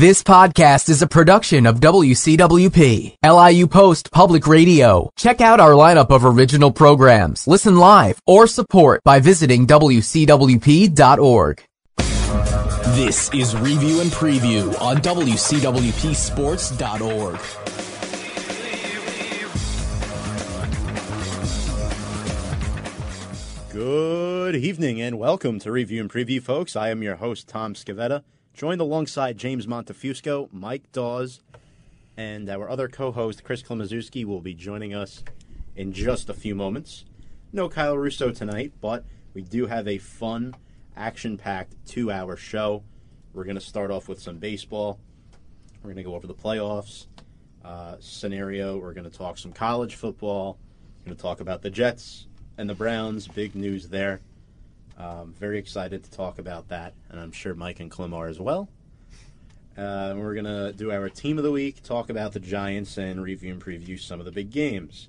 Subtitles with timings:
[0.00, 5.10] This podcast is a production of WCWP, LIU Post Public Radio.
[5.14, 11.62] Check out our lineup of original programs, listen live, or support by visiting WCWP.org.
[12.96, 17.40] This is Review and Preview on WCWPSports.org.
[23.70, 26.74] Good evening and welcome to Review and Preview, folks.
[26.74, 28.22] I am your host, Tom Scavetta,
[28.54, 31.40] joined alongside James Montefusco, Mike Dawes,
[32.16, 35.24] and our other co host, Chris Klimaszewski, will be joining us
[35.76, 37.04] in just a few moments.
[37.52, 40.54] No Kyle Russo tonight, but we do have a fun,
[40.96, 42.82] action packed two hour show.
[43.32, 44.98] We're going to start off with some baseball.
[45.82, 47.06] We're going to go over the playoffs
[47.64, 48.78] uh, scenario.
[48.78, 50.58] We're going to talk some college football.
[51.00, 52.26] We're going to talk about the Jets
[52.58, 53.28] and the Browns.
[53.28, 54.20] Big news there.
[55.00, 58.38] Um, very excited to talk about that, and I'm sure Mike and Clem are as
[58.38, 58.68] well.
[59.78, 63.22] Uh, we're going to do our team of the week, talk about the Giants, and
[63.22, 65.08] review and preview some of the big games.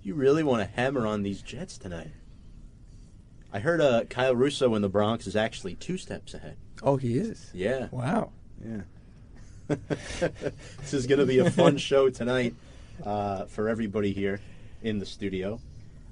[0.02, 2.10] You really want to hammer on these Jets tonight.
[3.54, 6.56] I heard uh, Kyle Russo in the Bronx is actually two steps ahead.
[6.82, 7.52] Oh, he is.
[7.54, 7.86] Yeah.
[7.92, 8.32] Wow.
[8.60, 8.80] Yeah.
[10.80, 12.56] this is going to be a fun show tonight
[13.06, 14.40] uh, for everybody here
[14.82, 15.60] in the studio.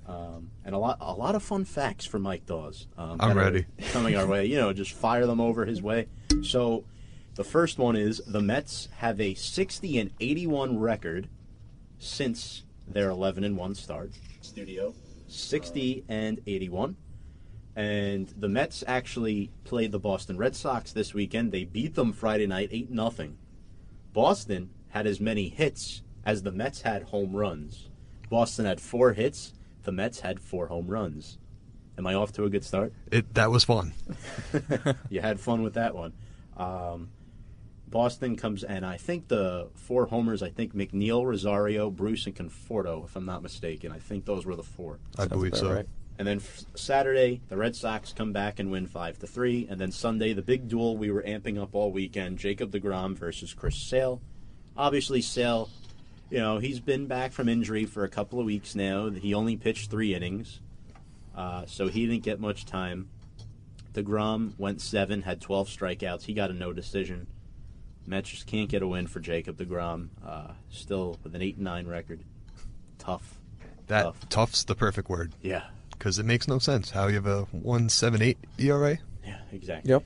[0.07, 2.87] Um, and a lot, a lot of fun facts for Mike Dawes.
[2.97, 3.67] Um, I'm ready.
[3.91, 6.07] Coming our way, you know, just fire them over his way.
[6.45, 6.85] So,
[7.35, 11.29] the first one is the Mets have a 60 and 81 record
[11.99, 14.13] since their 11 and 1 start.
[14.43, 14.95] Studio
[15.27, 16.95] 60 and 81.
[17.75, 21.53] And the Mets actually played the Boston Red Sox this weekend.
[21.53, 23.39] They beat them Friday night 8 nothing.
[24.13, 27.89] Boston had as many hits as the Mets had home runs.
[28.29, 31.39] Boston had 4 hits, the Mets had 4 home runs.
[31.99, 32.93] Am I off to a good start?
[33.11, 33.93] It that was fun.
[35.11, 36.13] you had fun with that one.
[36.57, 37.11] Um,
[37.89, 40.43] Boston comes, and I think the four homers.
[40.43, 43.93] I think McNeil, Rosario, Bruce, and Conforto, if I'm not mistaken.
[43.93, 44.99] I think those were the four.
[45.19, 45.73] I believe so.
[45.73, 45.89] right.
[46.19, 49.67] And then f- Saturday, the Red Sox come back and win five to three.
[49.69, 53.55] And then Sunday, the big duel we were amping up all weekend: Jacob Degrom versus
[53.55, 54.21] Chris Sale.
[54.77, 55.69] Obviously, Sale,
[56.31, 59.11] you know, he's been back from injury for a couple of weeks now.
[59.11, 60.61] He only pitched three innings,
[61.35, 63.09] uh, so he didn't get much time.
[63.93, 66.23] Degrom went seven, had 12 strikeouts.
[66.23, 67.27] He got a no decision.
[68.07, 70.09] Mets just can't get a win for Jacob Degrom.
[70.25, 72.25] Uh, still with an eight and nine record.
[72.99, 73.39] Tough.
[73.89, 74.29] That Tough.
[74.29, 75.65] tough's the perfect word Yeah.
[76.03, 78.99] Because it makes no sense how you have a one seven eight ERA.
[79.25, 79.37] Yeah.
[79.53, 79.89] Exactly.
[79.89, 80.03] Yep.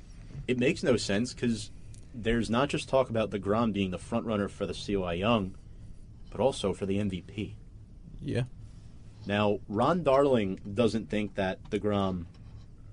[0.47, 1.71] it makes no sense because
[2.15, 5.55] there's not just talk about the DeGrom being the front runner for the Cy Young,
[6.31, 7.55] but also for the MVP.
[8.23, 8.43] Yeah.
[9.25, 12.27] Now, Ron Darling doesn't think that the DeGrom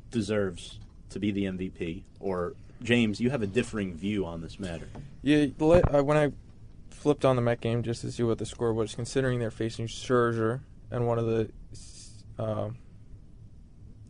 [0.09, 4.87] deserves to be the MVP, or James, you have a differing view on this matter.
[5.21, 5.47] Yeah.
[5.57, 6.31] the la- Uh, when I
[6.89, 9.87] flipped on the Met game just to see what the score was, considering they're facing
[9.87, 11.49] Scherzer and one of the,
[12.39, 12.77] um,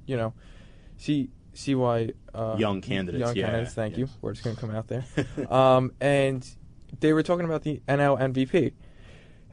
[0.05, 0.33] you know,
[0.97, 3.73] see see why uh, Young candidates, Young yeah, candidates.
[3.73, 3.99] Thank yeah.
[3.99, 4.09] you.
[4.21, 5.05] Words gonna come out there.
[5.49, 6.47] um, and
[6.99, 8.73] they were talking about the NL MVP,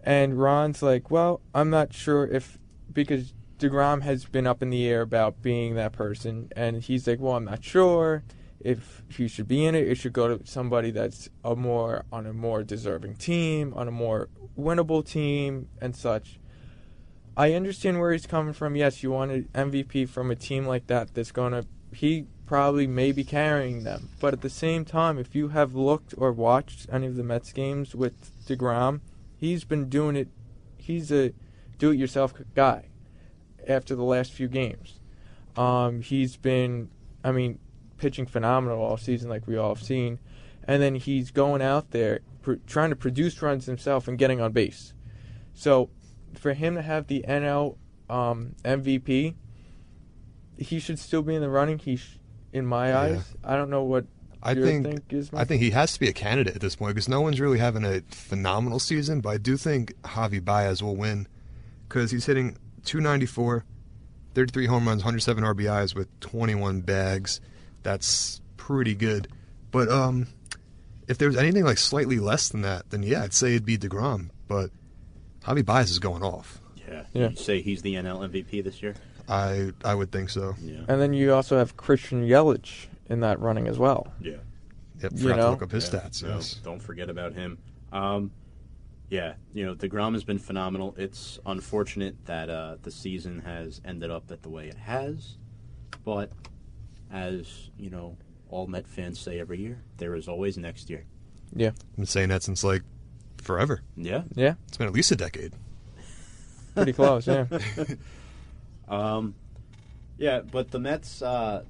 [0.05, 2.59] and Ron's like, "Well, I'm not sure if
[2.93, 7.21] because Degrom has been up in the air about being that person, and he's like,
[7.21, 8.25] well, I'm not sure
[8.59, 9.87] if he should be in it.
[9.87, 13.93] It should go to somebody that's a more on a more deserving team, on a
[13.93, 16.39] more winnable team, and such."
[17.41, 18.77] I understand where he's coming from.
[18.77, 22.87] Yes, you want an MVP from a team like that that's going to he probably
[22.87, 24.11] may be carrying them.
[24.21, 27.51] But at the same time, if you have looked or watched any of the Mets
[27.55, 29.01] games with DeGrom,
[29.39, 30.29] he's been doing it
[30.77, 31.33] he's a
[31.79, 32.91] do-it-yourself guy.
[33.67, 35.01] After the last few games,
[35.57, 36.91] um, he's been,
[37.25, 37.59] I mean,
[37.97, 40.19] pitching phenomenal all season, like we all have seen,
[40.65, 44.53] and then he's going out there pr- trying to produce runs himself and getting on
[44.53, 44.93] base.
[45.55, 45.89] So,
[46.35, 47.77] for him to have the NL
[48.09, 49.35] um, MVP,
[50.57, 51.79] he should still be in the running.
[51.79, 52.19] He, sh-
[52.53, 53.01] in my Yeah.
[53.01, 54.07] eyes, I don't know what
[54.43, 55.29] I think, think.
[55.35, 57.59] I think he has to be a candidate at this point because no one's really
[57.59, 59.21] having a phenomenal season.
[59.21, 61.29] But I do think Javi Baez will win
[61.89, 63.65] because he's hitting 294,
[64.35, 67.41] 33 home runs, 107 RBIs with 21 bags.
[67.83, 69.29] That's pretty good.
[69.71, 70.27] But um,
[71.07, 73.77] if there was anything like slightly less than that, then yeah, I'd say it'd be
[73.79, 74.31] Degrom.
[74.49, 74.71] But
[75.45, 76.61] Javi Baez is going off.
[76.89, 77.05] Yeah.
[77.13, 77.29] Yeah.
[77.29, 78.95] You'd say he's the NL MVP this year?
[79.29, 80.55] I I would think so.
[80.61, 80.81] Yeah.
[80.89, 84.13] And then you also have Christian Yelich in that running as well.
[84.21, 84.37] Yeah.
[85.03, 85.43] Yep, You forgot know?
[85.45, 86.23] to look up his Yeah, stats.
[86.23, 86.55] no, Yes.
[86.63, 87.59] don't forget about him.
[87.93, 88.33] Um,
[89.09, 90.95] yeah, you know, the DeGrom has been phenomenal.
[90.99, 95.37] It's unfortunate that uh, the season has ended up that the way it has.
[96.05, 96.31] But
[97.11, 98.17] as, you know,
[98.51, 101.05] all Met fans say every year, there is always next year.
[101.55, 101.69] Yeah.
[101.71, 102.83] I've been saying that since like
[103.41, 103.83] forever.
[103.97, 104.23] Yeah.
[104.35, 105.53] Yeah, It's been at least a decade.
[106.75, 107.27] pretty close.
[107.27, 107.47] Yeah.
[108.89, 109.37] Um,
[110.19, 111.23] yeah, but the Mets.
[111.23, 111.63] Uh,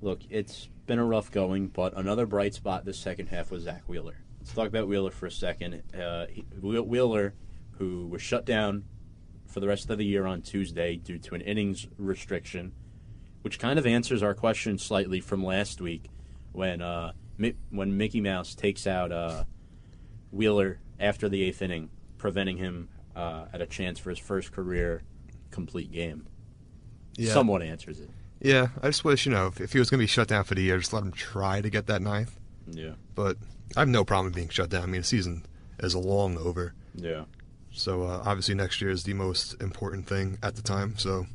[0.00, 3.82] look, it's been a rough going, but another bright spot this second half was Zack
[3.86, 4.16] Wheeler.
[4.40, 5.82] Let's talk about Wheeler for a second.
[5.94, 6.26] Uh,
[6.62, 7.34] Wheeler,
[7.72, 8.84] who was shut down
[9.46, 12.72] for the rest of the year on Tuesday due to an innings restriction,
[13.42, 16.06] which kind of answers our question slightly from last week
[16.52, 19.44] when uh, Mi- when Mickey Mouse takes out uh,
[20.30, 25.02] Wheeler after the eighth inning, preventing him uh, at a chance for his first career
[25.50, 26.26] complete game.
[27.16, 27.32] Yeah.
[27.32, 28.10] Somewhat answers it.
[28.40, 30.44] Yeah, I just wish, you know, if, if he was going to be shut down
[30.44, 32.38] for the year, just let him try to get that ninth.
[32.66, 32.92] Yeah.
[33.14, 33.36] But
[33.76, 34.82] I have no problem being shut down.
[34.82, 35.44] I mean, the season
[35.78, 36.74] is long over.
[36.94, 37.24] Yeah.
[37.72, 40.96] So uh, obviously next year is the most important thing at the time.
[40.96, 41.26] So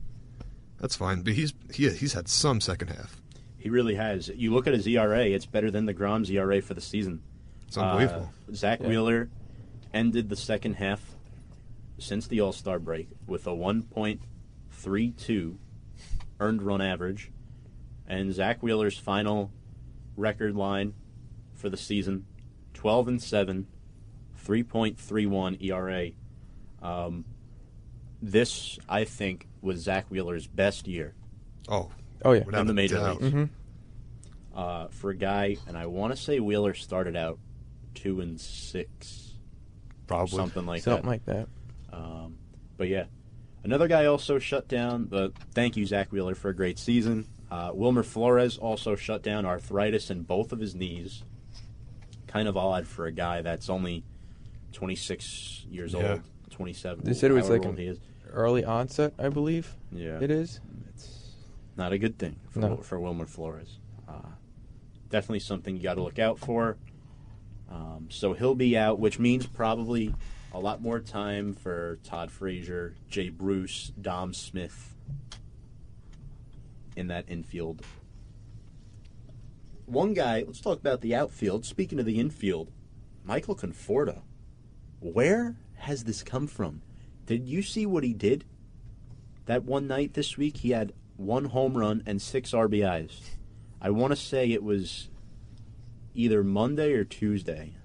[0.79, 1.21] that's fine.
[1.21, 3.21] But he's he, he's had some second half.
[3.57, 4.27] He really has.
[4.29, 7.21] You look at his ERA; it's better than the Grom's ERA for the season.
[7.67, 8.29] It's unbelievable.
[8.49, 8.87] Uh, Zack Yeah.
[8.87, 9.29] Wheeler
[9.93, 11.15] ended the second half
[11.97, 15.55] since the All Star break with a 1.32
[16.39, 17.31] earned run average,
[18.07, 19.51] and Zack Wheeler's final
[20.17, 20.93] record line
[21.53, 22.25] for the season:
[22.73, 23.67] 12 and 7,
[24.45, 26.09] 3.31 ERA.
[26.81, 27.25] Um,
[28.21, 31.13] this, I think, was Zack Wheeler's best year
[31.67, 31.89] oh,
[32.23, 32.43] Oh yeah.
[32.53, 33.21] In the major doubt.
[33.21, 33.33] leagues.
[33.33, 33.43] hmm
[34.55, 37.39] uh, for a guy, and I want to say Wheeler started out
[37.95, 39.33] two and six,
[40.07, 40.35] Probably.
[40.37, 40.91] something like that.
[41.03, 41.09] Something that.
[41.09, 41.47] like that.
[41.97, 42.37] Um,
[42.77, 43.05] but yeah,
[43.63, 45.05] another guy also shut down.
[45.05, 47.25] But thank you, Zack Wheeler, for a great season.
[47.49, 51.23] Uh, Wilmer Flores also shut down arthritis in both of his knees.
[52.27, 54.03] Kind of odd for a guy that's only
[54.73, 56.11] 26 years Yeah.
[56.13, 57.05] old, 27.
[57.05, 57.99] They said it was like an- is.
[58.29, 60.59] Early onset, I believe Yeah, it is.
[60.89, 61.29] it's
[61.77, 62.77] not a good thing for, No.
[62.77, 63.79] for Wilmer Flores.
[64.09, 64.13] Uh,
[65.09, 66.75] definitely something you got to look out for.
[67.69, 70.13] Um, so he'll be out, which means probably
[70.53, 74.95] a lot more time for Todd Frazier, Jay Bruce, Dom Smith
[76.95, 77.81] in that infield.
[79.85, 81.65] One guy, let's talk about the outfield.
[81.65, 82.71] Speaking of the infield,
[83.23, 84.21] Michael Conforto.
[84.99, 86.81] Where has this come from?
[87.25, 88.45] Did you see what he did?
[89.45, 93.19] That one night this week, he had one home run and six RBIs.
[93.81, 95.09] I want to say it was
[96.15, 97.75] either Monday or Tuesday.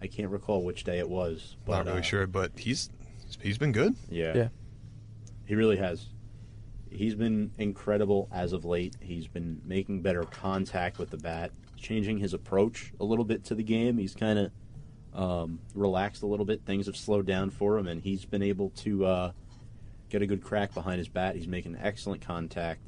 [0.00, 1.56] I can't recall which day it was.
[1.64, 2.90] But, Not really uh, sure, but he's
[3.42, 3.96] he's been good.
[4.08, 4.32] Yeah.
[4.34, 4.48] Yeah.
[5.44, 6.06] He really has.
[6.90, 8.96] He's been incredible as of late.
[9.00, 13.54] He's been making better contact with the bat, changing his approach a little bit to
[13.54, 13.98] the game.
[13.98, 14.52] He's kind of
[15.14, 16.62] um, relaxed a little bit.
[16.64, 19.32] Things have slowed down for him, and he's been able to uh,
[20.08, 21.36] get a good crack behind his bat.
[21.36, 22.80] He's making excellent contact.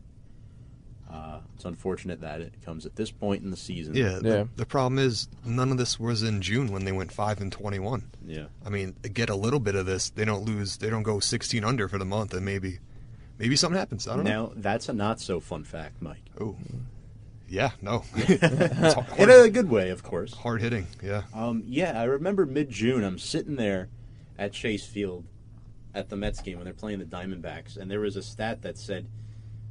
[1.13, 3.95] Uh, it's unfortunate that it comes at this point in the season.
[3.95, 4.19] Yeah.
[4.23, 4.45] The, Yeah.
[4.57, 8.05] the problem is none of this was in June when they went five and twenty-one.
[8.27, 8.47] Yeah.
[8.65, 10.09] I mean, get a little bit of this.
[10.11, 10.79] They don't lose.
[10.79, 12.79] They don't go sixteen under for the month, and maybe
[13.39, 14.09] maybe something happens.
[14.09, 14.47] I don't know.
[14.47, 16.23] Now, that's a not so fun fact, Mike.
[16.41, 16.57] Oh,
[17.49, 17.73] yeah.
[17.83, 18.05] No.
[18.17, 20.33] it's hard, In a good way, of course.
[20.33, 20.87] hard hitting.
[21.03, 21.25] Yeah.
[21.35, 23.05] Um, yeah, I remember mid June.
[23.05, 23.89] I'm sitting there
[24.39, 25.25] at Chase Field
[25.95, 28.79] at the Mets game when they're playing the Diamondbacks, and there was a stat that
[28.79, 29.07] said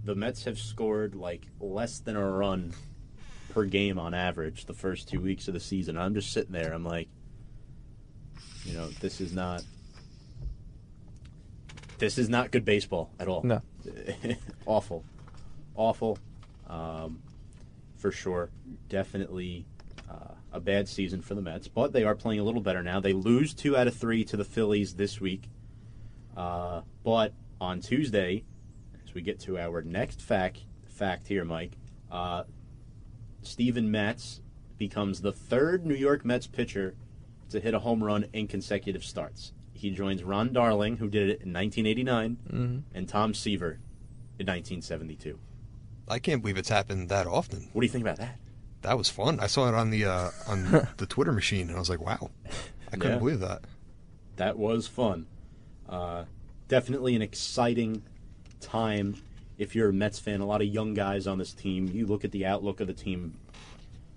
[0.04, 2.74] the Mets have scored like less than a run
[3.50, 5.98] per game on average the first two weeks of the season.
[5.98, 6.74] I'm just sitting there.
[6.74, 7.08] I'm like,
[8.66, 9.64] you know, this is not.
[11.98, 13.44] This is not good baseball at all.
[13.44, 13.62] No.
[14.66, 15.04] awful,
[15.76, 16.18] awful,
[16.68, 17.22] um,
[17.98, 18.50] for sure.
[18.90, 19.68] Definitely
[20.10, 23.00] uh, a bad season for the Mets, but they are playing a little better now.
[23.00, 25.44] They lose two out of three to the Phillies this week.
[26.36, 28.46] Uh, but on Tuesday,
[29.12, 31.74] as we get to our next fact fact here, Mike,
[32.12, 32.44] uh,
[33.42, 34.40] Steven Matz
[34.78, 36.96] becomes the third New York Mets pitcher
[37.50, 39.52] to hit a home run in consecutive starts.
[39.74, 42.78] He joins Ron Darling, who did it in 1989, Mm-hmm.
[42.98, 43.80] and Tom Seaver
[44.40, 45.38] in 1972.
[46.08, 47.70] I can't believe it's happened that often.
[47.74, 48.38] What do you think about that?
[48.84, 49.40] That was fun.
[49.40, 52.32] I saw it on the uh, on the Twitter machine, and I was like, "Wow,
[52.88, 53.18] I couldn't Yeah.
[53.20, 53.62] believe that."
[54.38, 55.28] that was fun.
[55.88, 56.26] Uh,
[56.68, 58.02] definitely an exciting
[58.62, 59.16] time
[59.58, 60.40] if you're a Mets fan.
[60.42, 61.88] A lot of young guys on this team.
[61.88, 63.34] You look at the outlook of the team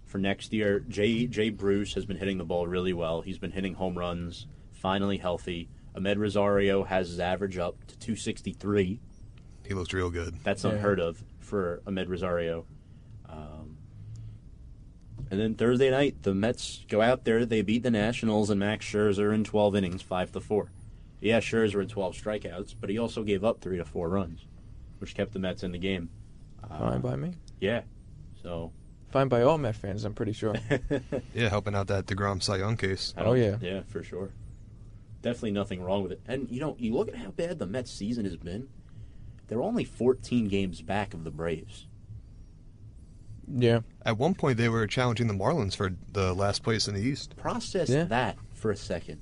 [0.07, 0.81] for next year.
[0.81, 3.21] Jay Jay Bruce has been hitting the ball really well.
[3.23, 4.47] He's been hitting home runs.
[4.73, 5.69] Finally healthy.
[5.97, 9.01] Amed Rosario has his average up to 263.
[9.67, 10.37] He looks real good.
[10.43, 10.73] That's Yeah.
[10.73, 12.67] unheard of for Amed Rosario.
[13.29, 13.77] Um,
[15.31, 17.47] and then Thursday night, the Mets go out there.
[17.47, 20.71] They beat the Nationals, and Max Scherzer in 12 innings, five to four.
[21.25, 24.47] Yeah, Scherzer had 12 strikeouts, but he also gave up three to four runs,
[24.99, 26.11] which kept the Mets in the game.
[26.63, 27.35] Uh, Fine by me.
[27.61, 27.81] Yeah.
[28.43, 28.73] So.
[29.11, 30.55] Fine by all Met fans, I'm pretty sure.
[31.35, 33.15] Yeah, helping out that Degrom Cy Young case.
[33.17, 33.57] I Oh, yeah.
[33.61, 34.33] Yeah, for sure.
[35.23, 36.21] Definitely nothing wrong with it.
[36.27, 38.69] And you know, you look at how bad the Mets season has been.
[39.49, 41.87] They're only 14 games back of the Braves.
[43.51, 43.81] yeah.
[44.05, 47.35] At one point, they were challenging the Marlins for the last place in the East.
[47.37, 48.05] Process Yeah.
[48.05, 49.21] that for a second.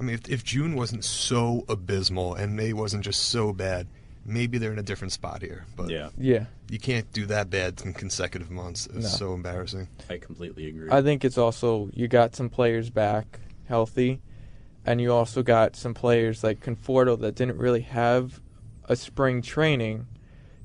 [0.00, 3.86] I mean, if, if June wasn't so abysmal and May wasn't just so bad,
[4.24, 5.66] maybe they're in a different spot here.
[5.76, 6.46] But Yeah, Yeah.
[6.70, 8.86] you can't do that bad in consecutive months.
[8.86, 9.08] It's No.
[9.08, 9.88] so embarrassing.
[10.08, 10.88] I completely agree.
[10.90, 14.20] I think it's also you got some players back healthy,
[14.86, 18.40] and you also got some players like Conforto that didn't really have
[18.88, 20.06] a spring training.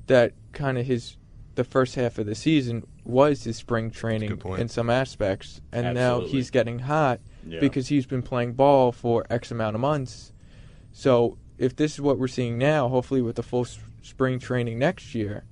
[0.06, 1.18] That kind of his
[1.56, 6.20] the first half of the season was his spring training in some aspects, and now
[6.20, 7.60] he's getting hot Yeah.
[7.60, 10.32] because he's been playing ball for X amount of months.
[10.92, 14.78] So if this is what we're seeing now, hopefully with the full s- spring training
[14.78, 15.44] next year,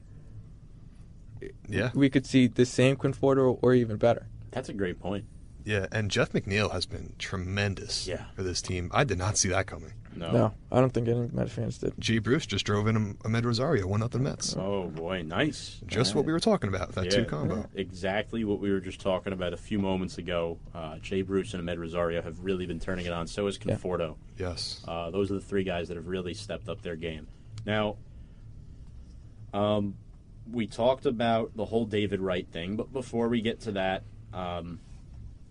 [1.69, 1.91] Yeah.
[1.95, 4.27] we could see the same Conforto or even better.
[4.51, 5.25] That's a great point.
[5.65, 8.25] Yeah, and Jeff McNeil has been tremendous Yeah.
[8.35, 8.91] for this team.
[8.93, 9.93] I did not see that coming.
[10.17, 10.31] No.
[10.31, 11.93] No, I don't think any Met fans did.
[11.99, 14.57] Jay Bruce just drove in Amed Rosario, one nothing Mets.
[14.57, 15.81] Oh boy, nice.
[15.87, 17.69] Just what we were talking about, that two Yeah, combo.
[17.75, 20.59] Exactly what we were just talking about a few moments ago.
[20.75, 23.27] Uh, Jay Bruce and Amed Rosario have really been turning it on.
[23.27, 23.75] So has Yeah.
[23.75, 24.17] Conforto.
[24.39, 24.83] Yes.
[24.87, 27.27] Uh, those are the three guys that have really stepped up their game.
[27.67, 27.97] Now,
[29.53, 29.95] um,
[30.51, 34.03] we talked about the whole David Wright thing, but before we get to that,
[34.33, 34.81] um,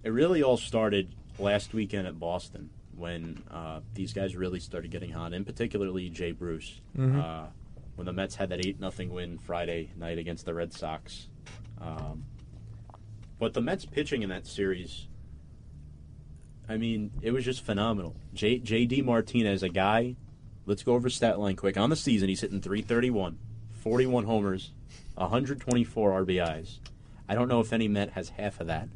[0.03, 5.11] it really all started last weekend at Boston when uh, these guys really started getting
[5.11, 6.79] hot, and particularly Jay Bruce.
[6.97, 7.19] Mhm.
[7.23, 7.47] Uh,
[7.95, 11.27] when the Mets had that eight nothing win Friday night against the Red Sox.
[11.79, 12.25] Um,
[13.39, 15.07] but the Mets pitching in that series,
[16.67, 18.15] I mean, it was just phenomenal.
[18.33, 20.15] J- JD Martinez, a guy,
[20.65, 21.77] let's go over stat line quick.
[21.77, 23.37] On the season, he's hitting 331,
[23.71, 24.71] 41 homers,
[25.15, 26.79] 124 RBIs.
[27.27, 28.87] I don't know if any Met has half of that.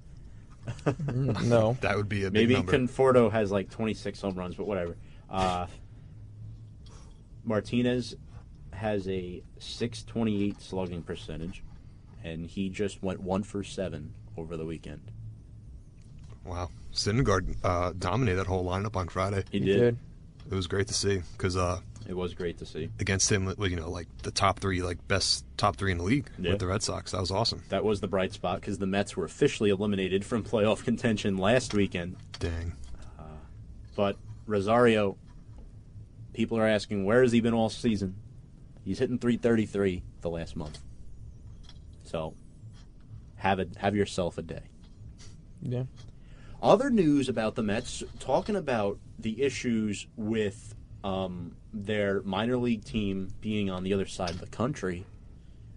[0.86, 1.78] Mm, no.
[1.82, 2.72] That would be a big Maybe number.
[2.72, 4.96] Conforto has like 26 home runs, but whatever.
[5.30, 5.68] Uh,
[7.44, 8.16] Martinez
[8.74, 11.64] has a 628 slugging percentage,
[12.24, 15.12] and he just went one for seven over the weekend.
[16.46, 16.70] wow.
[16.94, 19.44] Syndergaard uh, dominated that whole lineup on Friday.
[19.52, 19.78] He, He did.
[19.80, 19.98] did.
[20.52, 22.90] It was great to see because uh, It was great to see.
[23.00, 26.30] against him, you know, like the top three, like best top three in the league
[26.40, 26.52] Yeah.
[26.52, 27.12] with the Red Sox.
[27.12, 27.64] That was awesome.
[27.70, 31.74] That was the bright spot because the Mets were officially eliminated from playoff contention last
[31.74, 32.16] weekend.
[32.40, 32.74] Dang.
[33.96, 35.18] But Rosario,
[36.34, 38.16] people are asking where has he been all season?
[38.86, 40.80] He's hitting 333 the last month.
[42.06, 42.36] So,
[43.36, 43.76] have it.
[43.78, 44.62] Have yourself a day.
[45.62, 45.84] Yeah.
[46.62, 50.74] Other news about the Mets, talking about the issues with
[51.04, 55.06] um, their minor league team being on the other side of the country.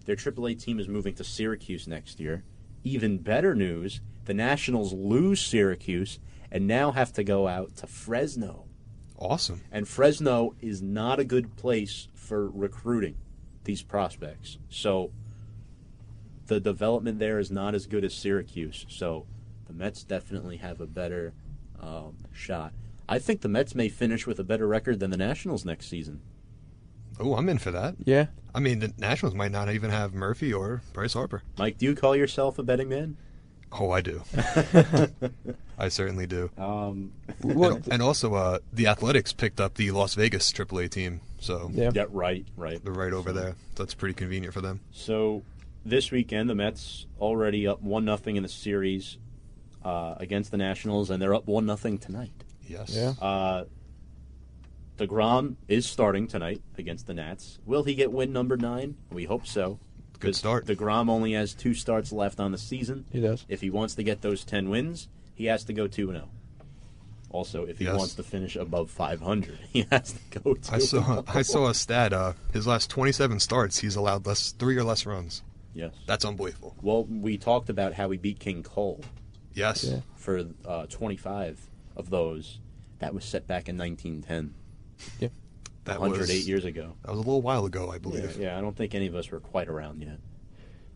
[0.04, 2.44] Their AAA team is moving to Syracuse next year.
[2.84, 6.18] Even better news: the Nationals lose Syracuse
[6.50, 8.64] and now have to go out to Fresno.
[9.18, 9.60] Awesome.
[9.70, 13.16] And Fresno is not a good place for recruiting
[13.64, 14.58] these prospects.
[14.68, 15.12] So
[16.46, 18.86] the development there is not as good as Syracuse.
[18.88, 19.26] So
[19.66, 21.32] the Mets definitely have a better
[21.80, 22.72] um, shot.
[23.10, 26.20] I think the Mets may finish with a better record than the Nationals next season.
[27.18, 27.96] Oh, I'm in for that.
[28.04, 28.26] Yeah.
[28.54, 31.42] I mean, the Nationals might not even have Murphy or Bryce Harper.
[31.58, 33.16] Mike, do you call yourself a betting man?
[33.72, 34.22] Oh, I do.
[35.78, 36.50] I certainly do.
[36.56, 37.12] Um,
[37.42, 41.90] and, and also, uh, the Athletics picked up the Las Vegas AAA team, so yeah.
[41.92, 42.82] yeah, right, right.
[42.82, 43.56] they're right over there.
[43.74, 44.80] That's pretty convenient for them.
[44.92, 45.42] So
[45.84, 49.18] this weekend, the Mets already up one nothing in the series
[49.84, 52.44] uh, against the Nationals, and they're up one nothing tonight.
[52.70, 52.94] Yes.
[52.94, 53.14] Yeah.
[53.20, 53.64] Uh,
[54.98, 57.58] Degrom is starting tonight against the Nats.
[57.64, 58.96] Will he get win number nine?
[59.10, 59.78] We hope so.
[60.18, 60.66] Good start.
[60.66, 63.06] Degrom only has two starts left on the season.
[63.10, 63.46] He does.
[63.48, 66.28] If he wants to get those ten wins, he has to go two and zero.
[67.30, 67.96] Also, if he Yes.
[67.96, 70.72] wants to finish above 500, he has to go two.
[70.74, 72.12] I saw I saw a stat.
[72.12, 75.42] Uh, his last 27 starts, he's allowed less three or less runs.
[75.72, 75.94] Yes.
[76.06, 76.74] That's unbelievable.
[76.82, 79.00] Well, we talked about how he beat King Cole
[79.54, 79.84] Yes.
[79.84, 80.00] Yeah.
[80.16, 82.60] for uh, 25 of those.
[83.00, 84.54] That was set back in 1910,
[85.20, 85.28] Yeah.
[85.84, 86.94] That 108 was years ago.
[87.02, 88.36] That was a little while ago, I believe.
[88.36, 90.18] yeah, I don't think any of us were quite around yet.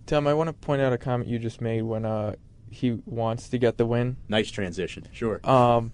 [0.07, 2.35] Tom, I want to point out a comment you just made when uh,
[2.71, 4.19] he wants to get the win.
[4.29, 5.09] Nice transition.
[5.13, 5.41] Sure.
[5.49, 5.93] Um,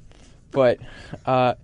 [0.51, 0.81] but
[1.25, 1.55] uh,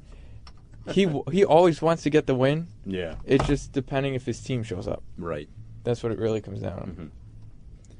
[0.92, 2.68] he he always wants to get the win.
[2.84, 5.02] yeah, It's just depending if his team shows up.
[5.18, 5.48] right.
[5.82, 6.86] That's what it really comes down to.
[7.02, 7.10] Mhm.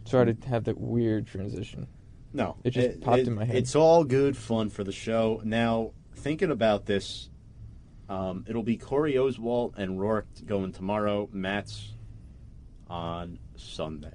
[0.05, 1.89] Sorry to have that weird transition.
[2.37, 3.57] No, It just popped in my head.
[3.57, 5.41] It's all good fun for the show.
[5.43, 7.31] Now, thinking about this,
[8.11, 11.31] um, it'll be Corey Oswalt and Rourke going tomorrow.
[11.33, 11.95] Mets
[12.91, 14.13] on Sunday.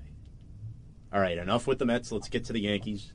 [1.11, 2.11] All right, enough with the Mets.
[2.11, 3.11] Let's get to the Yankees.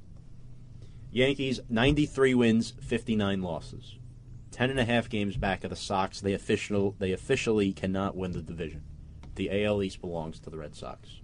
[1.13, 4.01] Yankees 93 wins, 59 losses.
[4.51, 6.21] 10 and a half games back of the Sox.
[6.21, 8.83] They official they officially cannot win the division.
[9.37, 11.21] The AL East belongs to the Red Sox.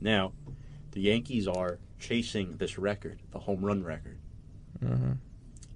[0.00, 0.34] Now,
[0.92, 4.18] the Yankees are chasing this record, the home run record.
[4.84, 5.12] Mm-hmm.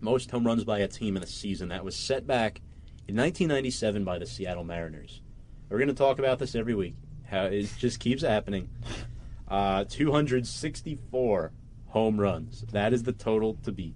[0.00, 2.60] Most home runs by a team in a season that was set back
[3.08, 5.22] in 1997 by the Seattle Mariners.
[5.68, 6.96] We're going to talk about this every week.
[7.30, 8.68] How it just keeps happening.
[9.50, 11.52] Uh, 264
[11.86, 12.66] home runs.
[12.70, 13.94] That is the total to beat.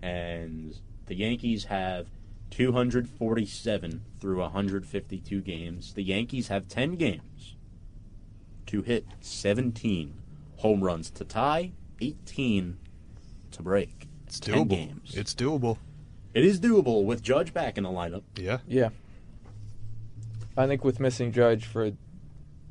[0.00, 2.06] And the Yankees have
[2.52, 5.92] 247 through 152 games.
[5.92, 7.56] The Yankees have 10 games
[8.68, 10.14] to hit 17
[10.58, 12.78] home runs to tie, 18
[13.52, 14.06] to break.
[14.26, 14.68] It's 10 doable.
[14.68, 15.14] games.
[15.16, 15.78] It's doable.
[16.34, 18.22] It is doable with Judge back in the lineup.
[18.36, 18.58] Yeah.
[18.68, 18.90] Yeah.
[20.56, 21.92] I think with missing Judge for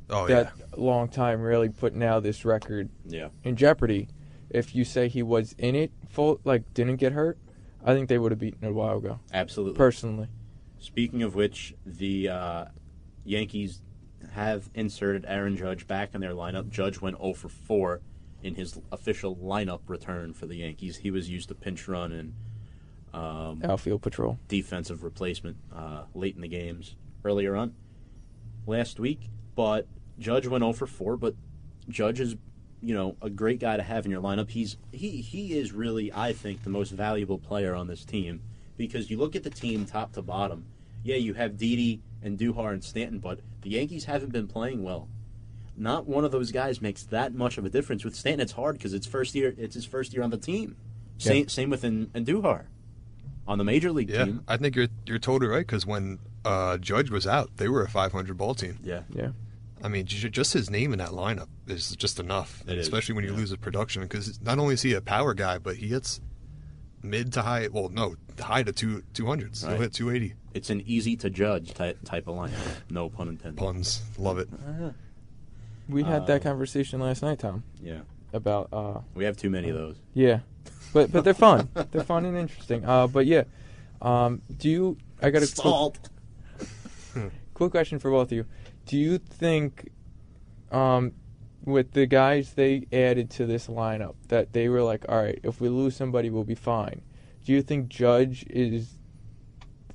[0.10, 0.66] Oh that yeah.
[0.78, 3.30] long time, really put now this record Yeah.
[3.44, 4.08] in jeopardy.
[4.50, 7.38] If you say he was in it full, like didn't get hurt,
[7.84, 9.20] I think they would have beaten it a while ago.
[9.34, 9.78] Absolutely.
[9.78, 10.28] Personally,
[10.80, 12.66] Speaking of which, the uh,
[13.26, 13.82] Yankees
[14.34, 16.70] have inserted Aaron Judge back in their lineup.
[16.70, 18.02] Judge went 0 for 4
[18.44, 20.98] in his official lineup return for the Yankees.
[20.98, 22.34] He was used to pinch run and
[23.14, 24.38] um, outfield patrol.
[24.48, 27.74] defensive replacement uh, late in the games earlier on
[28.66, 29.30] last week.
[29.56, 29.88] But
[30.20, 31.18] Judge went 0 for 4.
[31.18, 31.36] But
[31.90, 32.36] Judge is,
[32.82, 34.52] you know, a great guy to have in your lineup.
[34.52, 38.42] He's he he is really, I think, the most valuable player on this team
[38.78, 40.66] because you look at the team top to bottom.
[41.04, 45.08] Yeah, you have Didi Andujar and Stanton, but the Yankees haven't been playing well.
[45.76, 48.04] Not one of those guys makes that much of a difference.
[48.04, 49.54] With Stanton, it's hard because it's first year.
[49.58, 50.76] It's his first year on the team.
[51.20, 52.66] Same same with Andujar
[53.48, 54.26] on the major league Yeah.
[54.26, 54.42] team.
[54.48, 57.90] I think you're you're totally right because when uh, Judge was out, they were a
[57.90, 58.80] 500 ball team.
[58.84, 59.02] Yeah.
[59.14, 59.30] Yeah.
[59.84, 63.14] I mean, ju- just his name in that lineup is just enough, It is, especially
[63.16, 63.38] when you yeah.
[63.38, 64.02] lose his production.
[64.02, 66.20] Because not only is he a power guy, but he hits
[67.04, 67.68] mid to high.
[67.68, 69.62] Well, no, high to two two hundreds.
[69.62, 70.36] He'll hit 280.
[70.58, 72.52] It's an easy to judge type type of line.
[72.90, 73.58] No pun intended.
[73.58, 74.50] Puns, love it.
[75.88, 78.02] We had that Um, conversation last night, Tom, Yeah,
[78.34, 79.96] about uh, we have too many of those.
[80.14, 80.40] yeah,
[80.94, 81.70] but but they're fun.
[81.92, 82.84] they're fun and interesting.
[82.86, 83.44] Uh, but yeah,
[84.02, 84.98] um, do you?
[85.22, 86.10] I got a quick, Salt.
[87.54, 88.46] quick question for both of you.
[88.86, 89.92] Do you think,
[90.72, 91.14] um,
[91.66, 95.60] with the guys they added to this lineup, that they were like, all right, if
[95.62, 97.02] we lose somebody, we'll be fine.
[97.46, 98.97] Do you think Judge is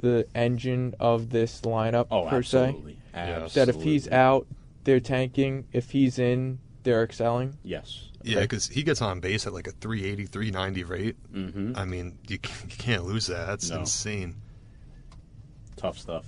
[0.03, 2.67] the engine of this lineup Oh, per se?
[2.67, 2.99] absolutely.
[3.15, 3.55] Absolutely.
[3.55, 4.47] That if he's out,
[4.85, 5.65] they're tanking.
[5.73, 7.57] If he's in, they're excelling.
[7.65, 8.09] yes.
[8.25, 11.17] Yeah, because he gets on base at like a 380, 390 rate.
[11.35, 11.73] Mm-hmm.
[11.75, 12.39] I mean, you,
[12.69, 13.47] you can't lose that.
[13.47, 13.81] That's No.
[13.81, 14.37] insane.
[15.77, 16.25] Tough stuff.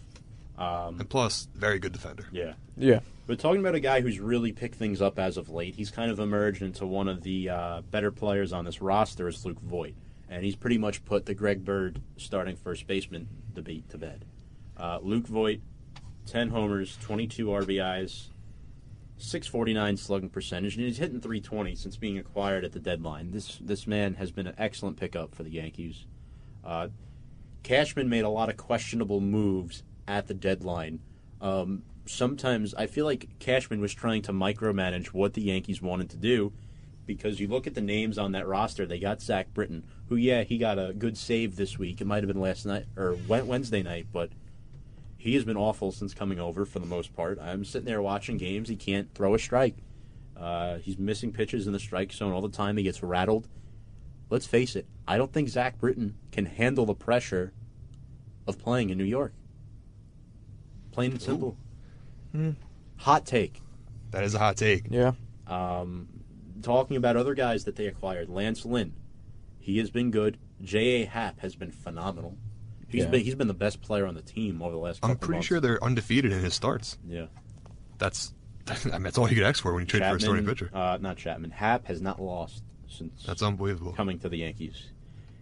[0.58, 2.26] Um, And plus, very good defender.
[2.32, 2.54] yeah.
[2.76, 3.00] Yeah.
[3.26, 6.10] But talking about a guy who's really picked things up as of late, he's kind
[6.10, 9.94] of emerged into one of the uh, better players on this roster is Luke Voit.
[10.28, 14.24] And he's pretty much put the Greg Bird starting first baseman debate to bed.
[14.76, 15.60] Uh, Luke Voit,
[16.26, 18.28] 10 homers, 22 RBIs,
[19.16, 23.30] 649 slugging percentage, and he's hitting 320 since being acquired at the deadline.
[23.30, 26.06] This this man has been an excellent pickup for the Yankees.
[26.64, 26.88] Uh,
[27.62, 31.00] Cashman made a lot of questionable moves at the deadline.
[31.40, 36.16] Um, sometimes I feel like Cashman was trying to micromanage what the Yankees wanted to
[36.16, 36.52] do
[37.06, 38.86] because you look at the names on that roster.
[38.86, 42.00] They got Zach Britton, who, yeah, he got a good save this week.
[42.00, 44.30] It might have been last night or Wednesday night, but
[45.16, 47.38] he has been awful since coming over for the most part.
[47.40, 48.68] I'm sitting there watching games.
[48.68, 49.76] He can't throw a strike.
[50.36, 52.76] Uh, he's missing pitches in the strike zone all the time.
[52.76, 53.48] He gets rattled.
[54.30, 57.52] Let's face it, I don't think Zach Britton can handle the pressure
[58.46, 59.32] of playing in New York.
[60.92, 61.56] Plain and simple.
[62.96, 63.60] Hot take.
[64.10, 64.86] That is a hot take.
[64.90, 65.12] Yeah.
[65.46, 66.08] Um,
[66.64, 68.94] talking about other guys that they acquired, Lance Lynn,
[69.60, 70.38] he has been good.
[70.62, 71.04] J.A.
[71.06, 72.36] Happ has been phenomenal.
[72.88, 73.10] He's Yeah.
[73.10, 75.00] been he's been the best player on the team over the last.
[75.02, 75.46] I'm pretty months.
[75.48, 76.96] sure they're undefeated in his starts.
[77.06, 77.26] Yeah,
[77.98, 78.32] That's
[78.68, 80.70] I mean, that's all you could ask for when you trade for a starting pitcher.
[80.72, 81.50] Uh, not Chapman.
[81.50, 83.92] Happ has not lost since That's unbelievable.
[83.92, 84.90] coming to the Yankees.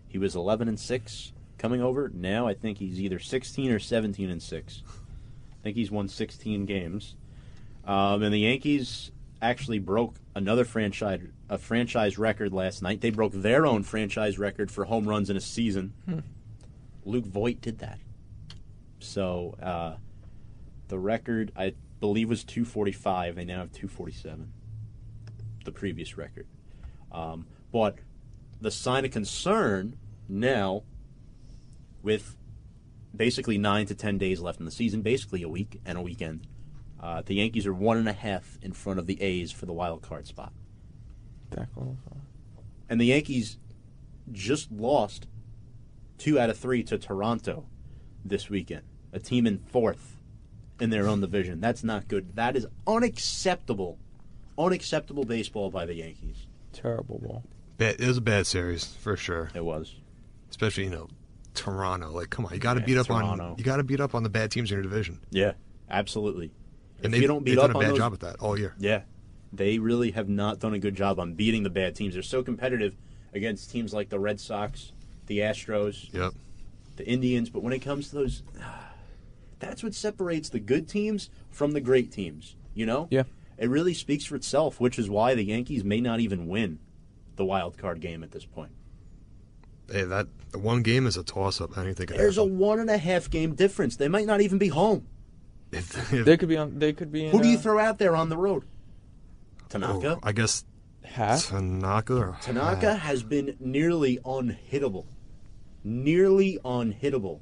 [0.08, 2.10] He was 11 and six coming over.
[2.12, 4.82] Now I think he's either 16 or 17 and six.
[4.88, 7.14] I think he's won 16 games.
[7.84, 9.11] Um, and the Yankees
[9.42, 13.02] actually broke another franchise a franchise record last night.
[13.02, 15.92] They broke their own franchise record for home runs in a season.
[17.04, 17.98] Luke Voit did that.
[19.00, 19.96] So uh,
[20.88, 23.34] the record I believe was 245.
[23.34, 24.50] They now have 247.
[25.64, 26.46] The previous record.
[27.10, 27.96] Um, but
[28.60, 30.84] the sign of concern now,
[32.02, 32.36] with
[33.14, 36.46] basically nine to ten days left in the season, basically a week and a weekend,
[37.02, 39.72] uh, the Yankees are one and a half in front of the A's for the
[39.72, 40.52] wild card spot.
[41.50, 41.96] That close.
[42.88, 43.58] And the Yankees
[44.30, 45.26] just lost
[46.18, 47.66] two out of three to Toronto
[48.24, 50.16] this weekend, a team in fourth
[50.80, 51.60] in their own division.
[51.60, 52.36] That's not good.
[52.36, 53.98] That is unacceptable.
[54.58, 56.46] Unacceptable baseball by the Yankees.
[56.72, 57.42] Terrible ball.
[57.78, 59.50] Bad, it was a bad series for sure.
[59.54, 59.94] It was.
[60.50, 61.08] Especially you know
[61.54, 62.10] Toronto.
[62.12, 63.44] Like, come on, you got to Yeah, beat up Toronto.
[63.52, 65.20] on you got to beat up on the bad teams in your division.
[65.30, 65.52] Yeah,
[65.90, 66.50] absolutely.
[67.04, 68.20] And if they you don't beat they've up done a on bad those, job at
[68.20, 68.74] that all year.
[68.78, 69.02] yeah,
[69.52, 72.14] they really have not done a good job on beating the bad teams.
[72.14, 72.96] They're so competitive
[73.34, 74.92] against teams like the Red Sox,
[75.26, 76.32] the Astros, Yep.
[76.96, 77.50] the Indians.
[77.50, 78.42] But when it comes to those,
[79.58, 82.56] that's what separates the good teams from the great teams.
[82.74, 83.08] You know?
[83.10, 83.24] Yeah.
[83.58, 86.78] It really speaks for itself, which is why the Yankees may not even win
[87.36, 88.72] the wild card game at this point.
[89.90, 91.76] Hey, that one game is a toss up.
[91.76, 93.96] Anything could There's a one and a half game difference.
[93.96, 95.06] They might not even be home.
[95.72, 96.78] If, if, They could be on.
[96.78, 97.26] They could be.
[97.26, 98.64] In, Who do you uh, throw out there on the road?
[99.68, 100.16] Tanaka.
[100.16, 100.64] oh, I guess
[101.02, 101.48] Half.
[101.48, 102.14] Tanaka.
[102.14, 105.06] Or Tanaka has been nearly unhittable.
[105.82, 107.40] Nearly unhittable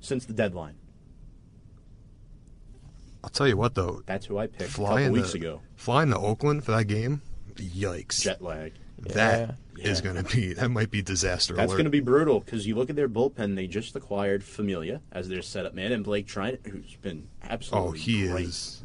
[0.00, 0.76] since the deadline.
[3.22, 5.60] I'll tell you what though, That's who I picked a flying couple weeks to, ago.
[5.76, 7.22] flying to Oakland for that game,
[7.54, 8.20] yikes!
[8.20, 8.74] Jet lag.
[8.98, 10.04] That is Yeah.
[10.12, 11.54] going to be that might be disaster.
[11.54, 11.76] That's alert.
[11.76, 13.56] going to be brutal because you look at their bullpen.
[13.56, 17.92] They just acquired Familia as their setup man, and Blake Treinen, who's been absolutely Oh,
[17.92, 18.46] he great.
[18.46, 18.82] is.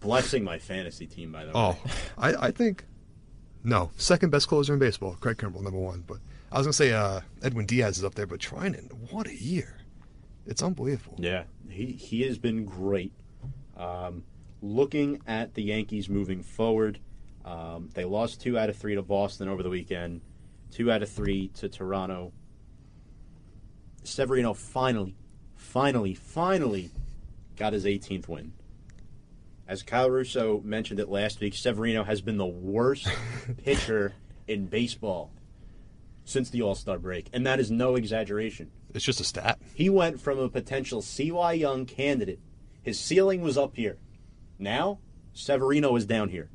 [0.00, 1.90] blessing my fantasy team by the Oh, way.
[2.18, 2.84] I, I think
[3.64, 5.16] no second best closer in baseball.
[5.20, 6.04] Craig Kimbrel, number one.
[6.06, 6.18] But
[6.52, 9.78] I was gonna say uh, Edwin Diaz is up there, but Treinen, what a year!
[10.46, 11.16] It's unbelievable.
[11.18, 13.12] Yeah, he he has been great.
[13.76, 14.22] Um,
[14.62, 17.00] looking at the Yankees moving forward,
[17.44, 20.22] um, they lost two out of three to Boston over the weekend,
[20.70, 22.32] two out of three to Toronto.
[24.02, 25.14] Severino finally,
[25.54, 26.90] finally, finally
[27.56, 28.52] got his 18th win.
[29.66, 33.08] As Kyle Russo mentioned it last week, Severino has been the worst
[33.64, 34.14] pitcher
[34.46, 35.30] in baseball
[36.24, 38.70] since the All Star break, and that is no exaggeration.
[38.92, 39.58] It's just a stat.
[39.74, 42.40] He went from a potential CY Young candidate.
[42.82, 43.98] His ceiling was up here.
[44.58, 44.98] Now,
[45.32, 46.50] Severino is down here.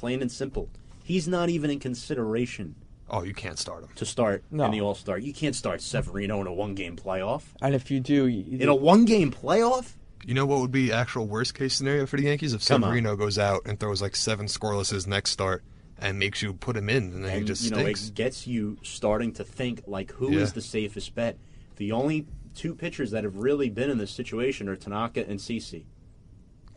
[0.00, 0.70] Plain and simple.
[1.04, 2.74] He's not even in consideration
[3.10, 3.90] Oh, you can't start him.
[3.96, 4.64] to start No.
[4.64, 5.18] in the All Star.
[5.18, 7.42] You can't start Severino in a one game playoff.
[7.60, 9.92] And if you do, you, In a one game playoff?
[10.24, 12.88] You know what would be actual worst case scenario for the Yankees if Come on.
[12.88, 15.62] Severino goes out and throws like seven scoreless his next start
[15.98, 18.08] and makes you put him in, and then he And, just you know, stinks.
[18.08, 20.54] it gets you starting to think like who is Yeah.
[20.54, 21.36] the safest bet.
[21.76, 25.84] The only two pitchers that have really been in this situation are Tanaka and CC.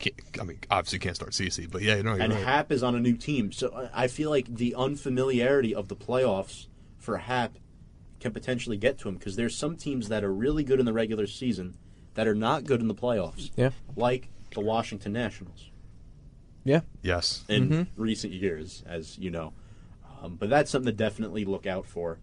[0.03, 2.43] Can't- I mean, obviously can't start CC, but yeah, you know, and right.
[2.43, 3.51] Happ is on a new team.
[3.53, 7.57] So I- I feel like the unfamiliarity of the playoffs for Happ
[8.19, 10.91] can potentially get to him because there's some teams that are really good in the
[10.93, 11.75] regular season
[12.15, 15.69] that are not good in the playoffs, yeah, like the Washington Nationals
[16.65, 16.81] yeah.
[17.01, 17.87] yes, in Mhm.
[17.95, 19.53] recent years, as you know.
[20.21, 22.19] Um, but that's something to definitely look out for.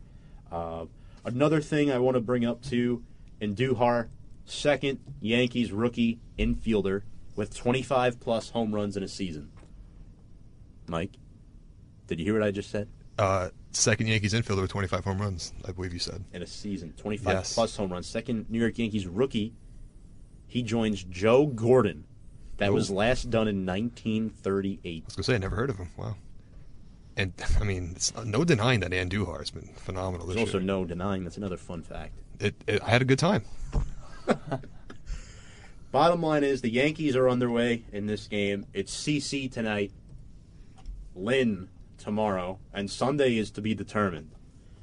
[0.52, 0.86] Uh,
[1.24, 3.02] another thing I want to bring up too,
[3.40, 4.08] Andujar,
[4.44, 7.02] second Yankees rookie infielder
[7.40, 9.50] with 25 plus home runs in a season.
[10.86, 11.12] Mike,
[12.06, 12.86] did you hear what I just said?
[13.18, 16.22] uh, second Yankees infielder with 25 home runs, I believe you said.
[16.34, 17.54] In a season, 25 Yes.
[17.54, 18.06] plus home runs.
[18.06, 19.54] Second New York Yankees rookie.
[20.46, 22.04] He joins Joe Gordon.
[22.58, 22.74] That Oh.
[22.74, 25.02] was last done in 1938.
[25.02, 25.88] I was gonna say I never heard of him.
[25.96, 26.16] Wow.
[27.16, 30.66] And I mean, it's no denying that Andujar has been phenomenal There's also year.
[30.66, 32.12] no denying that's another fun fact.
[32.38, 33.44] It, it, I had a good time.
[35.92, 38.64] Bottom line is the Yankees are underway in this game.
[38.72, 39.90] It's CC tonight,
[41.16, 44.30] Lynn tomorrow, and Sunday is to be determined.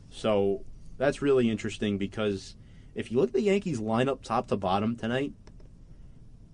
[0.10, 0.66] So
[0.98, 2.58] that's really interesting because
[2.94, 5.32] if you look at the Yankees lineup top to bottom tonight,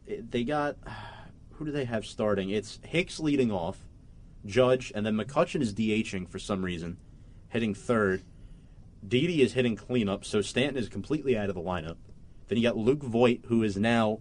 [0.05, 0.77] they got
[1.53, 2.51] who do they have starting?
[2.51, 3.79] It's Hicks leading off,
[4.45, 6.97] Judge, and then McCutchen is DHing for some reason,
[7.49, 8.21] hitting third.
[9.07, 11.97] Didi is hitting cleanup, so Stanton is completely out of the lineup.
[12.47, 14.19] Then you got Luke Voit, who is now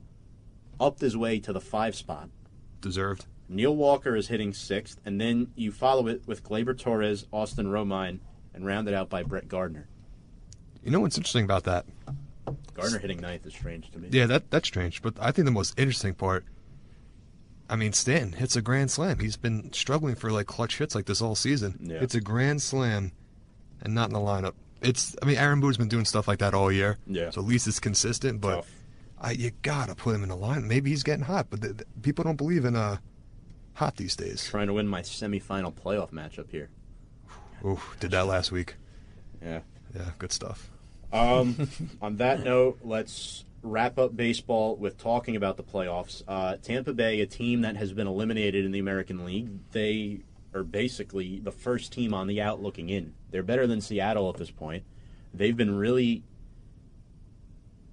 [0.83, 2.29] upped his way to the five spot.
[2.81, 3.27] Deserved.
[3.49, 8.21] Neil Walker is hitting sixth, and then you follow it with Gleyber Torres, Austin Romine,
[8.55, 9.89] and rounded out by Brett Gardner.
[10.83, 11.87] You know what's interesting about that?
[12.75, 14.09] Gardner hitting ninth is strange to me.
[14.11, 15.03] Yeah, that that's strange.
[15.03, 16.45] But I think the most interesting part.
[17.71, 19.19] I mean, Stanton hits a grand slam.
[19.19, 21.79] He's been struggling for like clutch hits like this all season.
[21.81, 21.99] Yeah.
[22.01, 23.13] It's a grand slam,
[23.81, 24.55] and not in the lineup.
[24.81, 25.15] It's.
[25.23, 26.99] I mean, Aaron Boone's been doing stuff like that all year.
[27.07, 27.31] Yeah.
[27.31, 28.41] So at least it's consistent.
[28.41, 28.71] But Tough.
[29.23, 30.67] I, you gotta put him in the line.
[30.69, 32.97] Maybe he's getting hot, but the, the- people don't believe in uh
[33.75, 34.49] hot these days.
[34.51, 36.69] Trying to win my semifinal playoff matchup here.
[37.65, 38.75] Ooh, did that last week.
[39.41, 39.61] Yeah.
[39.95, 40.71] Yeah, good stuff.
[41.13, 41.69] Um,
[42.03, 46.23] on that note, let's wrap up baseball with talking about the playoffs.
[46.27, 50.21] Uh, Tampa Bay, a team that has been eliminated in the American League, they
[50.55, 53.15] are basically the first team on the out looking in.
[53.31, 54.83] They're better than Seattle at this point.
[55.33, 56.25] They've been really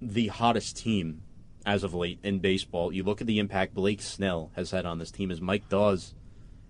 [0.00, 1.22] the hottest team
[1.66, 2.92] as of late in baseball.
[2.92, 6.14] You look at the impact Blake Snell has had on this team as Mike Dawes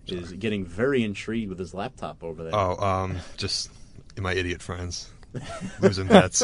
[0.06, 2.54] is getting very intrigued with his laptop over there.
[2.54, 3.70] Oh, um, just
[4.18, 5.10] my idiot friends
[5.80, 6.42] losing bets.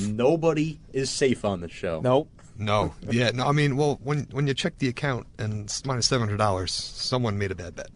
[0.00, 2.00] Nobody is safe on the show.
[2.02, 2.28] Nope.
[2.56, 3.46] No, yeah, no.
[3.46, 6.70] I mean, well, when when you check the account and it's minus seven hundred dollars,
[6.72, 7.90] someone made a bad bet.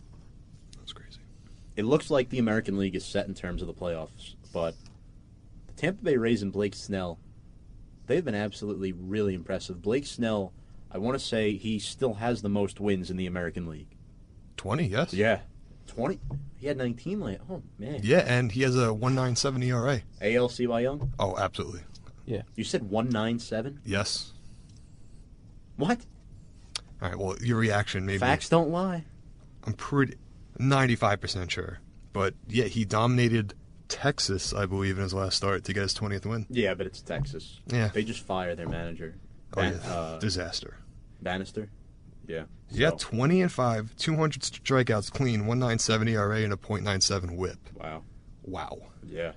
[1.77, 4.75] It looks like the American League is set in terms of the playoffs, but
[5.67, 7.19] the Tampa Bay Rays and Blake Snell,
[8.07, 9.83] they've been absolutely really impressive.
[9.83, 10.53] Blake Snell,
[10.91, 13.97] I want to say he still has the most wins in the American League.
[14.57, 15.13] Twenty, yes.
[15.13, 15.41] Yeah.
[15.89, 16.19] 20.
[16.57, 17.41] He had 19 last.
[17.51, 18.01] Oh, man.
[18.03, 20.01] Yeah, and he has a one nine seven ERA.
[20.23, 21.13] AL Cy Young?
[21.19, 21.83] Oh, absolutely.
[22.25, 22.43] Yeah.
[22.57, 23.81] You said 197?
[23.85, 24.33] Yes.
[25.77, 26.01] What?
[27.03, 27.19] All right.
[27.19, 28.19] Well, your reaction maybe.
[28.19, 29.05] Facts don't lie.
[29.65, 30.15] I'm pretty
[30.59, 31.81] ninety five percent sure,
[32.13, 33.55] but yeah, he dominated
[33.89, 36.47] Texas, I believe, in his last start to get his twentieth win.
[36.51, 37.61] Yeah, but it's Texas.
[37.67, 37.89] Yeah.
[37.89, 39.15] They just fired their manager.
[39.57, 40.79] Oh Ban- yeah, uh, disaster.
[41.23, 41.71] Banister?
[42.27, 42.45] Yeah.
[42.71, 46.57] Yeah, So, twenty and five, two hundred strikeouts clean, one nine seven ERA, and a
[46.57, 47.59] .97 WHIP.
[47.75, 48.03] wow.
[48.43, 49.33] Wow, Yeah.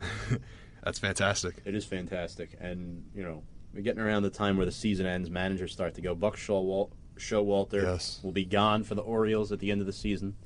[0.82, 1.56] that's fantastic.
[1.64, 5.30] It is fantastic, and you know we're getting around the time where the season ends.
[5.30, 6.14] Managers start to go.
[6.14, 8.20] Buck Showalter Yes.
[8.22, 10.36] will be gone for the Orioles at the end of the season,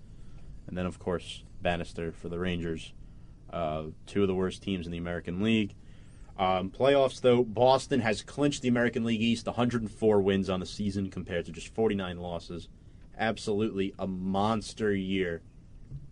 [0.68, 2.92] and then of course Banister for the Rangers.
[3.50, 5.74] Uh, two of the worst teams in the American League.
[6.38, 11.10] Um, playoffs, though, Boston has clinched the American League East, 104 wins on the season
[11.10, 12.68] compared to just 49 losses.
[13.18, 15.42] Absolutely a monster year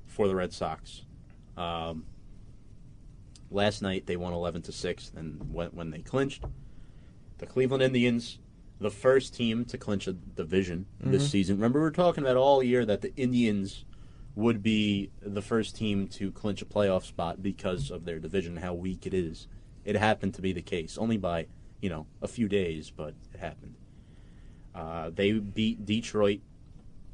[0.06, 1.04] for the Red Sox.
[1.56, 2.06] Um,
[3.50, 6.44] last night they won 11 to 6 and when, when they clinched
[7.38, 8.38] the cleveland indians
[8.80, 12.62] the first team to clinch a division this season remember we were talking about all
[12.62, 13.84] year that the indians
[14.36, 18.72] would be the first team to clinch a playoff spot because of their division how
[18.72, 19.48] weak it is
[19.84, 21.46] it happened to be the case only by
[21.80, 23.74] you know a few days but it happened
[24.74, 26.40] uh, they beat detroit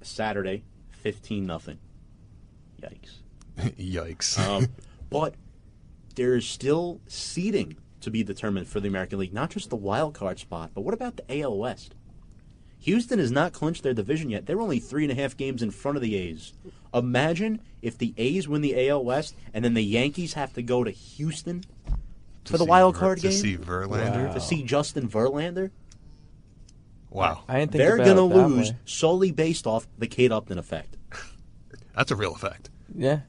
[0.03, 1.79] saturday 15 nothing
[2.81, 3.23] yikes
[3.59, 4.39] Yikes.
[4.49, 4.69] um,
[5.11, 5.35] but
[6.15, 10.15] there is still seeding to be determined for the American League, not just the wild
[10.15, 10.71] card spot.
[10.75, 11.95] But what about the AL West?
[12.81, 14.47] Houston has not clinched their division yet.
[14.47, 16.53] They're only three and a half games in front of the A's.
[16.95, 20.85] Imagine if the A's win the AL West and then the Yankees have to go
[20.85, 21.65] to Houston
[22.45, 24.33] To for the see wild Ver- game to see Verlander.
[24.35, 25.71] to see Justin Verlander.
[27.11, 28.77] Wow, I didn't think They're going to lose way.
[28.87, 30.97] solely based off the Kate Upton effect.
[31.95, 32.71] that's a real effect.
[32.95, 33.21] Yeah.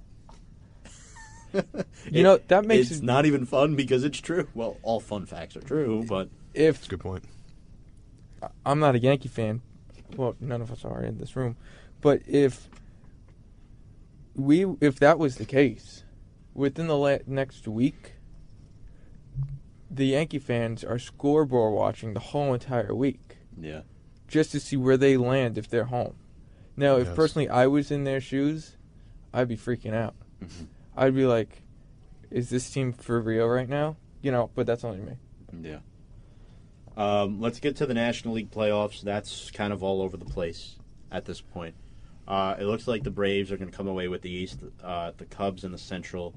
[2.09, 4.47] you know that makes it's it, not even fun because it's true.
[4.55, 7.23] Well, all fun facts are true, but if That's a good point.
[8.65, 9.61] I'm not a Yankee fan.
[10.17, 11.55] Well, none of us are in this room.
[12.01, 12.69] But if
[14.35, 16.03] we if that was the case,
[16.53, 18.13] within the la- next week,
[19.89, 23.81] the Yankee fans are scoreboard watching the whole entire week yeah.
[24.27, 26.15] just to see where they land if they're home.
[26.75, 27.15] Now, if Yes.
[27.15, 28.77] personally I was in their shoes,
[29.31, 30.15] I'd be freaking out.
[30.97, 31.61] I'd be like,
[32.31, 35.17] "Is this team for real right now?" You know, but that's only me.
[35.61, 35.79] Yeah.
[36.95, 39.01] Um, let's get to the National League playoffs.
[39.01, 40.77] That's kind of all over the place
[41.11, 41.75] at this point.
[42.27, 45.11] Uh, it looks like the Braves are going to come away with the East, uh,
[45.17, 46.33] the Cubs in the Central,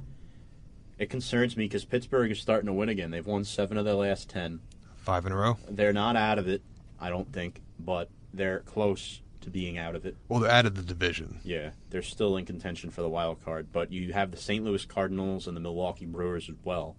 [0.98, 3.10] It concerns me because Pittsburgh is starting to win again.
[3.10, 4.60] They've won seven of their last ten.
[4.96, 5.58] Five in a row.
[5.68, 6.62] They're not out of it,
[6.98, 10.16] I don't think, but they're close to being out of it.
[10.28, 11.38] Well, they're out of the division.
[11.44, 14.64] Yeah, they're still in contention for the wild card, but you have the St.
[14.64, 16.96] Louis Cardinals and the Milwaukee Brewers as well.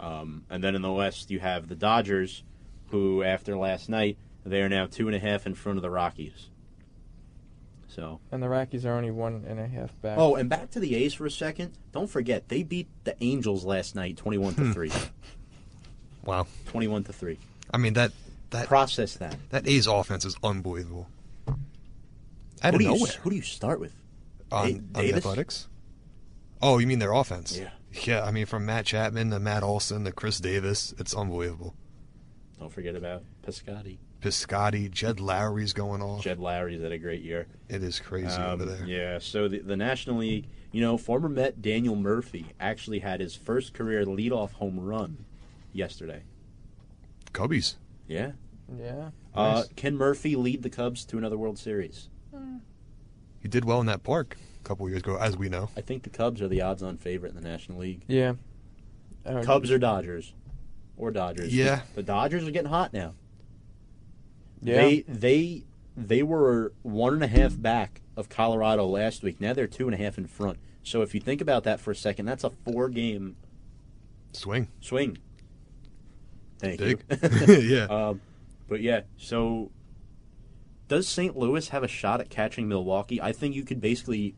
[0.00, 2.44] Um, and then in the West, you have the Dodgers,
[2.90, 4.16] who after last night
[4.46, 6.48] they are now two and a half in front of the Rockies.
[7.88, 10.18] So, And the Rockies are only one and a half back.
[10.18, 11.72] oh, and back to the A's for a second.
[11.92, 14.72] Don't forget they beat the Angels last night, twenty-one to hmm.
[14.72, 14.92] three.
[16.24, 16.46] Wow.
[16.66, 17.38] Twenty-one to three.
[17.72, 18.12] I mean that
[18.50, 19.36] that Process that.
[19.48, 21.08] that A's offense is unbelievable.
[21.46, 21.54] Out
[22.62, 23.12] Who of do, you, nowhere.
[23.22, 23.94] who do you start with?
[24.52, 25.68] on, Da- on the Athletics.
[26.60, 27.56] Oh, you mean their offense?
[27.56, 27.70] Yeah.
[28.04, 31.74] Yeah, I mean from Matt Chapman to Matt Olson to Khris Davis, it's unbelievable.
[32.58, 33.98] Don't forget about Piscotti.
[34.20, 36.22] Piscotti, Jed Lowrie's going off.
[36.24, 37.46] Jed Lowrie's had a great year.
[37.68, 38.84] It is crazy Um, over there.
[38.84, 43.34] Yeah, so the, the National League, you know, former Met Daniel Murphy actually had his
[43.36, 45.24] first career leadoff home run
[45.72, 46.22] yesterday.
[47.32, 47.76] Cubbies.
[48.08, 48.32] Yeah.
[48.76, 49.10] yeah.
[49.34, 49.68] Uh, Nice.
[49.76, 52.08] can Murphy lead the Cubs to another World Series?
[53.40, 55.68] He did well in that park a couple years ago, as we know.
[55.76, 58.02] I think the Cubs are the odds-on favorite in the National League.
[58.08, 58.34] Yeah.
[59.44, 60.34] Cubs or Dodgers,
[60.96, 61.54] or Dodgers.
[61.54, 61.82] Yeah.
[61.94, 63.14] the Dodgers are getting hot now.
[64.62, 64.76] Yeah.
[64.76, 65.64] They they
[65.96, 69.40] they were one and a half back of Colorado last week.
[69.40, 70.58] Now they're two and a half in front.
[70.82, 73.36] So if you think about that for a second, that's a four-game
[74.32, 74.68] Swing.
[74.80, 75.18] swing.
[76.58, 77.04] Thank Dig.
[77.10, 77.56] you.
[77.76, 77.84] yeah.
[77.84, 78.20] um,
[78.68, 79.70] but yeah, so
[80.88, 81.36] does St.
[81.36, 83.20] Louis have a shot at catching Milwaukee?
[83.20, 84.34] I think you could basically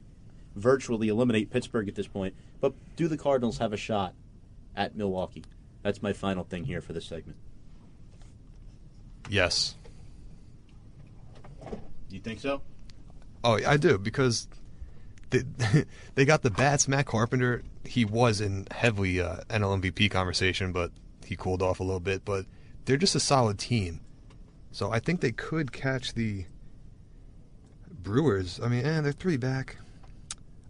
[0.57, 2.35] virtually eliminate Pittsburgh at this point.
[2.61, 4.15] But do the Cardinals have a shot
[4.77, 5.45] at Milwaukee?
[5.83, 7.39] That's my final thing here for this segment.
[9.29, 9.77] yes.
[12.11, 12.63] You think so?
[13.43, 14.49] Oh, I do because
[15.31, 15.45] they,
[16.15, 16.89] they got the bats.
[16.89, 20.91] Matt Carpenter, he was in heavily uh, NL MVP conversation, but
[21.25, 22.25] he cooled off a little bit.
[22.25, 22.47] But
[22.85, 24.01] they're just a solid team,
[24.73, 26.47] so I think they could catch the
[28.03, 28.61] Brewers.
[28.63, 29.77] I mean, eh, they're three back.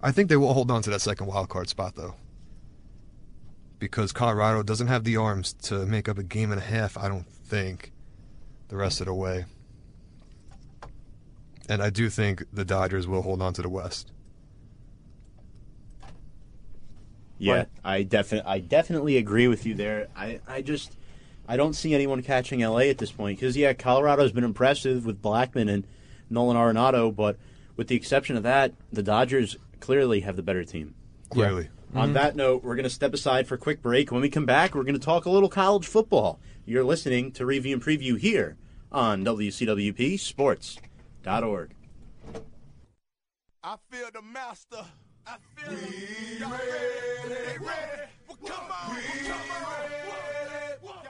[0.02, 2.14] I think they will hold on to that second wild card spot though,
[3.78, 6.96] because Colorado doesn't have the arms to make up a game and a half.
[6.96, 7.92] I don't think
[8.68, 9.44] the rest of the way.
[11.70, 14.10] And I do think the Dodgers will hold on to the West.
[17.38, 17.68] Yeah, Right.
[17.84, 20.08] I definitely I definitely agree with you there.
[20.16, 20.96] I, I just
[21.46, 25.22] I don't see anyone catching LA at this point because yeah, Colorado's been impressive with
[25.22, 25.86] Blackmon and
[26.28, 27.38] Nolan Arenado, but
[27.76, 30.96] with the exception of that, the Dodgers clearly have the better team.
[31.30, 31.70] Clearly.
[31.94, 32.14] On mm-hmm.
[32.14, 34.10] that note, we're going to step aside for a quick break.
[34.10, 36.40] When we come back, we're going to talk a little college football.
[36.66, 38.56] You're listening to Review and Preview here
[38.92, 40.18] on WCWP
[41.22, 41.74] Sports.org.
[43.62, 44.84] I feel the master.
[45.26, 47.58] I feel we Y'all ready?
[47.58, 48.02] Ready?
[48.26, 48.96] Well, come on.
[49.26, 49.40] come
[50.82, 51.04] on.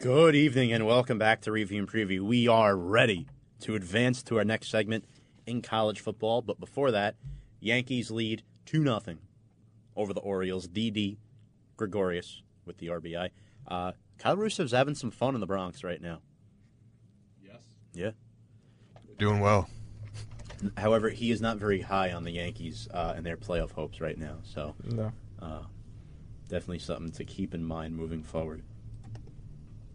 [0.00, 2.20] Good evening and welcome back to Review and Preview.
[2.20, 3.26] We are ready
[3.60, 5.04] to advance to our next segment
[5.46, 7.16] in college football, but before that,
[7.60, 9.00] Yankees lead 2 0
[9.96, 10.68] over the Orioles.
[10.68, 11.18] Didi
[11.76, 13.30] Gregorius with the RBI.
[13.66, 16.20] Uh, Kyle Russo's having some fun in the Bronx right now.
[17.42, 17.62] Yes.
[17.94, 18.10] Yeah.
[19.20, 19.68] Doing well.
[20.76, 24.16] However, he is not very high on the Yankees uh, and their playoff hopes right
[24.18, 25.12] now, so No.
[26.48, 28.62] definitely something to keep in mind moving forward.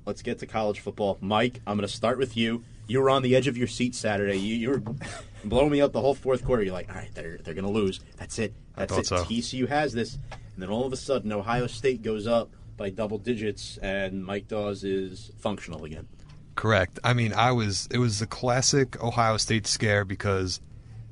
[0.06, 1.18] Let's get to college football.
[1.22, 2.64] Mike, I'm going to start with you.
[2.88, 4.38] You were on the edge of your seat Saturday.
[4.38, 4.84] You, you were
[5.44, 6.62] blowing me up the whole fourth quarter.
[6.62, 8.00] You're like, all right, they're, they're going to lose.
[8.18, 8.54] That's it.
[8.76, 9.08] That's thought it.
[9.08, 9.16] so.
[9.24, 10.20] TCU has this.
[10.54, 14.48] And then all of a sudden, Ohio State goes up by double digits, and Mike
[14.48, 16.08] Dawes is functional again.
[16.56, 17.00] Correct.
[17.04, 17.88] I mean, I was.
[17.92, 20.62] It was the classic Ohio State scare because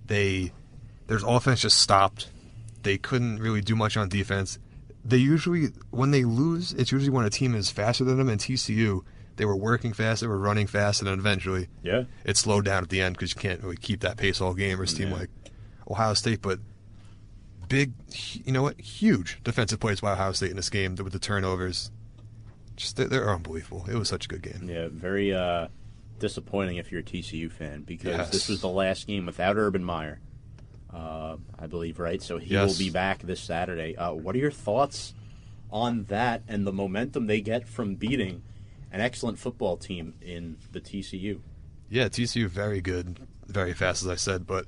[0.06, 0.52] they
[1.08, 2.30] their offense just stopped.
[2.84, 4.58] They couldn't really do much on defense.
[5.06, 8.30] They usually, when they lose, it's usually when a team is faster than them.
[8.30, 9.02] And TCU,
[9.36, 12.04] they were working fast, they were running fast, and then eventually Yeah.
[12.24, 14.80] it slowed down at the end because you can't really keep that pace all game
[14.80, 15.16] or a team Yeah.
[15.16, 15.30] like
[15.90, 16.42] Ohio State.
[16.42, 16.60] But
[17.68, 17.94] big,
[18.46, 18.80] you know what?
[18.80, 21.92] Huge defensive plays by Ohio State in this game with the turnovers.
[22.76, 23.86] Just they're, they're unbelievable.
[23.90, 24.68] It was such a good game.
[24.70, 25.68] Yeah, very uh,
[26.20, 28.30] disappointing if you're a TCU fan because Yes.
[28.32, 30.20] this was the last game without Urban Meyer,
[30.94, 32.22] uh, I believe, right?
[32.22, 32.70] So he Yes.
[32.72, 33.96] will be back this Saturday.
[33.96, 35.14] Uh, what are your thoughts
[35.72, 38.42] on that and the momentum they get from beating
[38.92, 41.40] an excellent football team in the TCU?
[41.90, 44.66] Yeah, TCU very good, very fast as I said, but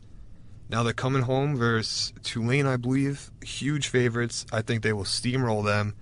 [0.70, 3.32] now they're coming home versus Tulane, I believe.
[3.44, 4.46] Huge favorites.
[4.52, 5.96] I think they will steamroll them.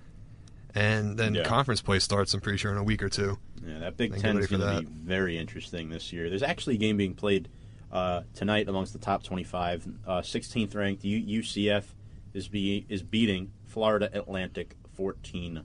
[0.74, 1.44] And then Yeah.
[1.44, 3.38] conference play starts, I'm pretty sure, in a week or two.
[3.64, 6.28] Yeah, that Big Think Ten is going to be very interesting this year.
[6.28, 7.48] There's actually a game being played
[7.92, 9.86] uh, tonight amongst the top 25.
[10.06, 11.84] Uh, 16th ranked U- UCF
[12.32, 15.62] is be is beating Florida Atlantic fourteen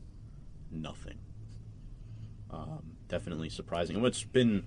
[0.72, 1.18] nothing.
[2.51, 3.95] Um, definitely surprising.
[3.95, 4.66] And what's been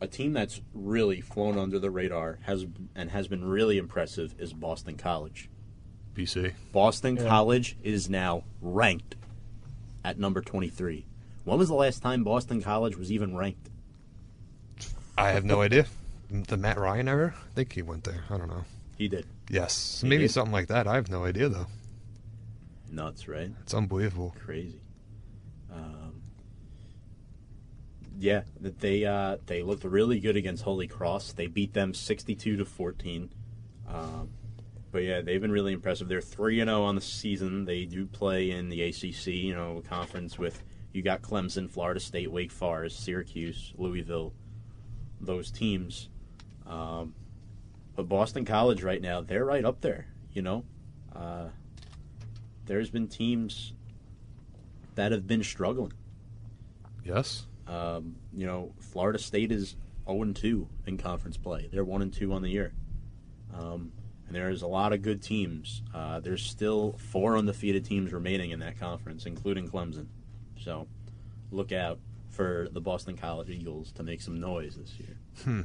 [0.00, 4.52] a team that's really flown under the radar has and has been really impressive is
[4.52, 5.48] Boston College.
[6.14, 6.52] BC.
[6.72, 9.14] Boston College is now ranked
[10.04, 11.06] at number 23.
[11.44, 13.68] When was the last time Boston College was even ranked?
[15.16, 15.86] I have no idea.
[16.30, 17.34] The Matt Ryan era?
[17.36, 18.24] I think he went there.
[18.30, 18.64] I don't know.
[18.96, 19.26] He did.
[19.50, 20.00] Yes.
[20.00, 20.30] He maybe did?
[20.30, 20.86] something like that.
[20.86, 21.66] I have no idea, though.
[22.90, 23.50] Nuts, right?
[23.62, 24.34] It's unbelievable.
[24.44, 24.80] Crazy.
[25.72, 26.22] Um,
[28.18, 31.32] yeah, that they uh, they looked really good against Holy Cross.
[31.32, 33.30] They beat them 62 to 14.
[33.88, 34.30] Um,
[34.92, 36.06] but yeah, they've been really impressive.
[36.06, 37.64] They're 3 and 0 on the season.
[37.64, 40.62] They do play in the ACC, you know, conference with
[40.92, 44.34] you got Clemson, Florida State, Wake Forest, Syracuse, Louisville,
[45.20, 46.10] those teams.
[46.66, 47.14] Um,
[47.96, 50.64] but Boston College right now, they're right up there, you know.
[51.14, 51.48] Uh,
[52.66, 53.72] there's been teams
[54.94, 55.92] that have been struggling.
[57.04, 57.46] Yes.
[57.66, 59.76] Um, you know, Florida State is
[60.06, 61.70] 0 2 in conference play.
[61.72, 62.72] They're 1 and 2 on the year.
[63.54, 63.92] Um,
[64.32, 65.82] and there's a lot of good teams.
[65.94, 70.06] Uh, there's still four undefeated teams remaining in that conference, including Clemson.
[70.58, 70.86] So
[71.50, 71.98] look out
[72.30, 75.16] for the Boston College Eagles to make some noise this year.
[75.44, 75.60] Hmm.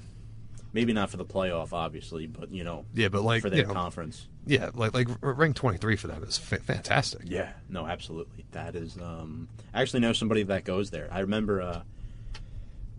[0.73, 3.67] Maybe not for the playoff, obviously, but, you know, Yeah, but like for their you
[3.67, 4.27] know, conference.
[4.45, 7.21] yeah, like like rank twenty three for them is fa- fantastic.
[7.23, 8.45] Yeah, no, absolutely.
[8.51, 8.97] That is.
[8.97, 11.07] Um, I actually know somebody that goes there.
[11.09, 11.81] I remember uh,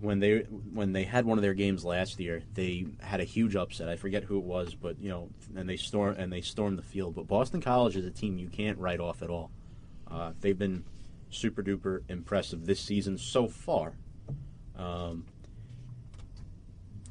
[0.00, 0.40] when they
[0.72, 2.42] when they had one of their games last year.
[2.54, 3.88] They had a huge upset.
[3.88, 6.82] I forget who it was, but you know, and they storm and they stormed the
[6.82, 7.14] field.
[7.14, 9.50] But Boston College is a team you can't write off at all.
[10.10, 10.84] Uh, they've been
[11.30, 13.94] super duper impressive this season so far.
[14.76, 15.26] Um,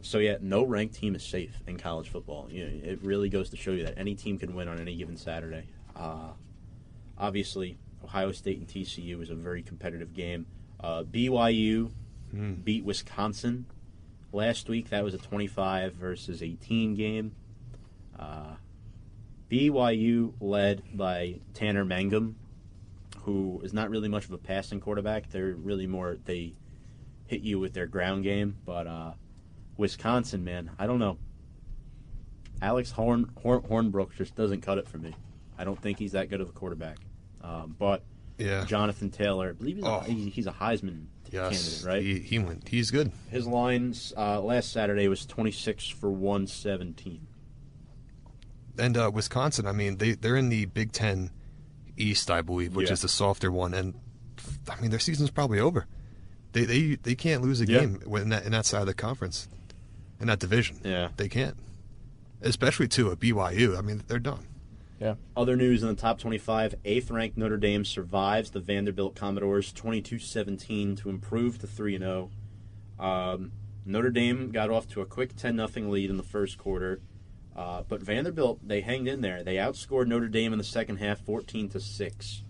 [0.01, 2.47] so yeah, no ranked team is safe in college football.
[2.49, 4.95] You know, it really goes to show you that any team can win on any
[4.95, 5.65] given Saturday.
[5.95, 6.29] Uh,
[7.17, 10.45] obviously, Ohio State and TCU is a very competitive game.
[10.79, 11.91] Uh, BYU
[12.63, 13.65] beat Wisconsin
[14.33, 14.89] last week.
[14.89, 17.33] That was a 25 versus 18 game.
[18.17, 18.55] Uh,
[19.49, 22.35] BYU led by Tanner Mangum,
[23.23, 25.29] who is not really much of a passing quarterback.
[25.29, 26.53] They're really more they
[27.27, 29.11] hit you with their ground game, but uh,
[29.77, 31.17] Wisconsin, man, I don't know.
[32.61, 35.13] Alex Horn, Horn Hornibrook just doesn't cut it for me.
[35.57, 36.97] I don't think he's that good of a quarterback.
[37.41, 38.03] Um, but
[38.37, 38.65] Yeah.
[38.65, 39.99] Jonathan Taylor, I believe he's, Oh.
[40.05, 41.83] a, he's a Heisman Yes.
[41.83, 42.01] candidate, right?
[42.01, 42.67] He, he went.
[42.67, 43.11] He's good.
[43.29, 47.27] His lines uh, last Saturday was 26 for 117.
[48.79, 51.31] And uh, Wisconsin, I mean, they they're in the Big Ten
[51.97, 52.93] East, I believe, which Yeah.
[52.93, 53.73] is the softer one.
[53.73, 53.95] And
[54.69, 55.87] I mean, their season's probably over.
[56.51, 57.79] They they they can't lose a Yeah.
[57.79, 59.47] game in that in that side of the conference,
[60.19, 60.79] in that division.
[60.83, 61.09] Yeah.
[61.17, 61.57] they can't.
[62.41, 63.75] Especially to a BYU.
[63.77, 64.45] I mean, they're done.
[64.99, 65.15] Yeah.
[65.35, 70.17] Other news in the top 25, eighth ranked Notre Dame survives the Vanderbilt Commodores 22
[70.19, 72.31] 17 to improve to 3 0.
[72.99, 73.51] Um,
[73.85, 76.99] Notre Dame got off to a quick 10 0 lead in the first quarter,
[77.55, 79.43] uh, but Vanderbilt, they hanged in there.
[79.43, 82.43] They outscored Notre Dame in the second half 14 to 6.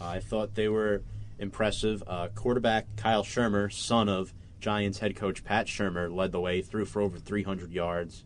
[0.00, 1.02] I thought they were
[1.38, 2.02] impressive.
[2.06, 6.84] Uh, quarterback Kyle Shurmur, son of Giants head coach Pat Shurmur, led the way, threw
[6.84, 8.24] for over 300 yards.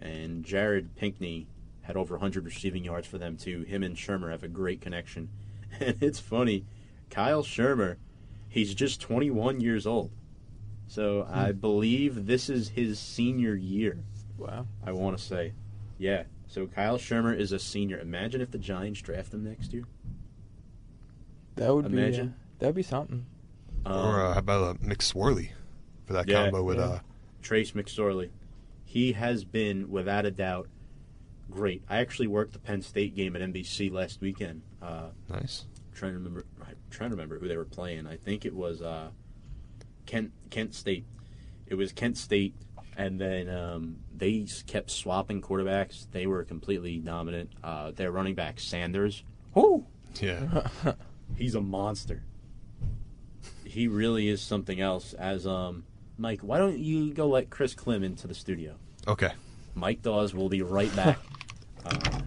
[0.00, 1.46] And Jared Pinkney
[1.92, 3.62] had over 100 receiving yards for them, too.
[3.62, 5.28] Him and Shurmur have a great connection.
[5.80, 6.66] And it's funny,
[7.08, 7.96] Kyle Shurmur,
[8.46, 10.10] he's just 21 years old.
[10.86, 13.98] So I believe this is his senior year,
[14.36, 14.66] Wow.
[14.84, 15.54] I want to say.
[15.96, 16.24] Yeah.
[16.46, 17.98] So Kyle Shurmur is a senior.
[17.98, 19.84] Imagine if the Giants draft him next year.
[21.56, 22.26] That would Imagine.
[22.28, 22.32] be.
[22.34, 23.24] Uh, that'd be something.
[23.86, 25.50] Um, or uh, how about uh, McSworley
[26.04, 26.84] for that Yeah, combo with yeah.
[26.84, 26.98] uh,
[27.40, 28.28] Trace McSorley.
[28.84, 30.68] He has been, without a doubt,
[31.54, 31.82] great.
[31.88, 34.62] I actually worked the Penn State game at NBC last weekend.
[34.80, 35.64] Uh, nice.
[35.94, 38.06] trying to remember I'm trying to remember who they were playing.
[38.06, 39.08] I think it was uh,
[40.06, 41.04] Kent Kent State.
[41.66, 42.54] It was Kent State,
[42.96, 46.06] and then um, they kept swapping quarterbacks.
[46.10, 47.50] They were completely dominant.
[47.62, 49.22] Uh, their running back Sanders,
[49.54, 49.86] whoo,
[50.20, 50.66] Yeah.
[51.36, 52.22] he's a monster.
[53.64, 55.14] He really is something else.
[55.14, 55.84] As um,
[56.18, 58.74] Mike, why don't you go let Chris Klim into the studio?
[59.08, 59.32] okay.
[59.74, 61.18] Mike Dawes will be right back.
[61.86, 62.20] uh,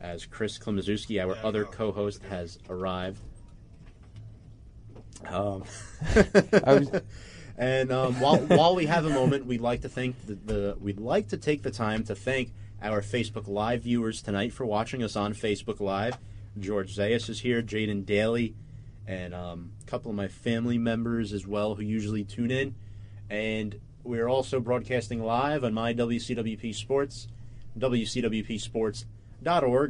[0.00, 3.20] as Chris Klimaszewski, our other co-host, has arrived.
[5.26, 5.64] Um,
[6.52, 6.90] was,
[7.58, 11.00] and um, while while we have a moment, we'd like to thank the, the we'd
[11.00, 15.16] like to take the time to thank our Facebook Live viewers tonight for watching us
[15.16, 16.16] on Facebook Live.
[16.58, 18.54] George Zayas is here, Jaden Daly,
[19.06, 22.74] and um, a couple of my family members as well who usually tune in.
[23.28, 27.28] And we're also broadcasting live on my WCWP Sports,
[27.76, 29.02] riview.org,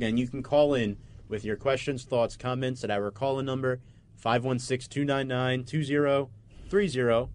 [0.02, 0.96] and you can call in
[1.28, 3.78] with your questions, thoughts, comments at our call in number
[4.16, 7.30] 516 299 2030.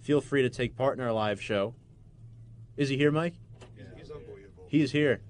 [0.00, 1.72] Feel free to take part in our live show.
[2.76, 3.34] Is he here, Mike?
[3.78, 4.64] Yeah, He's unbelievable.
[4.66, 5.20] He is here.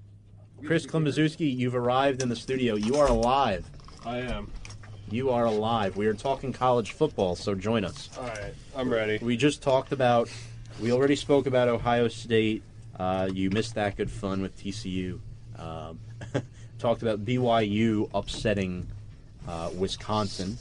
[0.65, 2.73] Chris Klimaszewski, you've arrived in the studio.
[2.73, 3.69] You are alive.
[4.03, 4.49] I am.
[5.11, 5.97] You are alive.
[5.97, 8.09] We are talking college football, so join us.
[8.17, 9.19] All right, I'm ready.
[9.21, 10.31] We just talked about,
[10.79, 12.63] we already spoke about Ohio State.
[12.97, 15.19] Uh, you missed that good fun with TCU.
[15.57, 15.99] Um,
[16.79, 18.87] talked about BYU upsetting
[19.47, 20.57] uh, Wisconsin.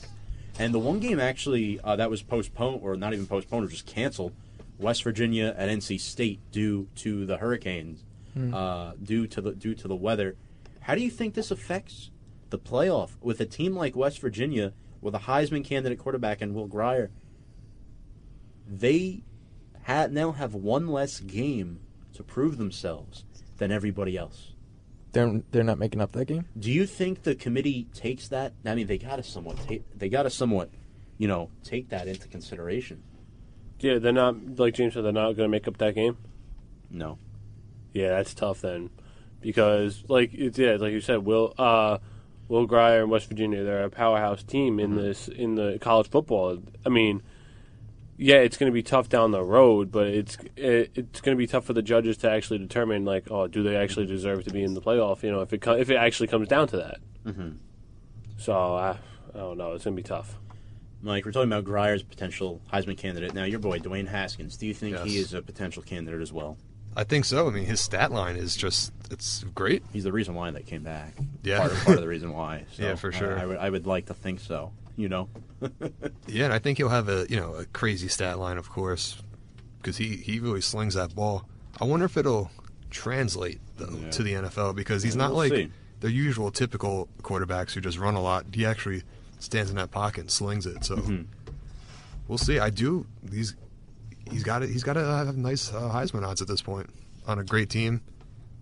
[0.59, 3.87] And the one game actually uh, that was postponed, or not even postponed, or just
[3.87, 4.33] canceled,
[4.79, 8.05] West Virginia at NC State due to the hurricanes,
[8.53, 10.37] uh, due to the due to the weather.
[10.81, 12.11] How do you think this affects
[12.51, 16.67] the playoff with a team like West Virginia with a Heisman candidate quarterback and Will
[16.67, 17.11] Grier?
[18.69, 19.23] They
[19.85, 21.81] ha- now have one less game
[22.15, 23.25] to prove themselves
[23.59, 24.53] than everybody else.
[25.13, 26.47] They're they're not making up that game.
[26.59, 28.53] Do you think the committee takes that?
[28.67, 30.71] I mean, they got to somewhat take, they got to somewhat,
[31.19, 33.03] you know, take that into consideration.
[33.79, 35.05] Yeah, they're not like James said.
[35.05, 36.17] They're not going to make up that game.
[36.91, 37.19] No.
[37.93, 38.91] Yeah, that's tough then,
[39.41, 41.99] because like it's yeah, like you said, Will uh,
[42.49, 46.59] Will Grier and West Virginia, they're a powerhouse team in this in the college football.
[46.85, 47.23] I mean,
[48.17, 51.39] yeah, it's going to be tough down the road, but it's it, it's going to
[51.39, 54.51] be tough for the judges to actually determine like, oh, do they actually deserve to
[54.51, 55.23] be in the playoff?
[55.23, 56.99] You know, if it co- if it actually comes down to that.
[57.27, 57.51] Mm-hmm.
[58.39, 58.99] So I,
[59.35, 59.73] I don't know.
[59.73, 60.37] It's going to be tough.
[61.03, 63.35] Mike, we're talking about Grier's potential Heisman candidate.
[63.35, 64.57] Now, your boy Dwayne Haskins.
[64.57, 66.57] Do you think he is a potential candidate as well?
[66.97, 67.47] I think so.
[67.47, 69.83] I mean, his stat line is just, it's great.
[69.93, 71.13] He's the reason why they came back.
[71.43, 71.59] Yeah.
[71.59, 72.65] Part of, part of the reason why.
[72.73, 73.39] So Yeah, for I- sure.
[73.39, 74.73] I, would, I would like to think so.
[74.97, 75.29] You know.
[76.27, 79.21] Yeah, and I think he'll have a, you know, a crazy stat line, of course,
[79.79, 81.47] because he, he really slings that ball.
[81.81, 82.51] I wonder if it'll
[82.91, 84.11] translate, though, Yeah.
[84.11, 85.71] to the NFL, because he's Yeah, not we'll like see.
[86.01, 88.47] the usual typical quarterbacks who just run a lot.
[88.53, 89.03] He actually
[89.39, 90.85] stands in that pocket and slings it.
[90.85, 91.23] So Mm-hmm.
[92.29, 92.59] we'll see.
[92.59, 93.07] I do.
[93.31, 93.55] He's
[94.31, 94.71] he's got it.
[94.71, 96.89] He's got to have nice uh, Heisman odds at this point
[97.27, 98.01] on a great team,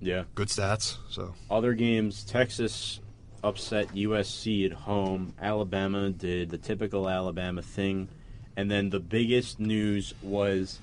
[0.01, 0.25] Yeah.
[0.35, 0.97] good stats.
[1.09, 3.01] So Other games, Texas
[3.43, 5.35] upset USC at home.
[5.41, 8.09] Alabama did the typical Alabama thing.
[8.57, 10.79] And then the biggest news was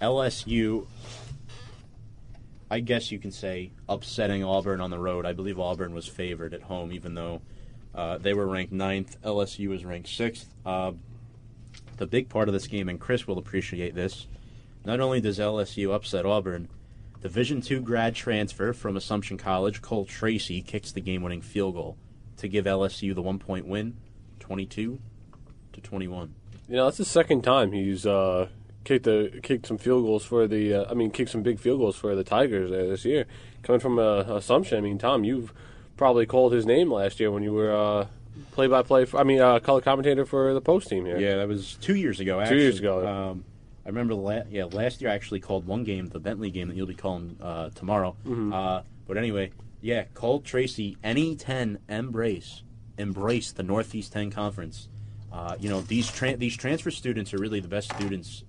[0.00, 0.86] LSU,
[2.70, 5.24] I guess you can say, upsetting Auburn on the road.
[5.24, 7.40] I believe Auburn was favored at home, even though
[7.94, 9.16] uh, they were ranked ninth.
[9.22, 10.46] LSU was ranked sixth.
[10.64, 10.92] Uh,
[11.96, 14.26] the big part of this game, and Chris will appreciate this,
[14.84, 16.68] not only does LSU upset Auburn,
[17.22, 21.96] Division two grad transfer from Assumption College, Cole Tracy, kicks the game-winning field goal
[22.36, 23.96] to give LSU the one-point win,
[24.40, 25.00] 22
[25.72, 26.34] to 21.
[26.68, 28.48] You know, that's the second time he's uh,
[28.84, 30.74] kicked the kicked some field goals for the.
[30.74, 33.26] Uh, I mean, kicked some big field goals for the Tigers there this year.
[33.62, 35.52] Coming from uh, Assumption, I mean, Tom, you've
[35.96, 38.06] probably called his name last year when you were uh,
[38.52, 39.06] play-by-play.
[39.06, 41.18] For, I mean, uh, color commentator for the post team here.
[41.18, 42.44] Yeah, that was two years ago.
[42.44, 43.06] Two years ago.
[43.06, 43.44] Um,
[43.86, 44.14] I remember.
[44.14, 46.94] La- yeah, last year I actually called one game, the Bentley game that you'll be
[46.94, 48.16] calling uh, tomorrow.
[48.26, 48.52] Mm-hmm.
[48.52, 52.62] Uh, but anyway, yeah, Cole Tracy, any ten embrace,
[52.98, 54.88] embrace the Northeast Ten Conference.
[55.32, 58.42] Uh, you know these tran these transfer students are really the best students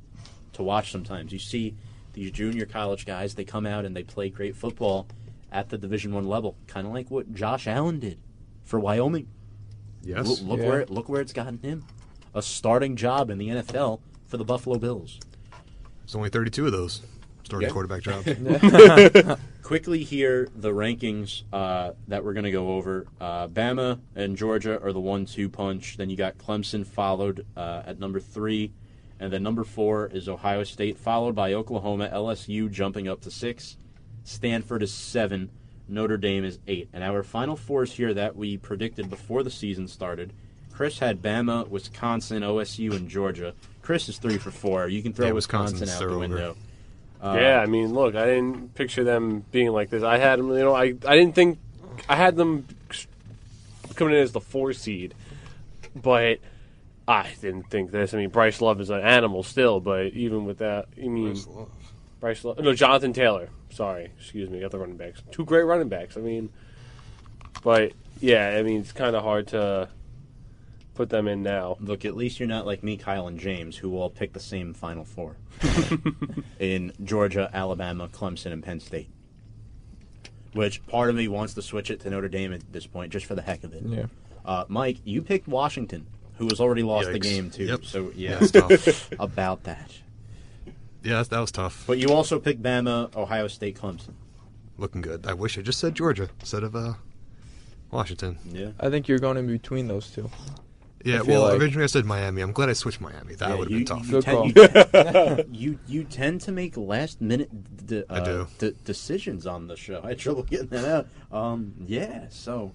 [0.53, 0.91] to watch.
[0.91, 1.75] Sometimes you see
[2.13, 5.07] these junior college guys; they come out and they play great football
[5.51, 8.17] at the Division One level, kind of like what Josh Allen did
[8.65, 9.27] for Wyoming.
[10.01, 10.67] yes, Look, look Yeah.
[10.67, 11.85] where look where it's gotten him,
[12.33, 15.19] a starting job in the NFL for the Buffalo Bills.
[16.07, 17.01] There's only 32 of those
[17.43, 17.73] starting Yeah.
[17.73, 18.25] quarterback jobs.
[19.61, 23.05] Quickly here, the rankings uh, that we're going to go over.
[23.19, 25.97] Uh, Bama and Georgia are the one-two punch.
[25.97, 28.71] Then you got Clemson followed uh, at number three,
[29.19, 33.75] and then number four is Ohio State, followed by Oklahoma, LSU jumping up to six,
[34.23, 35.49] Stanford is seven,
[35.89, 39.87] Notre Dame is eight, and our final fours here that we predicted before the season
[39.89, 40.31] started.
[40.71, 43.53] Chris had Bama, Wisconsin, OSU, and Georgia.
[43.87, 44.89] Chris is three for four.
[44.89, 46.19] You can throw Yeah, Wisconsin Wisconsin's out they're the over.
[46.19, 46.55] window.
[47.21, 50.03] Uh, yeah, I mean, look, I didn't picture them being like this.
[50.03, 51.57] I had them, you know, I I didn't think
[52.09, 52.67] I had them
[53.95, 55.13] coming in as the four seed,
[55.95, 56.39] but
[57.07, 58.13] I didn't think this.
[58.13, 61.41] I mean, Bryce Love is an animal still, but even with that, I mean,
[62.19, 63.47] Bryce Love, no, Jonathan Taylor.
[63.69, 65.23] Sorry, excuse me, got the running backs.
[65.31, 66.17] Two great running backs.
[66.17, 66.49] I mean,
[67.63, 69.87] but yeah, I mean, it's kind of hard to
[70.97, 71.77] put them in now.
[71.79, 74.73] Look, at least you're not like me, Kyle, and James, who all pick the same
[74.73, 75.37] Final Four
[76.59, 79.09] in Georgia, Alabama, Clemson, and Penn State.
[80.53, 83.25] Which part of me wants to switch it to Notre Dame at this point, just
[83.27, 83.83] for the heck of it.
[83.85, 84.05] Yeah.
[84.43, 87.65] Uh, Mike, you picked Washington, who has already lost the game too.
[87.65, 87.85] Yep.
[87.85, 89.11] So yeah, That's tough.
[89.19, 89.91] about that.
[91.03, 91.83] yeah, that was tough.
[91.85, 94.13] But you also picked Bama, Ohio State, Clemson.
[94.79, 95.27] Looking good.
[95.27, 96.93] I wish I just said Georgia instead of uh,
[97.91, 98.37] Washington.
[98.51, 98.71] Yeah.
[98.79, 100.29] I think you're going in between those two.
[101.05, 102.41] Yeah, I well, like- originally I said Miami.
[102.41, 103.35] I'm glad I switched Miami.
[103.35, 104.05] That Yeah, would have been tough.
[104.05, 105.37] You, Good tend, call.
[105.37, 107.49] you, you you tend to make last minute
[107.87, 108.47] d- uh, I do.
[108.57, 110.01] d- decisions on the show.
[110.03, 111.07] I had trouble getting that out.
[111.31, 112.25] Um, yeah.
[112.29, 112.71] So,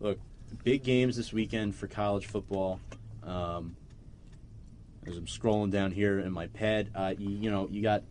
[0.00, 0.18] look,
[0.64, 2.78] big games this weekend for college football.
[3.22, 3.74] Um,
[5.06, 8.02] as I'm scrolling down here in my pad, uh, you, you know, you got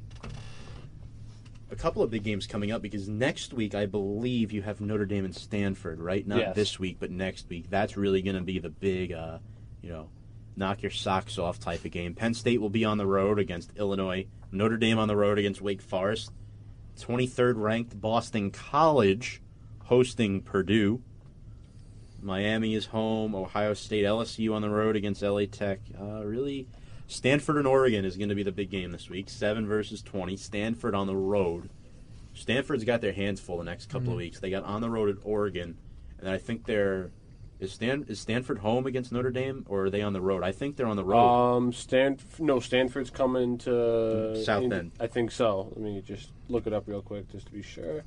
[1.73, 5.05] a couple of big games coming up because next week I believe you have Notre
[5.05, 6.25] Dame and Stanford, right?
[6.25, 6.55] Not Yes.
[6.55, 7.69] this week, but next week.
[7.69, 9.39] That's really going to be the big, uh,
[9.81, 10.09] you know,
[10.55, 12.13] knock your socks off type of game.
[12.13, 14.27] Penn State will be on the road against Illinois.
[14.51, 16.31] Notre Dame on the road against Wake Forest.
[16.99, 19.41] 23rd ranked Boston College
[19.85, 21.01] hosting Purdue.
[22.21, 23.35] Miami is home.
[23.35, 25.79] Ohio State, LSU on the road against LA Tech.
[25.99, 26.67] Uh, really,
[27.13, 29.29] Stanford and Oregon is going to be the big game this week.
[29.29, 30.35] Seven versus twenty.
[30.35, 31.69] Stanford on the road.
[32.33, 34.39] Stanford's got their hands full the next couple of weeks.
[34.39, 35.77] They got on the road at Oregon,
[36.19, 37.11] and I think they're
[37.59, 40.43] is Stan is Stanford home against Notre Dame or are they on the road?
[40.43, 41.19] I think they're on the road.
[41.19, 44.91] Um, Stan, no, Stanford's coming to South Bend.
[44.99, 45.71] I think so.
[45.75, 48.03] Let me just look it up real quick just to be sure.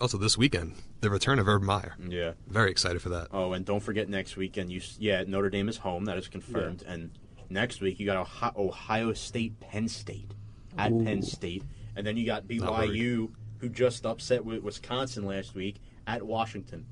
[0.00, 1.94] Also, this weekend, the return of Urban Meyer.
[2.08, 2.32] yeah.
[2.48, 3.28] Very excited for that.
[3.32, 4.72] Oh, and don't forget next weekend.
[4.72, 6.04] You yeah, Notre Dame is home.
[6.06, 6.84] That is confirmed.
[6.86, 7.10] And
[7.54, 10.32] next week you got Ohio, Ohio State, Penn State
[10.76, 11.62] at Penn State,
[11.96, 12.46] and then you got.
[12.46, 15.76] BYU, who just upset with Wisconsin last week
[16.06, 16.84] at Washington.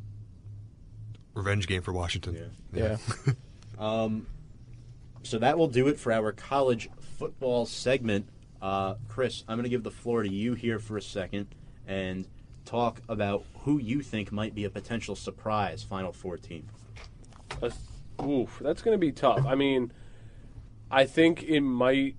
[1.34, 2.52] Revenge game for Washington.
[2.72, 2.96] Yeah.
[3.78, 4.28] Um,
[5.24, 6.88] so that will do it for our college
[7.18, 8.28] football segment.
[8.60, 11.48] Uh, Chris, I'm going to give the floor to you here for a second
[11.86, 12.28] and
[12.64, 16.68] talk about who you think might be a potential surprise Final Four team.
[17.60, 17.76] That's,
[18.24, 19.44] oof, that's going to be tough.
[19.46, 19.92] I mean,
[20.92, 22.16] I think it might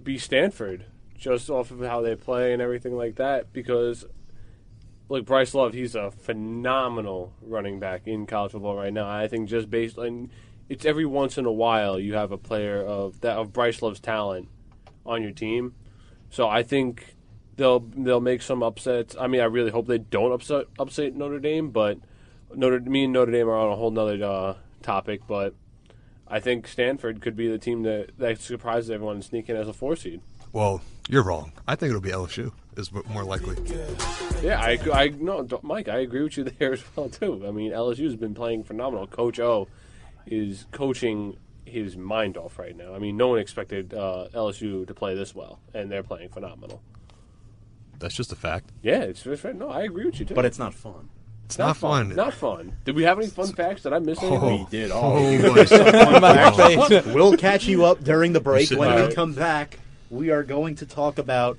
[0.00, 0.86] be Stanford
[1.18, 4.06] just off of how they play and everything like that because
[5.08, 9.10] like Bryce Love, he's a phenomenal running back in college football right now.
[9.10, 10.30] I think just based on
[10.68, 13.98] it's every once in a while you have a player of that of Bryce Love's
[13.98, 14.48] talent
[15.04, 15.74] on your team.
[16.30, 17.16] So I think
[17.56, 19.16] they'll they'll make some upsets.
[19.18, 21.98] I mean, I really hope they don't upset upset Notre Dame, but
[22.54, 25.22] Notre me and Notre Dame are on a whole nother uh, topic.
[25.26, 25.54] But
[26.30, 29.68] I think Stanford could be the team that that surprises everyone and sneak in as
[29.68, 30.20] a four seed.
[30.52, 31.52] Well, you're wrong.
[31.66, 32.52] I think it'll be LSU.
[32.76, 33.56] Is more likely.
[34.42, 37.44] Yeah, I, I no, Mike, I agree with you there as well too.
[37.46, 39.06] I mean, LSU's been playing phenomenal.
[39.08, 39.68] Coach O
[40.26, 42.94] is coaching his mind off right now.
[42.94, 46.80] I mean, no one expected uh, LSU to play this well, and they're playing phenomenal.
[47.98, 48.70] That's just a fact.
[48.82, 50.34] Yeah, it's, it's no, I agree with you too.
[50.34, 51.10] But it's not fun.
[51.50, 52.14] It's not, fun.
[52.14, 52.76] Not fun.
[52.84, 53.82] Did we have any fun facts?
[53.82, 54.40] Did I miss anything?
[54.40, 54.56] Oh.
[54.56, 54.92] We did.
[54.92, 55.54] Oh, Oh, you boy.
[55.56, 57.06] guys are fun My facts.
[57.08, 58.70] We'll catch you up during the break.
[58.70, 59.14] When we Alright.
[59.16, 59.80] come back,
[60.10, 61.58] we are going to talk about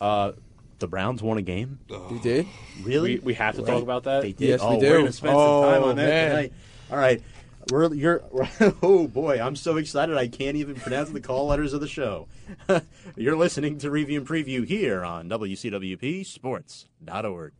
[0.00, 0.32] uh,
[0.78, 1.78] the Browns won a game.
[1.90, 2.46] You did?
[2.82, 3.16] Really?
[3.18, 4.22] We, we have to talk about that.
[4.22, 4.48] They did.
[4.48, 4.90] Yes, we oh, do.
[4.90, 6.30] We're gonna spend Oh, some time on that man.
[6.30, 6.52] tonight.
[6.90, 7.22] All right.
[7.70, 8.24] We're you're
[8.82, 12.28] oh boy, I'm so excited I can't even pronounce the call letters of the show.
[13.16, 17.52] you're listening to Review and Preview here on WCWP Sports.org.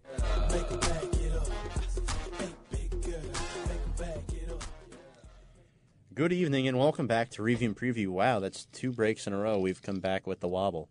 [6.23, 8.07] Good evening and welcome back to Review and Preview.
[8.07, 9.59] Wow, that's two breaks in a row.
[9.59, 10.89] We've come back with the wobble.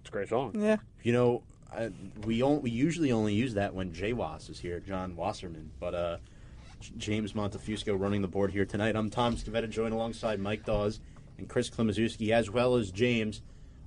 [0.00, 0.58] It's a great song.
[0.58, 0.78] Yeah.
[1.02, 1.90] You know, I,
[2.24, 5.70] we on, we usually only use that when Jay Was is here, John Wasserman.
[5.78, 6.16] But uh,
[6.80, 8.96] J- James Montefusco running the board here tonight.
[8.96, 11.00] I'm Tom Scavetta, joined alongside Mike Dawes
[11.36, 13.42] and Chris Klimaszewski, as well as James,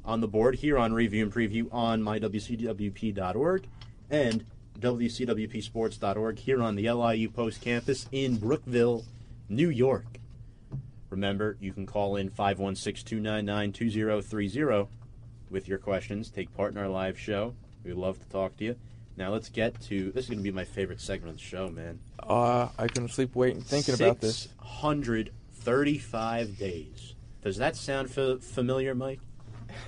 [0.06, 3.68] on the board here on Review and Preview on mywcwp.org
[4.12, 4.46] and
[4.80, 9.06] wcwpsports.org here on the LIU Post campus in Brookville,
[9.52, 10.06] New York.
[11.10, 14.88] Remember, you can call in 516 299 2030
[15.50, 16.30] with your questions.
[16.30, 17.54] Take part in our live show.
[17.84, 18.78] We'd love to talk to you.
[19.18, 21.68] Now let's get to this is going to be my favorite segment of the show,
[21.68, 22.00] man.
[22.20, 24.48] Uh, I couldn't sleep waiting thinking about this.
[24.82, 27.16] 635 days.
[27.44, 29.20] Does that sound fa- familiar, Mike?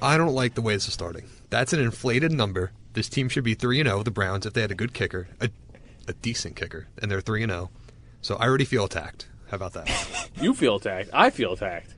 [0.02, 1.24] I don't like the way this is starting.
[1.50, 2.74] That's an inflated number.
[2.94, 5.30] This team should be 3 and 0, the Browns, if they had a good kicker,
[5.40, 5.50] a,
[6.08, 7.70] a decent kicker, and they're 3 and 0.
[8.22, 9.28] So I already feel attacked.
[9.54, 10.30] How about that?
[10.42, 11.12] You feel attacked.
[11.14, 11.94] I feel attacked.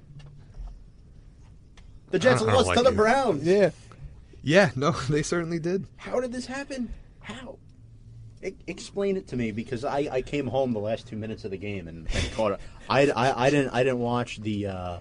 [2.11, 2.95] The Jets I don't lost like to the you.
[2.97, 3.47] Browns.
[3.47, 3.69] Yeah.
[4.43, 5.87] yeah, no, they certainly did.
[5.95, 6.93] How did this happen?
[7.21, 7.57] How?
[8.43, 11.51] E- explain it to me because I, I came home the last two minutes of
[11.51, 12.59] the game and, and caught it.
[12.89, 14.99] I, I, I didn't I didn't watch the uh,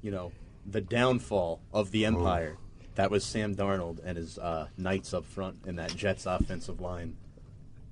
[0.00, 0.30] you know
[0.64, 2.56] the downfall of the empire.
[2.94, 7.16] That was Sam Darnold and his uh, Knights up front in that Jets offensive line.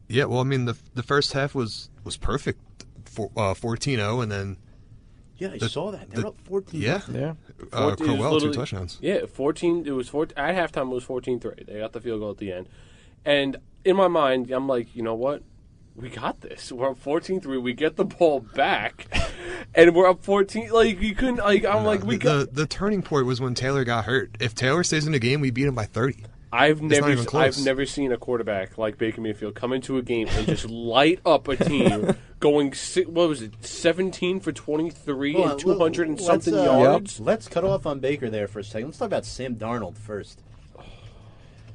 [0.08, 2.60] Yeah, well, I mean, the the first half was was perfect,
[3.12, 4.56] for, uh, 14-0, and then
[5.38, 6.08] Yeah, I The- saw that.
[6.10, 6.82] They're the- up fourteen.
[6.82, 7.34] yeah, Yeah.
[7.72, 8.98] uh, 14 it was Crowell two touchdowns.
[9.00, 9.84] Yeah, fourteen.
[9.86, 10.90] It was four at halftime.
[10.92, 11.64] It was 14-3.
[11.66, 12.68] They got the field goal at the end,
[13.24, 15.42] And in my mind, I'm like, you know what?
[15.96, 16.70] We got this.
[16.70, 17.58] We're up 14-3.
[17.60, 19.06] We get the ball back,
[19.74, 20.70] and we're up 14.
[20.70, 21.36] Like you couldn't.
[21.38, 22.38] Like I'm like we the, got.
[22.54, 24.36] the the turning point was when Taylor got hurt.
[24.40, 26.24] If Taylor stays in the game, we beat him by 30.
[26.52, 27.36] I've not never.
[27.36, 31.20] I've never seen a quarterback like Baker Mayfield come into a game and just light
[31.24, 32.74] up a team, going
[33.06, 36.62] what was it, seventeen for twenty three Hold on, and two hundred and something uh,
[36.62, 37.18] yards.
[37.20, 38.88] Let's cut off on Baker there for a second.
[38.88, 40.42] Let's talk about Sam Darnold first.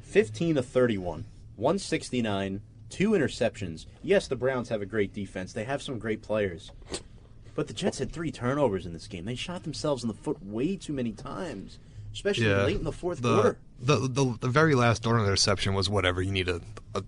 [0.08, 1.26] 15 to 31,
[1.56, 3.84] 169, two interceptions.
[4.02, 5.52] Yes, the Browns have a great defense.
[5.52, 6.72] They have some great players.
[7.54, 9.26] But the Jets had three turnovers in this game.
[9.26, 11.78] They shot themselves in the foot way too many times,
[12.18, 13.58] especially Yeah, late in the fourth the, quarter.
[13.80, 16.20] The, the the very last Darnold interception was whatever.
[16.20, 16.60] You need a,
[16.94, 17.02] a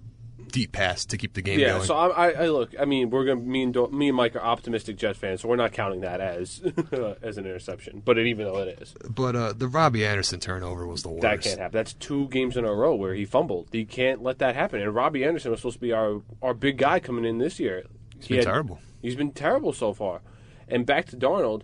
[0.53, 1.85] deep pass to keep the game Yeah, going.
[1.85, 2.75] so I, I, I look.
[2.79, 5.49] I mean, we're gonna me and Do- me and Mike are optimistic Jets fans, so
[5.49, 6.61] we're not counting that as
[7.23, 8.03] as an interception.
[8.05, 11.23] But it, even though it is, but uh, the Robbie Anderson turnover was the worst.
[11.23, 11.77] that can't happen.
[11.77, 13.69] That's two games in a row where he fumbled.
[13.73, 14.81] He can't let that happen.
[14.81, 17.85] And Robbie Anderson was supposed to be our our big guy coming in this year.
[18.19, 18.79] He's been terrible.
[19.03, 20.21] He's been terrible so far.
[20.69, 21.63] And back to Darnold,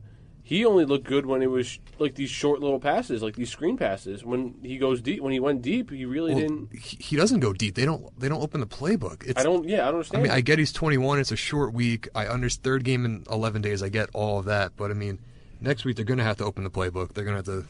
[0.49, 3.77] he only looked good when it was like these short little passes, like these screen
[3.77, 4.25] passes.
[4.25, 6.73] When he goes deep, when he went deep, he really Well, didn't.
[6.73, 7.75] he, he doesn't go deep.
[7.75, 8.17] They don't.
[8.21, 9.27] They don't open the playbook.
[9.27, 9.69] It's, I don't.
[9.69, 10.21] Yeah, I don't understand.
[10.21, 11.19] I mean, I get he's 21.
[11.19, 12.09] It's a short week.
[12.15, 13.83] I understand third game in 11 days.
[13.83, 14.77] I get all of that.
[14.77, 15.19] But I mean,
[15.61, 17.15] next week they're going to have to open the playbook.
[17.15, 17.69] They're going to have to.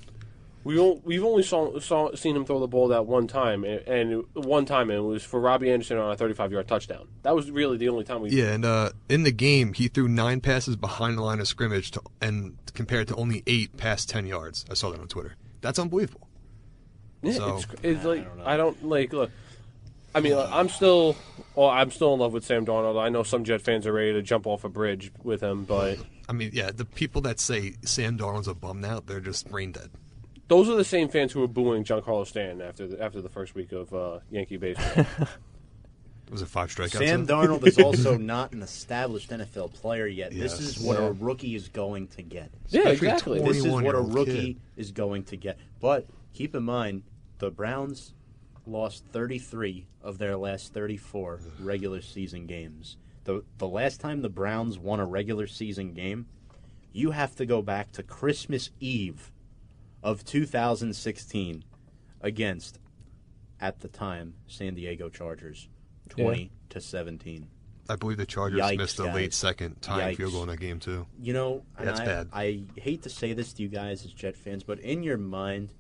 [0.67, 3.81] We on- we've only saw, saw seen him throw the ball that one time, and,
[3.87, 7.07] and one time, and it was for Robbie Anderson on a 35 yard touchdown.
[7.23, 8.31] That was really the only time we.
[8.31, 11.93] Yeah, and uh, in the game, he threw nine passes behind the line of scrimmage,
[11.93, 14.65] to, and compared to only eight past 10 yards.
[14.71, 15.37] I saw that on Twitter.
[15.61, 16.27] That's unbelievable.
[17.23, 18.47] Yeah, So- it's, it's like don't.
[18.47, 19.31] I don't like look.
[20.17, 21.15] I mean, like, I'm still,
[21.55, 22.99] well, I'm still in love with Sam Darnold.
[23.01, 25.99] I know some Jet fans are ready to jump off a bridge with him, but
[26.29, 29.73] I mean, yeah, the people that say Sam Darnold's a bum now, they're just brain
[29.73, 29.91] dead.
[30.49, 33.55] Those are the same fans who were booing Giancarlo Stanton after the, after the first
[33.55, 35.07] week of uh, Yankee baseball.
[36.27, 36.99] It was it five strikeouts?
[36.99, 37.37] Sam though?
[37.37, 40.33] Darnold is also not an established NFL player yet.
[40.33, 41.07] This is what Yeah.
[41.07, 42.51] a rookie is going to get.
[42.69, 43.41] yeah, exactly.
[43.41, 44.61] This is what a rookie kid.
[44.77, 45.57] is going to get.
[45.79, 47.05] But keep in mind,
[47.39, 48.13] the Browns
[48.67, 52.97] lost 33 of their last 34 regular season games.
[53.23, 56.27] The the last time the Browns won a regular season game,
[56.93, 59.31] you have to go back to Christmas Eve
[60.07, 61.65] of 2016
[62.21, 62.79] against
[63.61, 65.69] at the time San Diego Chargers
[66.11, 67.49] 20 to 17.
[67.89, 69.15] I believe the Chargers Yikes, missed a guys.
[69.15, 70.17] late second time Yikes.
[70.17, 71.07] field goal in that game too.
[71.21, 72.29] You know, That's I, bad.
[72.33, 75.73] I hate to say this to you guys as Jet fans, but in your mind,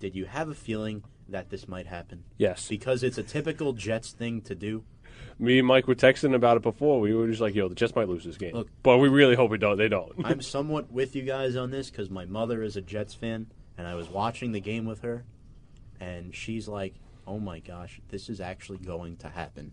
[0.00, 2.24] did you have a feeling that this might happen?
[2.38, 2.68] Yes.
[2.68, 4.82] Because it's a typical Jets thing to do.
[5.38, 7.00] Me and Mike were texting about it before.
[7.00, 9.34] We were just like, "Yo, the Jets might lose this game," Look- but we really
[9.34, 9.76] hope we don't.
[9.76, 10.12] They don't.
[10.24, 13.46] I'm somewhat with you guys on this because my mother is a Jets fan,
[13.80, 15.24] and I was watching the game with her,
[15.98, 16.94] and she's like,
[17.26, 19.72] "Oh my gosh, this is actually going to happen."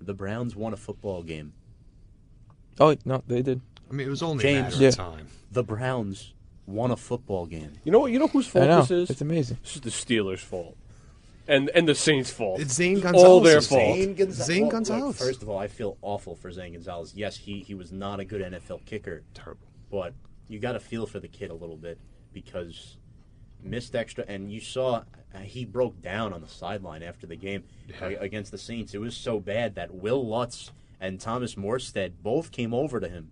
[0.00, 1.52] The Browns won a football game.
[2.80, 3.60] Oh no, they did.
[3.90, 4.58] I mean, it was only James.
[4.58, 4.88] a matter Yeah.
[4.88, 5.26] of time.
[5.50, 6.32] The Browns
[6.66, 7.72] won a football game.
[7.84, 8.10] You know what?
[8.10, 8.80] You know whose fault know.
[8.80, 9.10] this is?
[9.10, 9.58] It's amazing.
[9.62, 10.78] This is the Steelers' fault,
[11.46, 12.58] and and the Saints' fault.
[12.58, 13.22] It's Zane Gonzalez.
[13.24, 13.68] all Gonzalez.
[13.68, 13.96] their fault.
[13.98, 15.18] Zane, Gonza- Zane well, look, Gonzalez.
[15.18, 17.12] first of all, I feel awful for Zane Gonzalez.
[17.14, 19.66] Yes, he, he was not a good NFL kicker, Terrible.
[19.90, 20.14] but
[20.48, 21.98] you got to feel for the kid a little bit
[22.32, 22.96] because
[23.62, 25.02] missed extra, and you saw
[25.34, 28.08] uh, he broke down on the sideline after the game Yeah.
[28.20, 28.94] against the Saints.
[28.94, 30.70] It was so bad that Will Lutz
[31.00, 33.30] and Thomas Morstead both came over to him.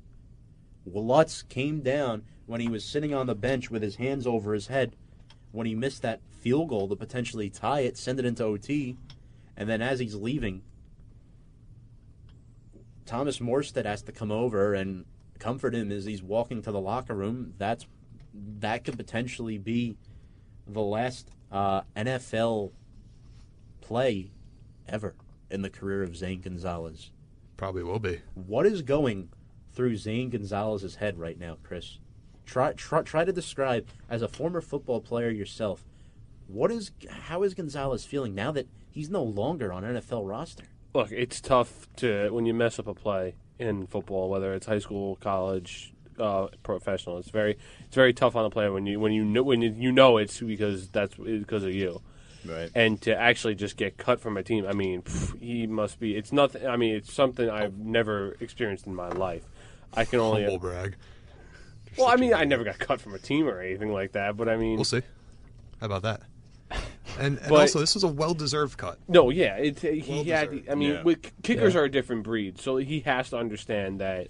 [0.86, 4.68] Lutz came down when he was sitting on the bench with his hands over his
[4.68, 4.96] head
[5.52, 8.96] when he missed that field goal to potentially tie it, send it into OT,
[9.56, 10.62] and then as he's leaving,
[13.04, 15.04] Thomas Morstead has to come over and
[15.38, 17.54] comfort him as he's walking to the locker room.
[17.58, 17.86] That's
[18.34, 19.96] that could potentially be
[20.66, 22.72] the last uh, NFL
[23.80, 24.30] play
[24.88, 25.14] ever
[25.50, 27.10] in the career of Zane Gonzalez.
[27.56, 28.20] Probably will be.
[28.34, 29.30] What is going
[29.72, 31.98] through Zane Gonzalez's head right now, Chris?
[32.46, 35.84] Try, try try to describe as a former football player yourself.
[36.48, 40.64] What is how is Gonzalez feeling now that he's no longer on NFL roster?
[40.94, 44.80] Look, it's tough to when you mess up a play in football, whether it's high
[44.80, 47.18] school, college, uh, professional.
[47.18, 49.90] It's very it's very tough on the player when you when you know when you,
[49.92, 52.00] know it's because that's because of you.
[52.42, 52.70] Right.
[52.74, 54.64] and to actually just get cut from a team.
[54.66, 56.16] I mean, pff, he must be.
[56.16, 56.66] It's nothing.
[56.66, 59.44] I mean, it's something I've never experienced in my life.
[59.92, 60.42] I can only.
[60.44, 60.96] Humble brag.
[61.98, 64.36] well, I mean, I never got cut from a team or anything like that.
[64.38, 65.02] But I mean, We'll see.
[65.80, 66.22] How about that?
[67.18, 68.98] And, and But- also, this was a well-deserved cut.
[69.08, 70.62] no, yeah, it, he had.
[70.70, 71.02] I mean, Yeah.
[71.02, 71.80] with kickers Yeah.
[71.80, 74.28] are a different breed, so he has to understand that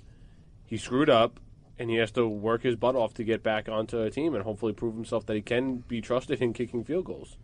[0.64, 1.38] he screwed up.
[1.80, 4.44] And he has to work his butt off to get back onto a team and
[4.44, 7.38] hopefully prove himself that he can be trusted in kicking field goals.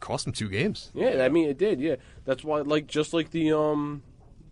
[0.00, 0.90] cost him two games.
[0.94, 1.80] Yeah, I mean it did.
[1.80, 2.60] Yeah, that's why.
[2.60, 4.02] Like just like the um,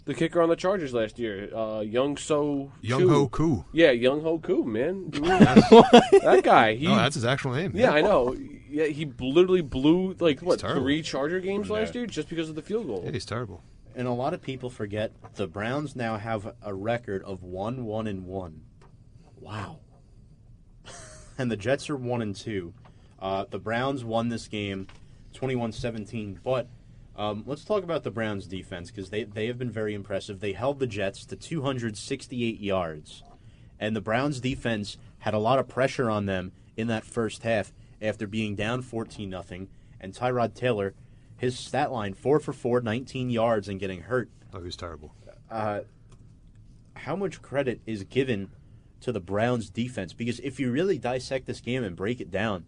[0.06, 3.08] the kicker on the Chargers last year, uh, Young So Young Choo.
[3.10, 3.64] Ho Koo.
[3.72, 5.10] Yeah, Young Ho Koo, man.
[5.10, 6.74] that guy.
[6.74, 7.72] He, No, that's his actual name.
[7.74, 8.34] yeah, I know.
[8.70, 10.82] Yeah, he literally blew like what terrible.
[10.82, 12.00] three Charger games last Yeah.
[12.02, 13.02] year just because of the field goal.
[13.04, 13.62] Yeah, he's terrible.
[13.94, 18.06] And a lot of people forget the Browns now have a record of one, one,
[18.06, 18.62] and one.
[19.48, 19.78] Wow.
[21.38, 22.74] and the Jets are one and two.
[23.18, 24.86] Uh, the Browns won this game
[25.34, 26.68] 21-17, but
[27.16, 30.40] um, let's talk about the Browns defense because they, they have been very impressive.
[30.40, 33.22] They held the Jets to 268 yards,
[33.80, 37.72] and the Browns defense had a lot of pressure on them in that first half
[38.02, 39.68] after being down 14 nothing.
[39.98, 40.94] And Tyrod Taylor,
[41.38, 44.28] his stat line four for four, 19 yards, and getting hurt.
[44.52, 45.14] Oh, he was terrible.
[45.50, 45.80] Uh,
[46.94, 48.50] how much credit is given
[49.00, 50.12] to the Browns defense?
[50.12, 52.64] Because if you really dissect this game and break it down,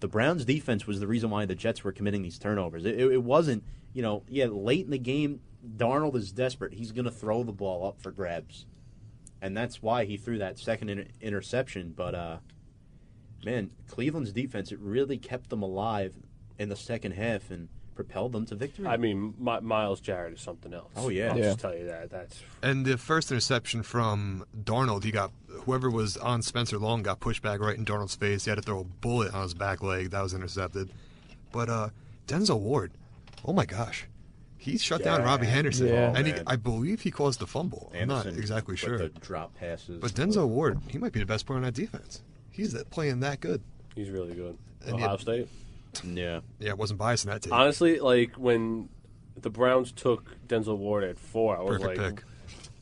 [0.00, 2.84] the Browns defense was the reason why the Jets were committing these turnovers.
[2.84, 5.40] It, it, wasn't, you know, yeah, late in the game,
[5.76, 6.74] Darnold is desperate.
[6.74, 8.66] He's going to throw the ball up for grabs.
[9.40, 11.94] And that's why he threw that second inter- interception.
[11.96, 12.38] But, uh,
[13.44, 16.14] man, Cleveland's defense, it really kept them alive
[16.58, 18.86] in the second half and propelled them to victory.
[18.86, 20.90] I mean, My, Myles Garrett is something else.
[20.96, 21.30] Oh, yeah.
[21.32, 21.44] I'll Yeah.
[21.44, 22.10] just tell you that.
[22.10, 27.20] That's And the first interception from Darnold, he got whoever was on Spencer Long got
[27.20, 28.44] pushed back right in Darnold's face.
[28.44, 30.10] He had to throw a bullet on his back leg.
[30.10, 30.90] That was intercepted.
[31.52, 31.88] But uh,
[32.26, 32.90] Denzel Ward,
[33.44, 34.06] oh my gosh,
[34.58, 35.26] he shut down Yeah.
[35.26, 36.12] Robbie Anderson, Yeah.
[36.16, 36.42] and he, Man.
[36.46, 37.92] I believe he caused the fumble.
[37.94, 40.00] I'm not exactly with sure, The drop passes.
[40.00, 42.22] but Denzel Ward, he might be the best player on that defense.
[42.50, 43.62] He's that, playing that good.
[43.94, 44.56] he's really good.
[44.86, 45.48] And Ohio yet- State.
[46.02, 46.40] Yeah.
[46.58, 47.52] Yeah, I wasn't biased in that team.
[47.52, 48.88] Honestly, like when
[49.40, 52.24] the Browns took Denzel Ward at four, I was Perfect like, pick.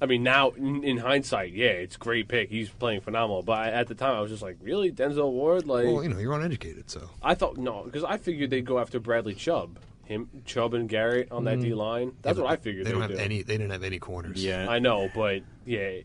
[0.00, 2.50] I mean, now in, in hindsight, yeah, it's a great pick.
[2.50, 3.42] He's playing phenomenal.
[3.42, 5.66] But I, at the time, I was just like, really, Denzel Ward?
[5.66, 8.80] Like, Well, you know, you're uneducated, so I thought no, because I figured they'd go
[8.80, 11.68] after Bradley Chubb, him, Chubb and Garrett on that mm-hmm.
[11.68, 12.12] D line.
[12.22, 13.24] That's Yeah, what but I figured They they don't would have do.
[13.24, 13.42] any.
[13.42, 14.44] They didn't have any corners.
[14.44, 14.68] Yeah.
[14.68, 16.00] I know, but yeah,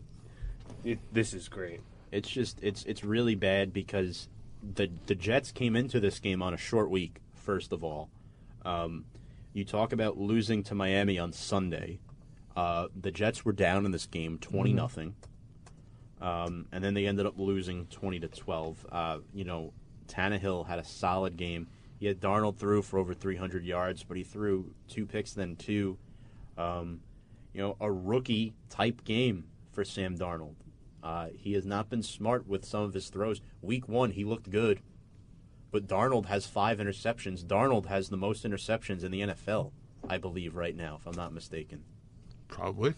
[0.84, 1.80] it, this is great.
[2.12, 4.28] It's just it's it's really bad because
[4.62, 7.20] the the Jets came into this game on a short week.
[7.34, 8.10] First of all,
[8.64, 9.04] um,
[9.52, 12.00] you talk about losing to Miami on Sunday.
[12.56, 15.14] Uh, the Jets were down in this game twenty nothing,
[16.20, 18.84] um, and then they ended up losing twenty to twelve.
[18.90, 19.72] Uh, you know,
[20.08, 21.68] Tannehill had a solid game.
[22.00, 25.56] He had Darnold threw for over three hundred yards, but he threw two picks, then
[25.56, 25.98] two.
[26.56, 27.00] Um,
[27.52, 30.54] you know, a rookie type game for Sam Darnold.
[31.02, 33.40] Uh, he has not been smart with some of his throws.
[33.62, 34.80] Week one, he looked good,
[35.70, 37.44] but Darnold has five interceptions.
[37.44, 39.70] Darnold has the most interceptions in the NFL,
[40.08, 41.84] I believe, right now, if I'm not mistaken.
[42.48, 42.94] probably.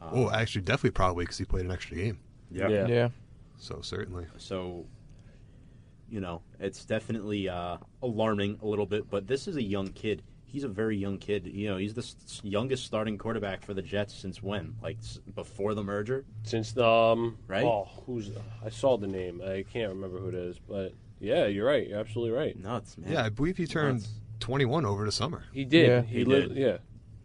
[0.00, 2.18] Uh, oh, actually, definitely probably because he played an extra game.
[2.50, 2.86] Yeah.
[2.86, 3.08] Yeah.
[3.58, 4.26] So certainly.
[4.38, 4.86] So,
[6.08, 10.22] you know, it's definitely uh, alarming a little bit, but this is a young kid.
[10.50, 11.46] He's a very young kid.
[11.46, 14.74] You know, he's the s- youngest starting quarterback for the Jets since when?
[14.82, 16.24] Like s- before the merger?
[16.42, 17.64] Since the um, Right?
[17.64, 18.30] Oh, who's
[18.64, 19.40] I saw the name.
[19.44, 21.86] I can't remember who it is, but yeah, you're right.
[21.88, 22.58] You're absolutely right.
[22.58, 23.12] Nuts, man.
[23.12, 24.10] Yeah, I believe he turned Nuts.
[24.40, 25.44] 21 over the summer.
[25.52, 25.86] He did.
[25.88, 26.02] Yeah.
[26.02, 26.56] he He lit- did.
[26.56, 26.76] Yeah.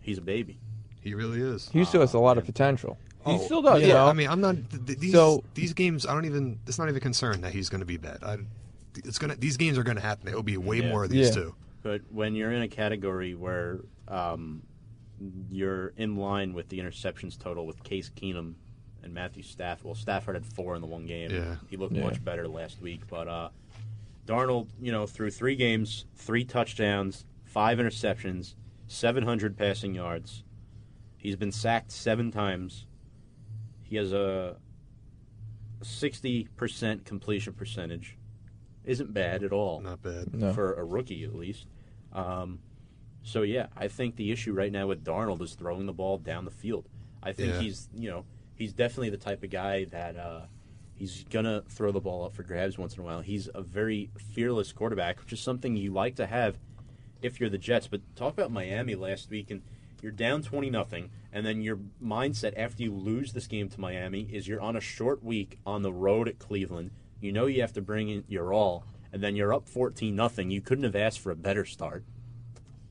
[0.02, 0.60] He's a baby.
[1.02, 1.70] He really is.
[1.70, 2.98] He still has a lot of potential.
[3.26, 3.82] He still does.
[3.82, 4.06] Yeah, you know?
[4.08, 4.56] I mean, I'm not.
[4.70, 6.60] Th- th- these So- these games, I don't even.
[6.68, 8.20] It's not even concerned that he's going to be bad.
[8.24, 8.38] I,
[8.98, 9.36] it's gonna.
[9.36, 10.26] These games are going to happen.
[10.28, 10.90] There will be way Yeah.
[10.90, 11.34] more of these Yeah.
[11.44, 11.56] too.
[11.86, 14.64] But when you're in a category where um,
[15.52, 18.56] you're in line with the interceptions total with Case Keenum
[19.04, 21.30] and Matthew Stafford, well, Stafford had four in the one game.
[21.30, 21.58] Yeah.
[21.70, 22.02] He looked Yeah.
[22.06, 23.02] much better last week.
[23.08, 23.50] But uh,
[24.26, 28.56] Darnold, you know, through three games, three touchdowns, five interceptions,
[28.88, 30.44] 700 passing yards.
[31.18, 32.88] He's been sacked seven times.
[33.84, 34.56] He has a
[35.84, 38.18] 60% completion percentage.
[38.86, 40.34] Isn't bad at all Not bad.
[40.34, 40.52] No.
[40.52, 41.68] for a rookie at least.
[42.16, 42.60] Um,
[43.24, 46.46] so yeah, I think the issue right now with Darnold is throwing the ball down
[46.46, 46.88] the field.
[47.22, 47.60] I think Yeah.
[47.62, 50.42] he's you know he's definitely the type of guy that uh,
[50.96, 53.22] he's gonna throw the ball up for grabs once in a while.
[53.22, 56.58] He's a very fearless quarterback, which is something you like to have
[57.22, 57.88] if you're the Jets.
[57.88, 59.62] But talk about Miami last week and.
[60.02, 64.22] You're down twenty nothing, and then your mindset after you lose this game to Miami
[64.32, 66.92] is you're on a short week on the road at Cleveland.
[67.22, 68.86] You know you have to bring in your all,
[69.16, 70.52] and then you're up fourteen nothing.
[70.52, 72.04] You couldn't have asked for a better start,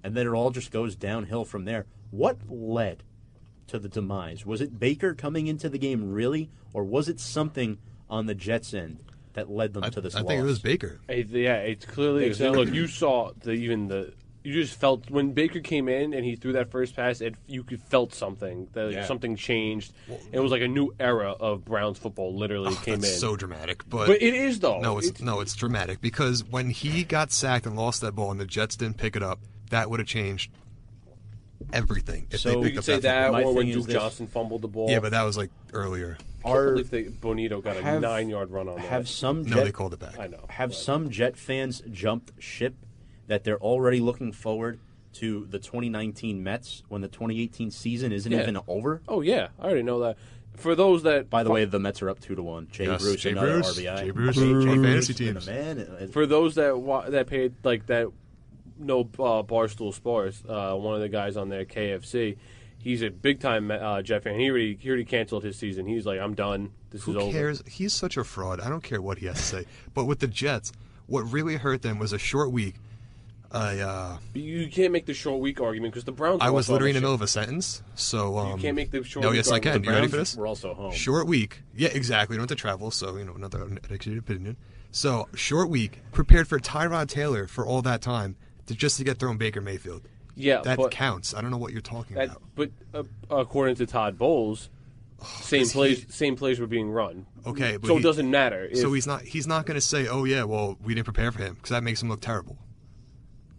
[0.03, 1.85] and then it all just goes downhill from there.
[2.11, 3.05] What led
[3.67, 4.47] to the demise?
[4.47, 7.77] Was it Baker coming into the game really, or was it something
[8.09, 9.01] on the Jets' end
[9.35, 10.15] that led them I, to this?
[10.15, 10.25] Loss?
[10.25, 10.99] I think it was Baker.
[11.09, 12.53] It- yeah, it's clearly so?
[12.53, 12.73] look.
[12.73, 14.15] You saw the even the
[14.45, 17.65] you just felt when Baker came in and he threw that first pass, it, you
[17.65, 19.07] could felt something that Yeah.
[19.07, 19.93] something changed.
[20.33, 22.37] it was like a new era of Browns football.
[22.37, 23.19] Literally came Oh, That's in.
[23.21, 24.81] so dramatic, but, but it is though.
[24.81, 28.39] no, it's, no, it's dramatic because when he got sacked and lost that ball, and
[28.39, 29.41] the Jets didn't pick it up,
[29.71, 30.51] that would have changed
[31.73, 32.27] everything.
[32.31, 33.95] If So they you you could say that, My or when Duke this.
[33.95, 34.91] Johnson fumbled the ball.
[34.91, 36.17] Yeah, but that was like earlier.
[36.45, 39.09] I can't Are believe they, Bonito got a Have- nine-yard run on have that.
[39.11, 40.19] some No, Jet, they called it back.
[40.19, 40.45] I know.
[40.51, 42.75] have but- some Jet fans jumped ship
[43.27, 44.79] that they're already looking forward
[45.15, 48.43] to the 2019 Mets when the 2018 season isn't Yeah.
[48.43, 49.01] even over?
[49.09, 50.17] Oh yeah, I already know that.
[50.57, 52.69] For those that, By the way, the Mets are up two to one.
[52.71, 53.77] Jay Yes, Bruce, Jay another Bruce.
[53.79, 53.99] RBI.
[53.99, 54.37] Jay Bruce.
[54.37, 55.47] Jay, Jay Fantasy Bruce been teams.
[55.47, 56.09] man.
[56.13, 58.09] For those that wa- that paid like that,
[58.79, 60.43] no uh, barstool sports.
[60.49, 62.37] Uh, one of the guys on there, KFC.
[62.79, 64.39] He's a big time uh, Jet fan.
[64.39, 65.87] He already he already canceled his season.
[65.87, 66.71] He's like, I'm done.
[66.91, 67.33] This Who is over.
[67.33, 67.63] cares?
[67.67, 68.61] He's such a fraud.
[68.61, 69.65] I don't care what he has to say.
[69.95, 70.71] But with the Jets,
[71.07, 72.75] what really hurt them was a short week.
[73.55, 76.39] I uh, You can't make the short week argument because the Browns.
[76.43, 79.23] I was literally in the middle of a sentence, so um, can't make the short
[79.23, 79.85] No, week yes, I can.
[79.85, 80.37] You ready for this?
[80.37, 80.93] We're also home.
[80.93, 81.63] Short week.
[81.77, 82.37] Yeah, exactly.
[82.37, 84.57] We have to travel, so you know another uneducated opinion.
[84.91, 86.01] So short week.
[86.13, 88.37] Prepared for Tyrod Taylor for all that time
[88.67, 90.03] to just to get thrown Baker Mayfield.
[90.37, 91.33] Yeah, That but counts.
[91.33, 92.43] I don't know what you're talking that, about.
[92.57, 94.69] but uh, according to Todd Bowles,
[95.23, 97.27] same is plays he- same plays were being run.
[97.47, 98.69] Okay, but so he- it doesn't matter.
[98.75, 99.23] So he's not.
[99.23, 101.85] He's not going to say, "Oh yeah, well we didn't prepare for him," because that
[101.85, 102.59] makes him look terrible.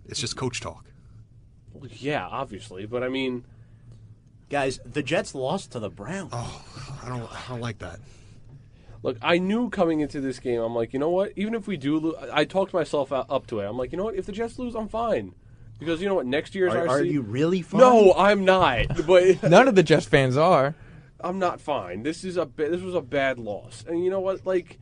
[0.07, 0.85] It's just coach talk.
[1.91, 3.45] yeah, obviously, but I mean.
[4.47, 6.29] Guys, the Jets lost to the Browns.
[6.31, 6.63] Oh,
[7.03, 7.23] I don't.
[7.23, 7.99] I don't like that.
[9.05, 11.33] Look, I knew coming into this game, I'm like, you know what?
[11.35, 13.65] Even if we do lose, I talked myself up to it.
[13.65, 14.15] I'm like, you know what?
[14.15, 15.35] If the Jets lose, I'm fine.
[15.77, 16.25] Because you know what?
[16.25, 17.81] Next year's are, our are you really fine?
[17.81, 18.87] No, I'm not.
[19.05, 20.73] But None of the Jets fans are.
[21.19, 22.01] I'm not fine.
[22.01, 23.85] This is a ba- this was a bad loss.
[23.87, 24.45] And you know what?
[24.45, 24.79] Like,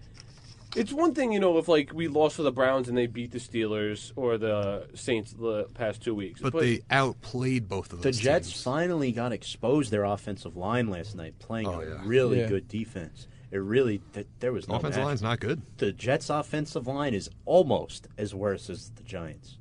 [0.75, 3.31] it's one thing, you know, if like we lost to the Browns and they beat
[3.31, 6.41] the Steelers or the Saints the past two weeks.
[6.41, 8.17] But, they outplayed both of The those.
[8.17, 8.63] The Jets teams.
[8.63, 12.47] finally got exposed their offensive line last night, playing Oh, a really Yeah.
[12.49, 13.27] good defense.
[13.51, 15.05] It really th- there was no offensive match.
[15.05, 15.61] line's not good.
[15.77, 19.57] The Jets' offensive line is almost as worse as the Giants.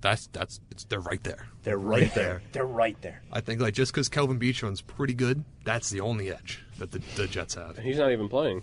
[0.00, 0.58] That's that's.
[0.72, 1.46] It's, they're right there.
[1.62, 2.42] They're right, there.
[2.50, 3.22] They're right there.
[3.30, 7.00] I think like just because Kelvin Beachum's pretty good, that's the only edge that the,
[7.14, 7.76] the Jets have.
[7.78, 8.62] And he's not even playing.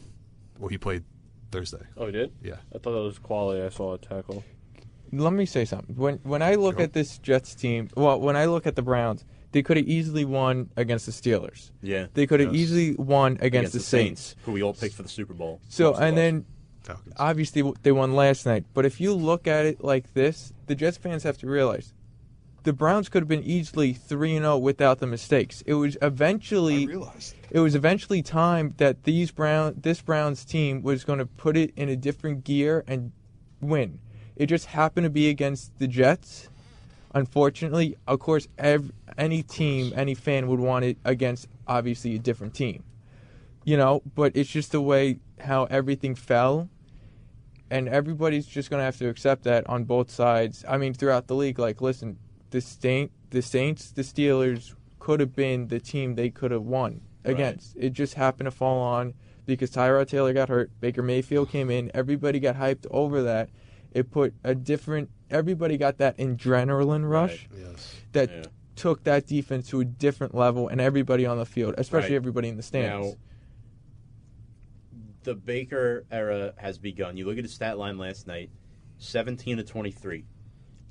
[0.59, 1.05] Well, he played
[1.52, 1.82] Thursday.
[1.97, 2.32] Oh, he did.
[2.43, 2.56] Yeah.
[2.74, 3.62] I thought that was quality.
[3.62, 4.43] I saw a tackle.
[5.12, 5.95] Let me say something.
[5.95, 6.84] When when I look Sure.
[6.84, 10.24] at this Jets team, well, when I look at the Browns, they could have easily
[10.26, 11.72] won against the Steelers.
[11.82, 12.62] Yeah, They could have Yes.
[12.62, 14.36] easily won against, the Saints.
[14.45, 15.60] who we all picked for the Super Bowl.
[15.70, 16.16] So Most of and us.
[16.18, 16.45] then
[16.84, 17.16] Falcons.
[17.18, 18.66] obviously w- they won last night.
[18.76, 21.93] But if you look at it like this, the Jets fans have to realize
[22.64, 25.62] the Browns could have been easily three and zero without the mistakes.
[25.66, 26.88] It was eventually
[27.51, 31.74] it was eventually time that these Brown this Browns team was going to put it
[31.76, 33.12] in a different gear and
[33.62, 33.99] win.
[34.36, 36.49] It just happened to be against the Jets.
[37.14, 42.53] Unfortunately, of course, ev- any team, any fan would want it against obviously a different
[42.53, 42.84] team.
[43.64, 46.70] You know, but it's just the way how everything fell
[47.72, 50.64] and everybody's just going to have to accept that on both sides.
[50.68, 52.18] I mean, throughout the league like listen,
[52.52, 57.02] the Saint, the Saints, the Steelers could have been the team they could have won
[57.24, 57.76] against.
[57.78, 59.14] It just happened to fall on
[59.45, 63.50] because Tyrod Taylor got hurt, Baker Mayfield came in, everybody got hyped over that.
[63.91, 67.95] It put a different everybody got that adrenaline rush Yes.
[68.14, 68.43] that Yeah.
[68.76, 72.16] took that defense to a different level and everybody on the field, especially Right.
[72.16, 73.10] everybody in the stands.
[73.10, 73.14] Now,
[75.24, 77.18] the Baker era has begun.
[77.18, 78.50] You look at his stat line last night
[78.97, 80.26] 17 to 23,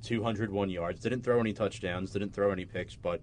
[0.03, 1.01] 201 yards.
[1.01, 3.21] Didn't throw any touchdowns, didn't throw any picks, but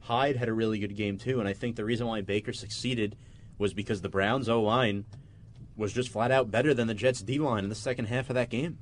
[0.00, 1.40] Hyde had a really good game too.
[1.40, 3.16] And I think the reason why Baker succeeded
[3.58, 5.04] was because the Browns' O line
[5.76, 8.34] was just flat out better than the Jets' D line in the second half of
[8.34, 8.78] that game.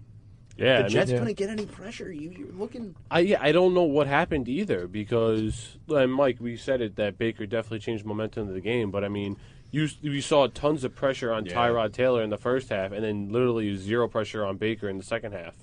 [0.57, 1.18] Yeah, the Jets Yeah.
[1.20, 2.11] couldn't get any pressure.
[2.11, 2.97] You, you're looking.
[3.11, 7.16] I yeah, I don't know what happened either because and Mike, we said it that
[7.16, 9.36] Baker definitely changed momentum of the game, but I mean,
[9.70, 11.55] you you saw tons of pressure on Yeah.
[11.55, 15.05] Tyrod Taylor in the first half, and then literally zero pressure on Baker in the
[15.05, 15.55] second half.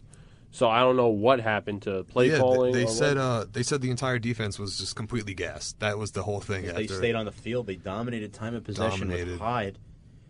[0.56, 2.72] So I don't know what happened to play yeah, calling.
[2.72, 5.82] they, they or said uh, they said the entire defense was just completely gassed.
[5.82, 6.66] That was the whole thing.
[6.66, 7.68] They stayed on the field.
[7.68, 9.40] They dominated time of possession with Dominated.
[9.40, 9.78] Hyde.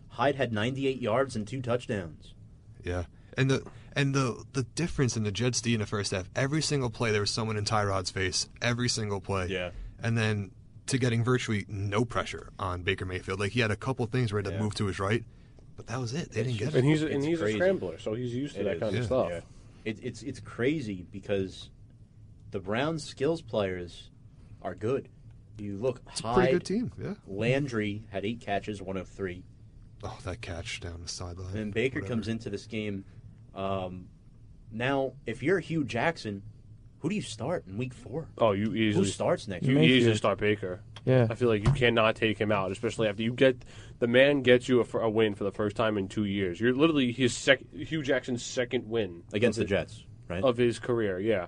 [0.08, 2.34] Hyde had 98 yards and two touchdowns.
[2.82, 3.04] Yeah,
[3.38, 3.62] and the
[3.94, 7.12] and the the difference in the Jets D in the first half, every single play
[7.12, 8.48] there was someone in Tyrod's face.
[8.60, 9.46] Every single play.
[9.46, 9.70] Yeah.
[10.02, 10.50] And then
[10.86, 13.38] to getting virtually no pressure on Baker Mayfield.
[13.38, 14.62] Like he had a couple things where he had to Yeah.
[14.64, 15.24] move to his right,
[15.76, 16.32] but that was it.
[16.32, 16.74] They didn't get it.
[16.74, 16.90] and it.
[16.90, 17.58] he's and he's crazy.
[17.58, 18.98] a scrambler, so he's used to It that is, kind yeah.
[18.98, 19.28] of stuff.
[19.30, 19.40] Yeah.
[19.86, 21.70] It, it's it's crazy because
[22.50, 24.10] the Browns' skills players
[24.60, 25.08] are good.
[25.58, 26.92] You look, It's a pretty good team.
[27.02, 27.14] Yeah.
[27.26, 29.42] Landry had eight catches, one of three.
[30.02, 31.46] Oh, that catch down the sideline.
[31.48, 32.14] And then Baker Whatever.
[32.14, 33.04] comes into this game.
[33.54, 34.08] Um,
[34.70, 36.42] now, if you're Hue Jackson,
[36.98, 38.26] Who do you start in week four?
[38.36, 39.84] Oh, you Who easily starts next You week?
[39.84, 40.16] easily Mayfield.
[40.18, 40.80] start Baker.
[41.06, 41.28] Yeah.
[41.30, 43.64] I feel like you cannot take him out, especially after you get
[44.00, 46.60] the man gets you a, a win for the first time in two years.
[46.60, 50.42] You're literally his sec- Hue Jackson's second win against the of, Jets, right?
[50.42, 51.18] of his career.
[51.20, 51.46] Yeah,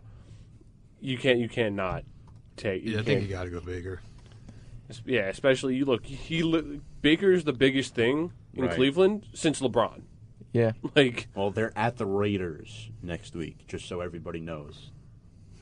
[1.00, 2.04] you can't you cannot
[2.56, 2.84] take.
[2.84, 4.00] You Yeah, I think you got to go bigger.
[5.04, 6.06] yeah, especially you look.
[6.06, 8.74] He Baker's the biggest thing in Right.
[8.74, 10.02] Cleveland since LeBron.
[10.52, 10.72] Yeah.
[10.96, 14.90] Like well, they're at the Raiders next week, just so everybody knows.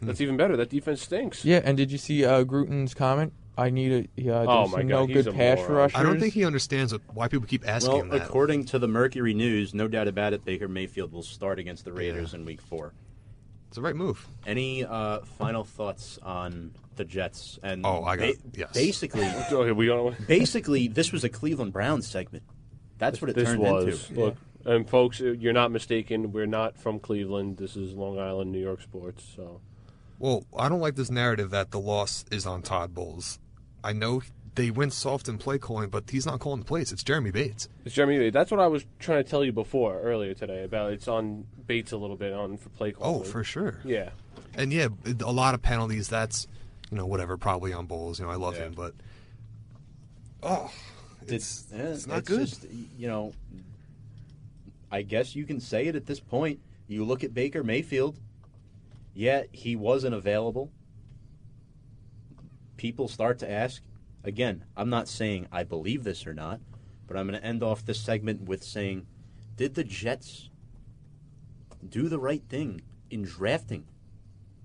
[0.03, 0.57] that's even better.
[0.57, 1.44] That defense stinks.
[1.47, 3.32] Yeah, and did you see uh, Gruden's comment?
[3.59, 4.44] I need a yeah.
[4.46, 5.72] Oh there's my God, no he's good pass moron.
[5.74, 5.98] rushers.
[5.98, 8.22] I don't think he understands why people keep asking Well, him that.
[8.22, 11.92] according to the Mercury News, no doubt about it, Baker Mayfield will start against the
[11.92, 12.92] Raiders in Week Four.
[13.68, 14.26] it's the right move.
[14.46, 17.59] Any uh, final thoughts on the Jets?
[17.62, 18.72] And Oh, I got- yes.
[18.74, 20.26] basically, Okay, we don't.
[20.26, 22.44] basically, this was a Cleveland Browns segment.
[22.98, 24.20] That's what it This turned was into.
[24.20, 24.36] look,
[24.66, 26.32] and folks, uh, you're not mistaken.
[26.32, 27.57] We're not from Cleveland.
[27.57, 29.24] This is Long Island, New York sports.
[29.36, 29.61] So
[30.18, 33.38] Well, I don't like this narrative that the loss is on Todd Bowles.
[33.87, 34.22] I know
[34.57, 36.91] they went soft in play calling, but he's not calling the plays.
[36.91, 37.68] It's Jeremy Bates.
[37.84, 38.18] it's Jeremy.
[38.18, 38.34] Bates.
[38.34, 40.93] That's what I was trying to tell you before earlier today about.
[40.93, 43.20] It's on Bates a little bit on for play calling.
[43.20, 43.80] Oh, for sure.
[43.84, 44.11] yeah.
[44.55, 44.89] And yeah,
[45.20, 46.09] a lot of penalties.
[46.09, 46.49] That's
[46.91, 48.18] you know whatever, probably on Bowles.
[48.18, 48.64] You know, I love Yeah.
[48.66, 48.95] him, but
[50.43, 50.70] oh,
[51.26, 52.41] It's, yeah, it's not it's good.
[52.41, 52.66] just,
[52.99, 53.34] you know,
[54.91, 56.61] I guess you can say it at this point.
[56.89, 58.16] You look at Baker Mayfield.
[59.14, 60.70] Yeah, he wasn't available.
[62.76, 63.82] People start to ask.
[64.24, 66.60] Again, I'm not saying I believe this or not,
[67.06, 69.06] but I'm going to end off this segment with saying,
[69.56, 70.50] did the Jets
[71.88, 73.86] do the right thing in drafting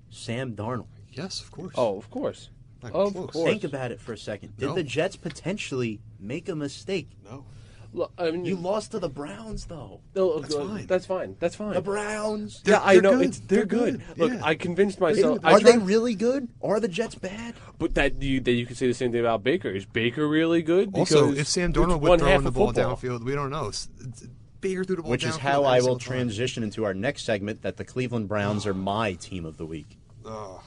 [0.10, 0.88] Sam Darnold?
[1.12, 1.74] yes, of course.
[1.78, 2.50] Oh, of course.
[2.82, 3.30] Not of close.
[3.32, 3.50] course.
[3.50, 4.58] Think about it for a second.
[4.58, 4.74] Did No.
[4.76, 7.10] the Jets potentially make a mistake?
[7.24, 7.46] no,
[7.94, 10.00] Look, I mean, You lost to the Browns, though.
[10.16, 10.86] no, That's uh, fine.
[10.88, 11.36] That's fine.
[11.40, 11.74] That's fine.
[11.74, 12.62] The Browns.
[12.64, 13.26] They're- yeah, I they're know good.
[13.28, 14.02] it's they're, They're good.
[14.08, 14.18] good.
[14.18, 14.42] Look, Yeah.
[14.44, 15.40] I convinced myself.
[15.44, 16.48] I Are they really good?
[16.62, 17.56] Are the Jets bad?
[17.80, 19.70] But that you that you could say the same thing about Baker.
[19.70, 20.96] Is Baker really good?
[20.96, 22.96] Also, Because if Sam it's Darnold one would half throw the of ball football.
[22.96, 23.68] downfield, we don't know.
[23.68, 24.28] It's, it's,
[24.62, 26.08] Baker threw the ball Which is downfield how every I will single time.
[26.08, 29.98] transition into our next segment that the Cleveland Browns are my team of the week.
[30.26, 30.62] Ugh.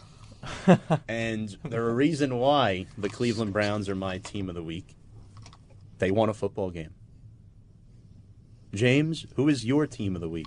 [1.08, 4.94] And there's a reason why the Cleveland Browns are my team of the week.
[6.00, 6.90] They won a football game.
[8.74, 10.46] James, who is your team of the week?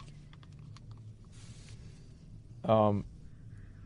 [2.65, 3.05] Um,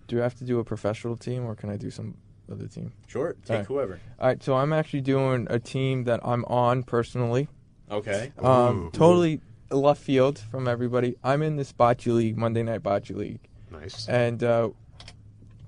[0.08, 2.18] do I have to do a professional team or can I do some
[2.52, 2.94] other team?
[3.08, 3.66] Sure, take Alright.
[3.68, 4.00] whoever.
[4.20, 7.48] All right, so I'm actually doing a team that I'm on personally.
[7.90, 8.32] Okay.
[8.40, 8.90] Um, Ooh.
[8.92, 11.16] totally left field from everybody.
[11.24, 13.40] I'm in this bocce league, Monday Night Bocce League,
[13.72, 14.08] Nice.
[14.08, 14.70] and uh,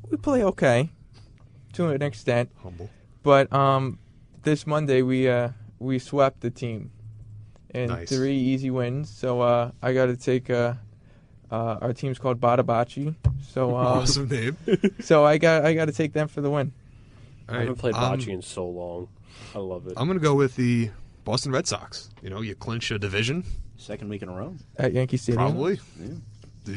[0.09, 0.89] we play okay
[1.73, 2.49] to an extent.
[2.61, 2.89] Humble.
[3.21, 3.99] But um,
[4.43, 5.49] this Monday we uh,
[5.79, 6.91] we swept the team
[7.73, 8.09] in Nice.
[8.09, 9.09] three easy wins.
[9.09, 10.73] So uh, I got to take uh,
[11.51, 13.15] uh, our team's called Badabachi.
[13.49, 14.57] So um, awesome name.
[15.01, 16.71] so I got I got to take them for the win.
[17.49, 19.09] All I haven't played um, bocce in so long.
[19.53, 19.93] I love it.
[19.97, 20.91] I'm going to go with the
[21.23, 22.09] Boston Red Sox.
[22.21, 23.43] You know, you clinch a division,
[23.77, 24.55] Second week in a row.
[24.77, 25.39] At Yankee Stadium.
[25.43, 25.79] probably.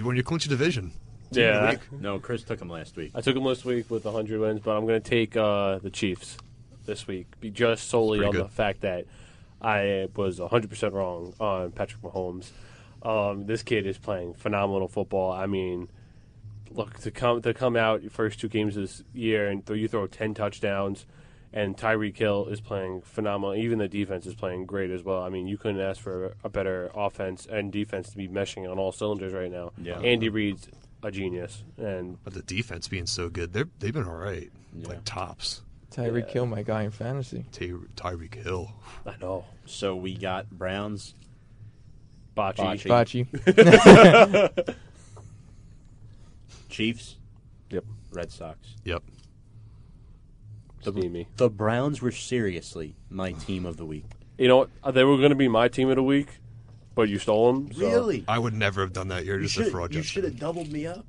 [0.02, 0.92] When you clinch a division.
[1.30, 3.12] yeah, No, Chris took him last week.
[3.14, 5.90] I took them last week with 100 wins, but I'm going to take uh, the
[5.90, 6.36] Chiefs
[6.84, 9.06] this week, be just solely Pretty on the fact that
[9.66, 12.50] I was 100% wrong on Patrick Mahomes.
[13.02, 15.32] Um, this kid is playing phenomenal football.
[15.32, 15.88] I mean,
[16.70, 19.88] look to come to come out your first two games this year and th- you
[19.88, 21.04] throw 10 touchdowns,
[21.52, 23.56] and Tyreek Hill is playing phenomenal.
[23.56, 25.22] Even the defense is playing great as well.
[25.22, 28.78] I mean, you couldn't ask for a better offense and defense to be meshing on
[28.78, 29.72] all cylinders right now.
[29.82, 29.98] Yeah.
[29.98, 30.68] Andy Reid's
[31.02, 34.50] a genius, and But the defense being so good, they're, they've been all right.
[34.76, 34.88] Yeah.
[34.88, 35.62] Like tops.
[35.96, 37.44] Tyreek Hill, my guy in fantasy.
[37.52, 38.70] Ty- Tyreek Hill.
[39.06, 39.44] I know.
[39.64, 41.14] So we got Browns,
[42.36, 42.56] Bocce.
[42.84, 43.26] Bocce.
[43.26, 44.76] Bocce.
[46.68, 47.16] Chiefs,
[47.70, 47.84] Yep.
[48.12, 48.58] Red Sox.
[48.84, 49.02] Yep.
[50.82, 51.26] Steamy.
[51.36, 54.04] The Browns were seriously my team of the week.
[54.38, 54.70] You know what?
[54.84, 56.28] Uh, They were going to be my team of the week,
[56.94, 57.72] but you stole them.
[57.72, 57.80] So.
[57.88, 58.24] Really?
[58.28, 59.24] I would never have done that.
[59.24, 59.92] You're You just a fraud.
[59.94, 61.04] you should have doubled me up.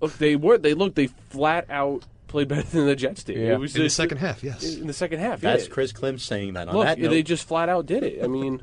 [0.00, 0.58] Look, they were.
[0.58, 0.96] They look.
[0.96, 3.36] They flat out played better than the Jets did.
[3.36, 3.52] Yeah.
[3.52, 4.76] It was In the just- second half, yes.
[4.76, 5.72] In the second half, That's yeah.
[5.72, 6.66] Chris Klim saying that.
[6.68, 8.24] On Look, that note, they just flat out did it.
[8.24, 8.60] I mean,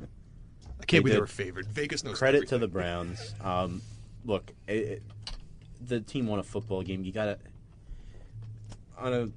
[0.81, 1.67] I can't They believe they were favored.
[1.67, 2.67] Vegas knows credit to the.
[2.67, 3.33] Browns.
[3.41, 3.81] Um,
[4.25, 5.03] look, it, it-
[5.81, 7.05] the team won a football game.
[7.05, 7.37] You gotta,
[8.97, 9.29] on a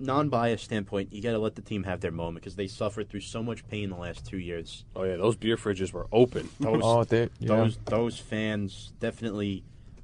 [0.00, 3.42] non-biased standpoint, you gotta let the team have their moment because they suffered through so
[3.42, 4.84] much pain the last two years.
[4.96, 6.48] oh yeah, those beer fridges were open.
[6.60, 7.48] Those oh, they, yeah.
[7.48, 9.62] those those fans definitely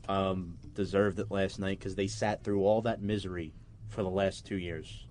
[0.09, 3.53] um, deserved it last night because they sat through all that misery
[3.89, 5.07] for the last two years.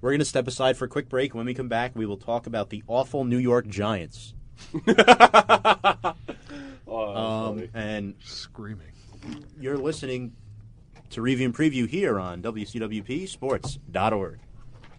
[0.00, 1.34] We're going to step aside for a quick break.
[1.34, 4.34] When we come back, we will talk about the awful New York Giants.
[6.92, 7.14] Oh,
[7.50, 8.90] Um, and Screaming.
[9.60, 10.32] you're listening
[11.10, 14.38] to review and preview here on WCWPSports.org.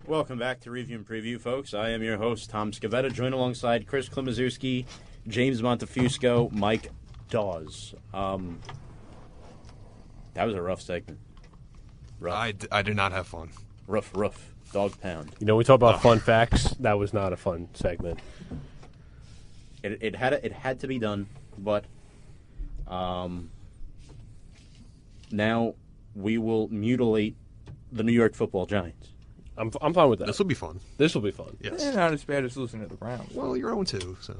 [0.07, 1.73] Welcome back to review and preview, folks.
[1.73, 4.85] I am your host Tom Scavetta, joined alongside Chris Klimaszewski,
[5.27, 6.89] James Montefusco, Mike
[7.31, 7.95] Dawes.
[8.13, 8.59] Um,
[10.35, 11.19] that was a rough segment.
[12.19, 13.49] Rough, I, d- I did not have fun.
[13.87, 14.49] rough, rough.
[14.71, 15.31] Dog pound.
[15.39, 16.69] You know, we talk about fun facts.
[16.79, 18.19] That was not a fun segment.
[19.83, 21.27] It, it had it had to be done,
[21.57, 21.83] but
[22.87, 23.49] um,
[25.29, 25.73] now
[26.15, 27.35] we will mutilate
[27.91, 29.09] the New York Football Giants.
[29.57, 30.27] I'm I'm fine with that.
[30.27, 30.79] This will be fun.
[30.97, 31.57] This will be fun.
[31.59, 31.93] Yes.
[31.93, 33.33] Not as bad as losing to the Browns.
[33.33, 34.37] Well, you're 0 2, so.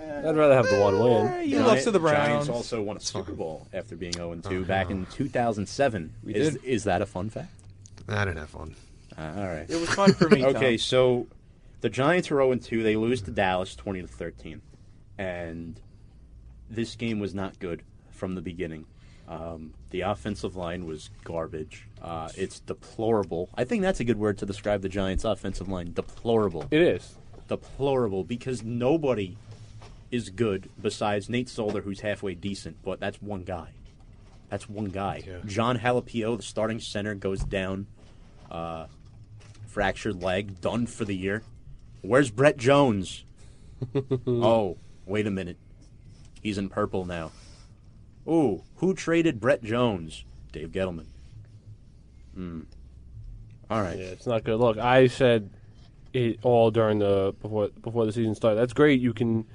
[0.00, 1.44] I'd rather have the one Eh, win.
[1.48, 2.16] you Giant- lost to the Browns.
[2.16, 2.56] Giants Browns.
[2.56, 3.32] also won a Super.
[3.32, 6.12] Bowl after being 0 2 back in 2007.
[6.24, 6.64] We is, did.
[6.64, 7.48] is that a fun fact?
[8.08, 8.74] I didn't have fun.
[9.16, 9.68] Uh, all right.
[9.68, 10.44] It was fun for me.
[10.44, 10.78] Okay, Tom.
[10.78, 11.26] so
[11.80, 12.82] the Giants are 0 2.
[12.82, 14.60] They lose to Dallas 20 to 13.
[15.18, 15.80] And
[16.70, 18.86] this game was not good from the beginning.
[19.28, 21.86] Um, the offensive line was garbage.
[22.02, 23.48] Uh, it's deplorable.
[23.54, 25.92] I think that's a good word to describe the Giants' offensive line.
[25.94, 26.66] Deplorable.
[26.70, 27.14] It is.
[27.48, 29.36] Deplorable because nobody
[30.14, 33.70] is good besides Nate Solder, who's halfway decent, but that's one guy.
[34.48, 35.24] That's one guy.
[35.26, 35.38] Yeah.
[35.44, 37.88] Jon Halapio, the starting center, goes down.
[38.50, 38.86] Uh,
[39.66, 41.42] fractured leg, done for the year.
[42.02, 43.24] Where's Brett Jones?
[44.26, 45.56] oh, wait a minute.
[46.40, 47.32] He's in purple now.
[48.28, 50.24] Ooh, who traded Brett Jones?
[50.52, 51.06] Dave Gettleman.
[52.34, 52.60] Hmm.
[53.68, 53.98] All right.
[53.98, 54.60] Yeah, it's not good.
[54.60, 55.50] Look, I said
[56.12, 58.60] it all during the before before the season started.
[58.60, 59.00] That's great.
[59.00, 59.46] You can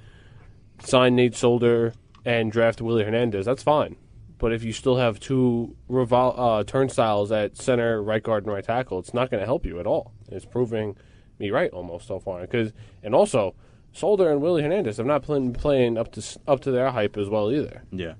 [0.82, 1.92] sign Nate Solder
[2.24, 3.46] and draft Willie Hernandez.
[3.46, 3.96] That's fine.
[4.38, 8.64] But if you still have two revol- uh, turnstiles at center, right guard, and right
[8.64, 10.12] tackle, it's not going to help you at all.
[10.28, 10.96] It's proving
[11.38, 12.40] me right almost so far.
[12.40, 13.54] Because and also
[13.92, 17.28] Solder and Willie Hernandez have not been playing up to up to their hype as
[17.28, 17.82] well either.
[17.90, 18.14] Yeah.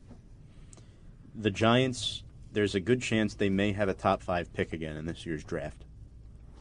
[1.34, 2.22] The Giants,
[2.52, 5.44] there's a good chance they may have a top five pick again in this year's
[5.44, 5.84] draft.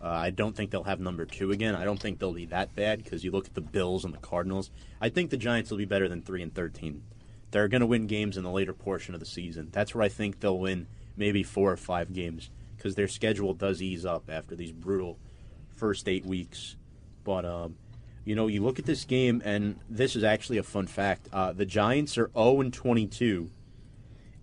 [0.02, 1.76] Uh, I don't think they'll have number two again.
[1.76, 4.20] I don't think they'll be that bad because you look at the Bills and the
[4.20, 4.72] Cardinals.
[5.02, 7.04] I think the Giants will be better than three and thirteen.
[7.52, 9.70] They're going to win games in the later portion of the season.
[9.72, 13.82] That's where I think they'll win maybe four or five games because their schedule does
[13.82, 15.18] ease up after these brutal
[15.76, 16.78] first eight weeks.
[17.24, 17.76] But um,
[18.24, 21.28] you know, you look at this game, and this is actually a fun fact.
[21.34, 23.50] Uh, the Giants are 0 and 22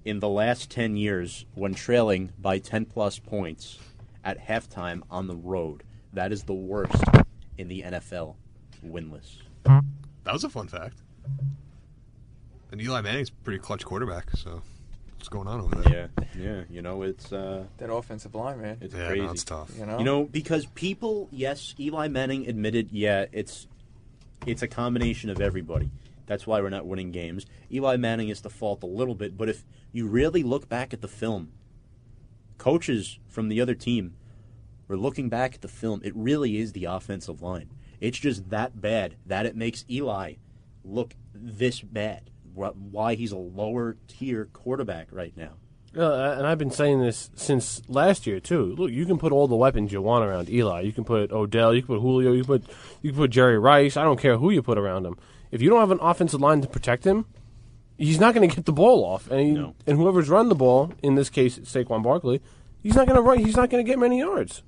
[0.04, 3.78] in the last 10 years when trailing by 10 plus points
[4.26, 5.84] at halftime on the road.
[6.12, 7.02] That is the worst
[7.56, 8.34] in the NFL
[8.84, 9.36] winless.
[9.64, 10.98] That was a fun fact.
[12.72, 14.60] And Eli Manning's pretty clutch quarterback, so
[15.16, 16.10] what's going on over there?
[16.18, 16.62] Yeah, yeah.
[16.68, 18.78] You know, it's uh, that offensive line, man.
[18.80, 19.24] it's Yeah, crazy.
[19.24, 19.70] no, it's tough.
[19.78, 19.98] You know.
[19.98, 23.68] You know, because people, yes, Eli Manning admitted, yeah, it's
[24.44, 25.90] it's a combination of everybody.
[26.26, 27.46] That's why we're not winning games.
[27.72, 31.00] Eli Manning is the fault a little bit, but if you really look back at
[31.00, 31.52] the film,
[32.58, 34.14] coaches from the other team
[34.88, 36.00] were looking back at the film.
[36.04, 37.70] It really is the offensive line.
[38.00, 40.34] It's just that bad that it makes Eli
[40.84, 42.30] look this bad.
[42.54, 45.54] Why he's a lower tier quarterback right now.
[45.96, 48.74] Uh, and I've been saying this since last year too.
[48.76, 50.82] Look, you can put all the weapons you want around Eli.
[50.82, 52.64] You can put Odell, you can put Julio, you can put
[53.02, 53.96] you can put Jerry Rice.
[53.96, 55.16] I don't care who you put around him.
[55.50, 57.24] If you don't have an offensive line to protect him,
[57.98, 59.30] he's not going to get the ball off.
[59.30, 59.74] And he, No.
[59.86, 62.40] and whoever's run the ball, in this case Saquon Barkley,
[62.82, 63.38] he's not going to run.
[63.38, 64.62] He's not going to get many yards.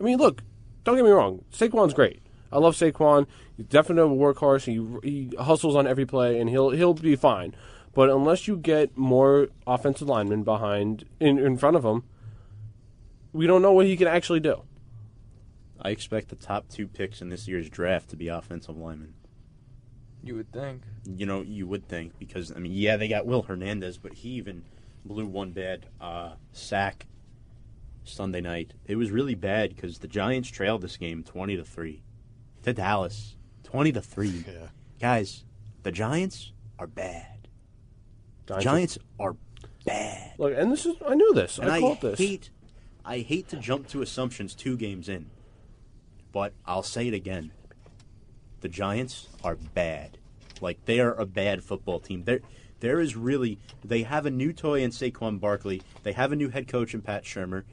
[0.00, 0.42] I mean, look,
[0.84, 1.44] don't get me wrong.
[1.52, 2.20] Saquon's great.
[2.50, 3.26] I love Saquon.
[3.56, 4.64] He's definitely a workhorse.
[4.64, 7.54] He he hustles on every play, and he'll he'll be fine.
[7.94, 12.02] But unless you get more offensive linemen behind in in front of him,
[13.32, 14.62] we don't know what he can actually do.
[15.80, 19.14] I expect the top two picks in this year's draft to be offensive linemen.
[20.22, 20.82] You would think.
[21.04, 24.30] You know, you would think because I mean, yeah, they got Will Hernandez, but he
[24.30, 24.64] even
[25.04, 27.06] blew one bad uh, sack
[28.04, 28.74] Sunday night.
[28.86, 32.02] It was really bad because the Giants trailed this game twenty to three
[32.62, 34.44] to Dallas, twenty to three.
[34.46, 34.68] Yeah.
[35.00, 35.44] Guys,
[35.82, 37.48] the Giants are bad.
[38.46, 39.36] The Giants- Giants are
[39.84, 41.58] bad, Look, and this is I knew this.
[41.58, 42.18] and I I, called this.
[42.18, 42.50] hate,
[43.04, 45.30] I hate to jump to assumptions two games in,
[46.32, 47.50] but I'll say it again.
[48.62, 50.18] The Giants are bad.
[50.60, 52.24] Like they are a bad football team.
[52.24, 52.40] There,
[52.80, 55.82] there is really they have a new toy in Saquon Barkley.
[56.04, 57.64] They have a new head coach in Pat Shurmur.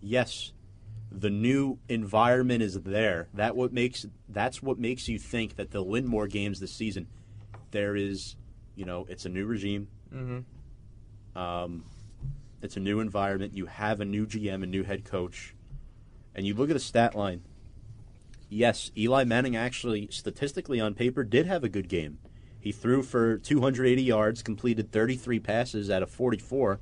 [0.00, 0.52] Yes,
[1.10, 3.28] the new environment is there.
[3.34, 7.06] That what makes that's what makes you think that they'll win more games this season.
[7.70, 8.36] There is,
[8.74, 9.88] you know, it's a new regime.
[10.12, 11.38] Mm-hmm.
[11.38, 11.84] Um,
[12.62, 13.54] it's a new environment.
[13.54, 15.54] You have a new GM, a new head coach,
[16.34, 17.42] and you look at the stat line.
[18.52, 22.18] Yes, Eli Manning actually, statistically on paper, did have a good game.
[22.60, 26.78] He threw for 280 yards, completed 33 passes out of 44,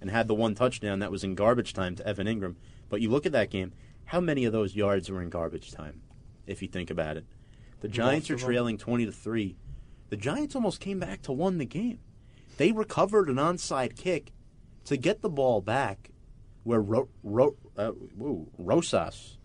[0.00, 2.56] and had the one touchdown that was in garbage time to Evan Engram.
[2.88, 3.72] But you look at that game,
[4.06, 6.02] how many of those yards were in garbage time?
[6.48, 7.26] If you think about it,
[7.78, 9.54] the Giants are trailing twenty to three.
[10.08, 12.00] The Giants almost came back to win the game.
[12.56, 14.32] They recovered an onside kick
[14.86, 16.10] to get the ball back,
[16.64, 19.38] where Ro- Ro- uh, woo, Rosas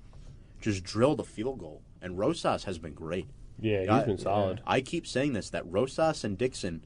[0.59, 3.27] just drill the field goal, and Rosas has been great.
[3.59, 4.61] Yeah, he's I- been solid.
[4.65, 6.85] I keep saying this that Rosas and Dixon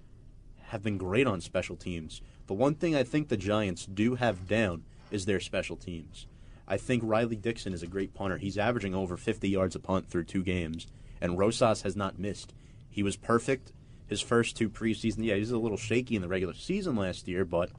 [0.68, 2.22] have been great on special teams.
[2.48, 6.28] The one thing I think the Giants do have down is their special teams.
[6.68, 8.38] I think Riley Dixon is a great punter.
[8.38, 10.88] He's averaging over 50 yards a punt through two games,
[11.22, 12.54] and Rosas has not missed.
[12.90, 13.72] He was perfect
[14.08, 15.24] his first two preseason.
[15.24, 17.72] Yeah, he was a little shaky in the regular season last year, but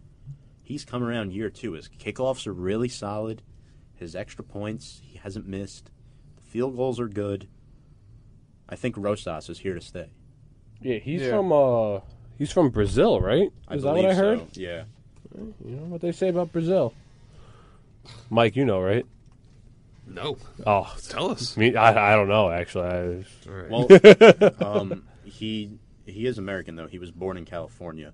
[0.62, 1.72] he's come around year two.
[1.72, 3.42] His kickoffs are really solid.
[3.96, 5.90] His extra points, he hasn't missed.
[6.36, 7.48] The field goals are good.
[8.68, 10.10] I think Rosas is here to stay.
[10.80, 11.30] Yeah, he's Yeah.
[11.30, 12.00] from uh,
[12.38, 13.50] he's from Brazil, right?
[13.68, 14.38] I Is that what I heard?
[14.40, 14.84] so, Yeah.
[15.36, 16.94] You know what they say about Brazil?
[18.30, 19.06] Mike, you know, right?
[20.06, 20.36] No.
[20.66, 21.56] Oh, Tell us.
[21.56, 22.84] me, I, I don't know actually.
[22.88, 23.70] I, All right.
[24.60, 25.70] Well, um, he
[26.06, 26.86] he is American though.
[26.86, 28.12] He was born in California,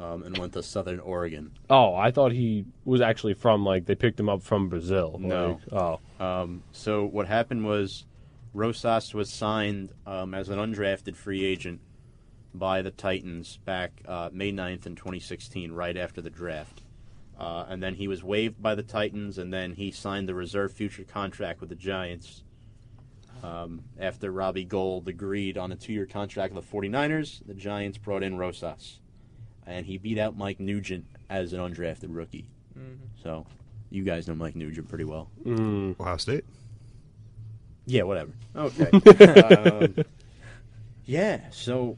[0.00, 1.52] um, and went to Southern Oregon.
[1.70, 5.16] oh, I thought he was actually from like they picked him up from Brazil.
[5.20, 5.58] No.
[5.70, 8.04] Like, oh, Um, so what happened was,
[8.54, 11.80] Rosas was signed um, as an undrafted free agent
[12.54, 16.82] by the Titans back uh, May 9th in 2016, right after the draft.
[17.38, 20.72] Uh, and then he was waived by the Titans, and then he signed the reserve
[20.72, 22.42] future contract with the Giants.
[23.42, 28.22] Um, after Robbie Gould agreed on a two-year contract with the 49ers, the Giants brought
[28.22, 29.00] in Rosas,
[29.66, 32.46] and he beat out Mike Nugent as an undrafted rookie.
[33.22, 33.46] So,
[33.90, 35.28] you guys know Mike Nugent pretty well.
[35.44, 36.44] mm, Ohio State.
[37.86, 38.32] Yeah, whatever.
[38.54, 38.90] Okay.
[39.94, 40.04] um,
[41.04, 41.96] yeah, so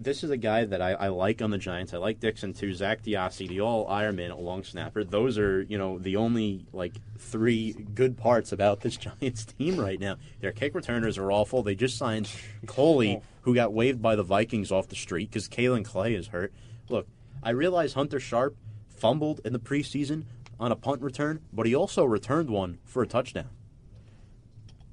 [0.00, 1.94] this is a guy that I, I like on the Giants.
[1.94, 2.72] I like Dixon too.
[2.72, 5.04] Zak DeOssie, the all Ironman, a long snapper.
[5.04, 9.98] Those are, you know, the only like three good parts about this Giants team right
[9.98, 10.16] now.
[10.40, 11.62] Their kick returners are awful.
[11.62, 12.30] They just signed
[12.66, 16.52] Coley, who got waived by the Vikings off the street because Kaelin Clay is hurt.
[16.88, 17.06] Look,
[17.42, 18.56] I realize Hunter Sharp
[18.88, 20.24] fumbled in the preseason
[20.58, 23.50] on a punt return, but he also returned one for a touchdown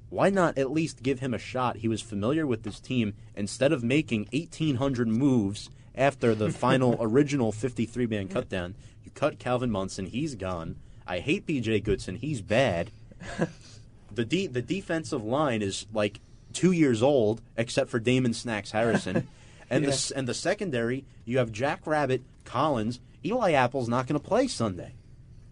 [0.08, 1.78] why not at least give him a shot?
[1.78, 3.14] He was familiar with this team.
[3.34, 8.74] Instead of making 1,800 moves after the final original 53 man cutdown,
[9.04, 10.06] you cut Calvin Munson.
[10.06, 10.76] He's gone.
[11.06, 12.16] I hate BJ Goodson.
[12.16, 12.90] He's bad.
[14.12, 16.20] The de- the defensive line is like
[16.52, 19.28] two years old, except for Damon Snacks Harrison,
[19.70, 24.26] and the and the secondary you have Jack Rabbit, Collins, Eli Apple's not going to
[24.26, 24.94] play Sunday.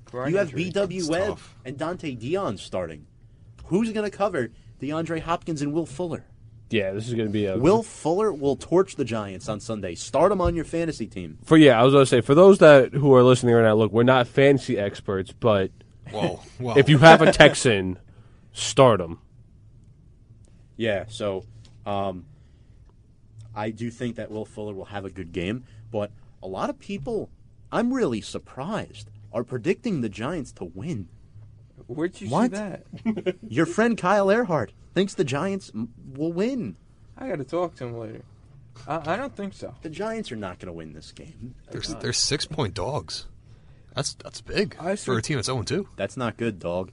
[0.04, 0.64] Groin You have injury.
[0.64, 1.00] B.W.
[1.00, 1.56] That's Webb tough.
[1.64, 3.06] and Donte Deayon starting.
[3.66, 4.50] Who's going to cover
[4.80, 6.24] DeAndre Hopkins and Will Fuller?
[6.70, 9.94] yeah, this is going to be a Will Fuller will torch the Giants on Sunday.
[9.94, 11.38] Start him on your fantasy team.
[11.44, 11.80] for yeah.
[11.80, 13.74] I was going to say for those that who are listening right now.
[13.74, 15.70] Look, we're not fantasy experts, but
[16.10, 16.40] Whoa.
[16.58, 16.74] Whoa.
[16.76, 17.98] if you have a Texan,
[18.52, 19.18] start him.
[20.76, 21.44] Yeah, so
[21.86, 22.24] um,
[23.54, 26.10] I do think that Will Fuller will have a good game, but
[26.42, 27.30] a lot of people,
[27.72, 31.08] I'm really surprised, are predicting the Giants to win.
[31.86, 32.50] Where'd you What?
[32.52, 33.36] see that?
[33.48, 35.70] Your friend Kyle Earhart thinks the Giants
[36.14, 36.76] will win.
[37.18, 38.22] I got to talk to him later.
[38.88, 39.74] I, I don't think so.
[39.82, 41.54] The Giants are not going to win this game.
[41.70, 43.26] they're, they're six point dogs.
[43.94, 45.88] That's that's big I for see- a team that's 0 2.
[45.96, 46.90] That's not good, dog.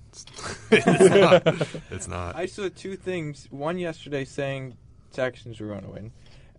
[0.71, 2.35] It's not.
[2.35, 3.47] I saw two things.
[3.49, 4.77] One yesterday saying
[5.11, 6.11] Texans were going to win,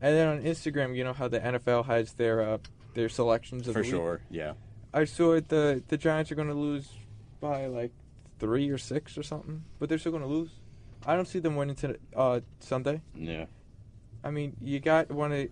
[0.02, 2.58] and then on Instagram, you know how the NFL has their uh,
[2.94, 3.90] their selections of For the week?
[3.92, 4.52] sure, yeah.
[4.92, 5.48] I saw it.
[5.48, 6.88] The the Giants are going to lose
[7.40, 7.92] by like
[8.38, 10.50] three or six or something, but they're still going to lose.
[11.06, 13.00] I don't see them winning to uh, Sunday.
[13.14, 13.46] Yeah.
[14.22, 15.48] I mean, you got one of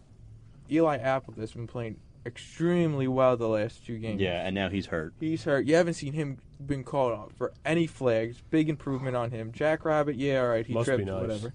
[0.70, 4.20] Eli Apple that's been playing extremely well the last two games.
[4.20, 5.14] Yeah, and now he's hurt.
[5.18, 5.66] He's hurt.
[5.66, 8.43] You haven't seen him been called out for any flags.
[8.51, 9.51] Big improvement on him.
[9.52, 11.20] Jack Rabbit, yeah, all right, he Must be tripped, nice.
[11.20, 11.52] whatever.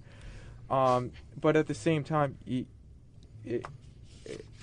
[0.69, 2.65] Um, but at the same time, he,
[3.45, 3.65] it,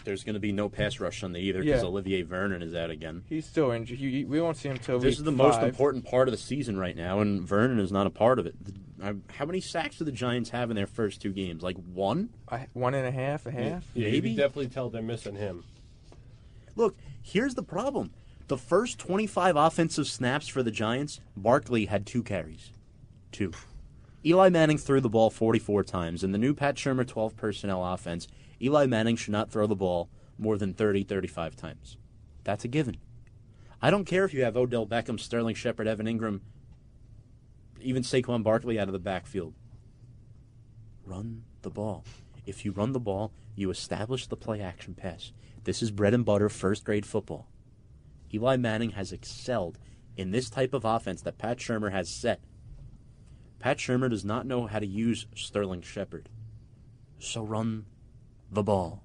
[0.04, 1.88] There's going to be no pass rush on Sunday either because Yeah.
[1.88, 3.22] Olivier Vernon is out again.
[3.28, 3.98] he's still injured.
[3.98, 6.38] He, we won't see him till This week is the most important part of the
[6.38, 8.54] season right now, and Vernon is not a part of it.
[8.64, 8.72] The-
[9.04, 11.62] I- How many sacks do the Giants have in their first two games?
[11.62, 12.30] Like one?
[12.50, 13.84] A- one and a half, a half.
[13.94, 14.28] Yeah, you Maybe?
[14.30, 15.64] can definitely tell they're missing him.
[16.76, 18.10] Look, here's the problem.
[18.48, 22.70] The first 25 offensive snaps for the Giants, Barkley had two carries.
[23.30, 23.52] Two.
[24.24, 26.22] Eli Manning threw the ball 44 times.
[26.22, 28.28] In the new Pat Shurmur 12 personnel offense,
[28.62, 30.08] Eli Manning should not throw the ball
[30.38, 31.96] more than 30, 35 times.
[32.44, 32.98] That's a given.
[33.80, 36.40] I don't care if you have Odell Beckham, Sterling Shepard, Evan Engram,
[37.80, 39.54] even Saquon Barkley out of the backfield.
[41.04, 42.04] Run the ball.
[42.46, 45.32] If you run the ball, you establish the play action pass.
[45.64, 47.48] This is bread and butter first grade football.
[48.32, 49.78] Eli Manning has excelled
[50.16, 52.40] in this type of offense that Pat Shurmur has set.
[53.58, 56.28] Pat Shurmur does not know how to use Sterling Shepard.
[57.18, 57.86] So run
[58.52, 59.02] the ball.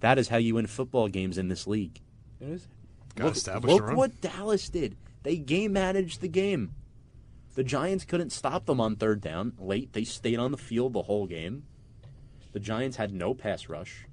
[0.00, 2.00] That is how you win football games in this league.
[2.40, 2.68] It is.
[3.14, 4.96] Got Look, established look what Dallas did.
[5.22, 6.74] They game managed the game.
[7.54, 9.94] The Giants couldn't stop them on third down late.
[9.94, 11.64] They stayed on the field the whole game.
[12.52, 14.06] The Giants had no pass rush.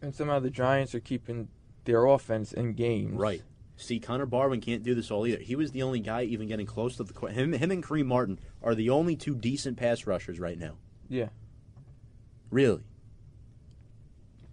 [0.00, 1.48] And somehow the Giants are keeping
[1.84, 3.18] their offense in games.
[3.18, 3.42] Right.
[3.76, 5.42] See, Connor Barwin can't do this all either.
[5.42, 7.52] He was the only guy even getting close to the him.
[7.52, 10.74] Him and Kareem Martin are the only two decent pass rushers right now.
[11.08, 11.28] Yeah.
[12.50, 12.82] Really.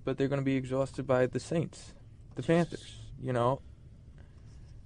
[0.03, 1.93] But they're going to be exhausted by the Saints,
[2.35, 2.95] the Panthers.
[3.21, 3.61] You know,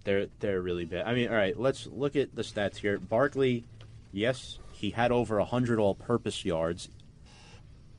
[0.04, 1.06] They're they're really bad.
[1.06, 2.98] I mean, all right, let's look at the stats here.
[2.98, 3.66] Barkley,
[4.12, 6.90] yes, he had over 100 all-purpose yards.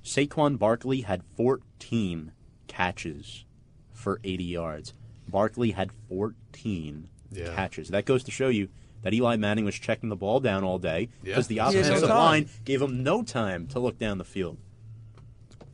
[0.03, 2.33] Saquon Barkley had 14
[2.67, 3.45] catches
[3.93, 4.95] for 80 yards.
[5.29, 7.55] Barkley had 14 Yeah.
[7.55, 7.89] catches.
[7.91, 8.69] That goes to show you
[9.03, 11.35] that Eli Manning was checking the ball down all day Yeah.
[11.37, 12.17] because the He had no offensive time.
[12.19, 14.57] line gave him no time to look down the field.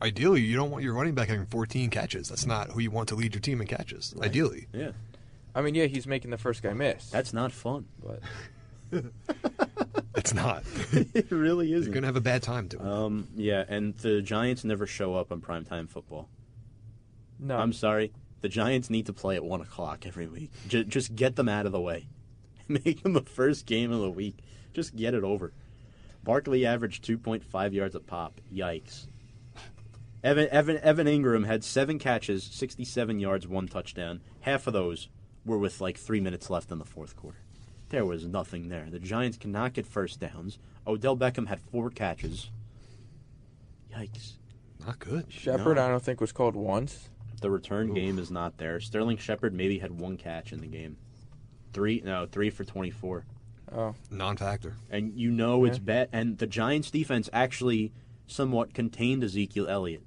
[0.01, 2.29] Ideally, you don't want your running back having 14 catches.
[2.29, 4.15] That's not who you want to lead your team in catches.
[4.21, 4.67] Ideally.
[4.73, 4.91] Yeah,
[5.53, 7.09] I mean, yeah, he's making the first guy miss.
[7.09, 7.85] that's not fun.
[8.03, 8.21] but
[10.15, 10.63] It's not.
[10.91, 11.85] it really is.
[11.85, 12.91] You're going to have a bad time doing it.
[12.91, 16.27] Um, yeah, and the Giants never show up on primetime football.
[17.39, 17.57] no.
[17.57, 18.11] I'm sorry.
[18.41, 20.51] The Giants need to play at one o'clock every week.
[20.67, 22.07] J- just get them out of the way.
[22.67, 24.37] Make them the first game of the week.
[24.73, 25.51] Just get it over.
[26.23, 28.39] Barkley averaged 2.5 yards a pop.
[28.53, 29.07] Yikes.
[30.23, 34.21] Evan Evan Evan Engram had seven catches, 67 yards, one touchdown.
[34.41, 35.07] Half of those
[35.45, 37.37] were with like three minutes left in the fourth quarter.
[37.89, 38.87] There was nothing there.
[38.89, 40.59] The Giants cannot get first downs.
[40.85, 42.51] Odell Beckham had four catches.
[43.95, 44.33] Yikes.
[44.85, 45.25] Not good.
[45.31, 45.85] Shepard, no.
[45.85, 47.09] I don't think was called once.
[47.41, 48.79] The return game is not there.
[48.79, 50.97] Sterling Shepard maybe had one catch in the game.
[51.73, 53.25] Three, no, three for 24.
[53.71, 54.75] Oh, Non-factor.
[54.89, 55.83] And you know it's Yeah.
[55.83, 56.09] bad.
[56.11, 57.91] And the Giants defense actually
[58.27, 60.03] somewhat contained Ezekiel Elliott.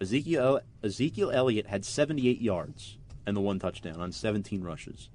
[0.00, 5.08] Ezekiel, Ezekiel Elliott had 78 yards and the one touchdown on 17 rushes.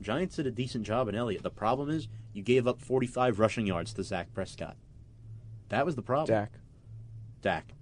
[0.00, 1.42] Giants did a decent job in Elliott.
[1.42, 4.76] The problem is you gave up 45 rushing yards to Zach Prescott.
[5.68, 6.26] That was the problem.
[6.26, 6.52] Dak.
[7.42, 7.72] Dak.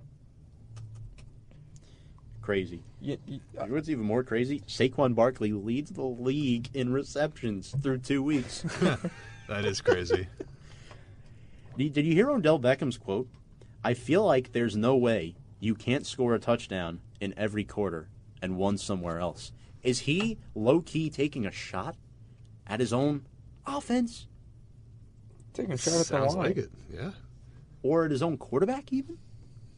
[2.40, 2.82] Crazy.
[3.00, 4.60] You, know what's even more crazy?
[4.66, 8.64] Saquon Barkley leads the league in receptions through two weeks.
[9.48, 10.28] That is crazy.
[11.78, 13.28] did did you hear Odell Beckham's quote?
[13.82, 18.08] I feel like there's no way you can't score a touchdown in every quarter
[18.40, 19.52] and one somewhere else.
[19.82, 21.96] Is he low key taking a shot
[22.66, 23.26] at his own
[23.66, 24.26] offense
[25.54, 26.46] taking a shot at the Sounds line.
[26.46, 26.70] like it.
[26.92, 27.10] Yeah.
[27.82, 28.92] or at his own quarterback?
[28.92, 29.18] Even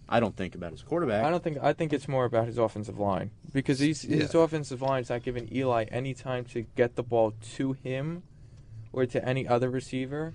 [0.09, 1.25] I don't think about his quarterback.
[1.25, 1.59] I don't think.
[1.63, 5.23] I think it's more about his offensive line because he's, his offensive line is not
[5.23, 8.25] giving Eli any time to get the ball to him
[8.93, 10.35] or to any other receiver.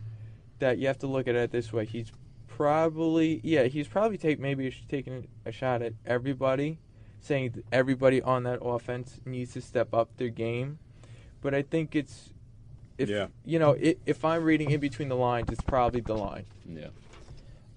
[0.59, 1.85] That you have to look at it this way.
[1.85, 2.11] He's
[2.55, 3.63] probably yeah.
[3.63, 6.79] He's probably take maybe taking a shot at everybody,
[7.21, 10.79] saying everybody on that offense needs to step up their game.
[11.41, 12.29] But I think it's
[12.97, 13.27] if Yeah.
[13.43, 16.45] you know i if I'm reading in between the lines, it's probably the line.
[16.67, 16.87] Yeah.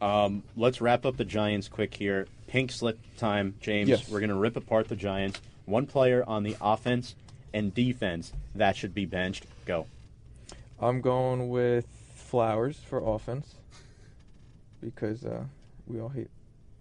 [0.00, 2.28] Um, let's wrap up the Giants quick here.
[2.46, 3.88] Pink slip time, James.
[3.88, 4.08] Yes.
[4.08, 5.40] We're going to rip apart the Giants.
[5.64, 7.16] One player on the offense
[7.52, 9.44] and defense that should be benched.
[9.66, 9.86] Go.
[10.80, 13.56] I'm going with Flowers for offense
[14.80, 15.44] because uh,
[15.86, 16.28] we all hate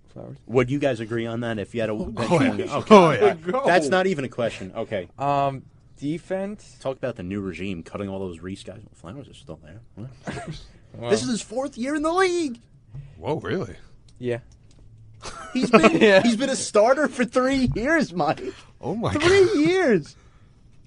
[0.09, 0.37] Flowers.
[0.47, 1.59] Would you guys agree on that?
[1.59, 2.75] If you had a bench Oh, one- yeah.
[2.77, 2.95] okay.
[2.95, 3.61] Oh, yeah.
[3.65, 4.71] That's not even a question.
[4.75, 5.09] Okay.
[5.19, 5.63] Um,
[5.97, 6.77] defense.
[6.79, 8.81] Talk about the new regime cutting all those Reese guys.
[8.83, 9.81] Well, Flowers is still there.
[9.95, 10.09] What?
[10.97, 12.59] Well, This is his fourth year in the league.
[13.17, 13.75] Whoa, really?
[14.17, 14.39] yeah.
[15.53, 16.21] He's been Yeah.
[16.23, 18.41] he's been a starter for three years, Mike.
[18.79, 19.21] Oh my god.
[19.23, 20.15] Three years.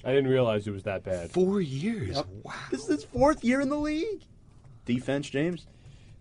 [0.05, 1.31] I didn't realize it was that bad.
[1.31, 2.17] Four years.
[2.43, 2.55] Wow.
[2.71, 4.23] This is his fourth year in the league.
[4.87, 5.67] Defense, James.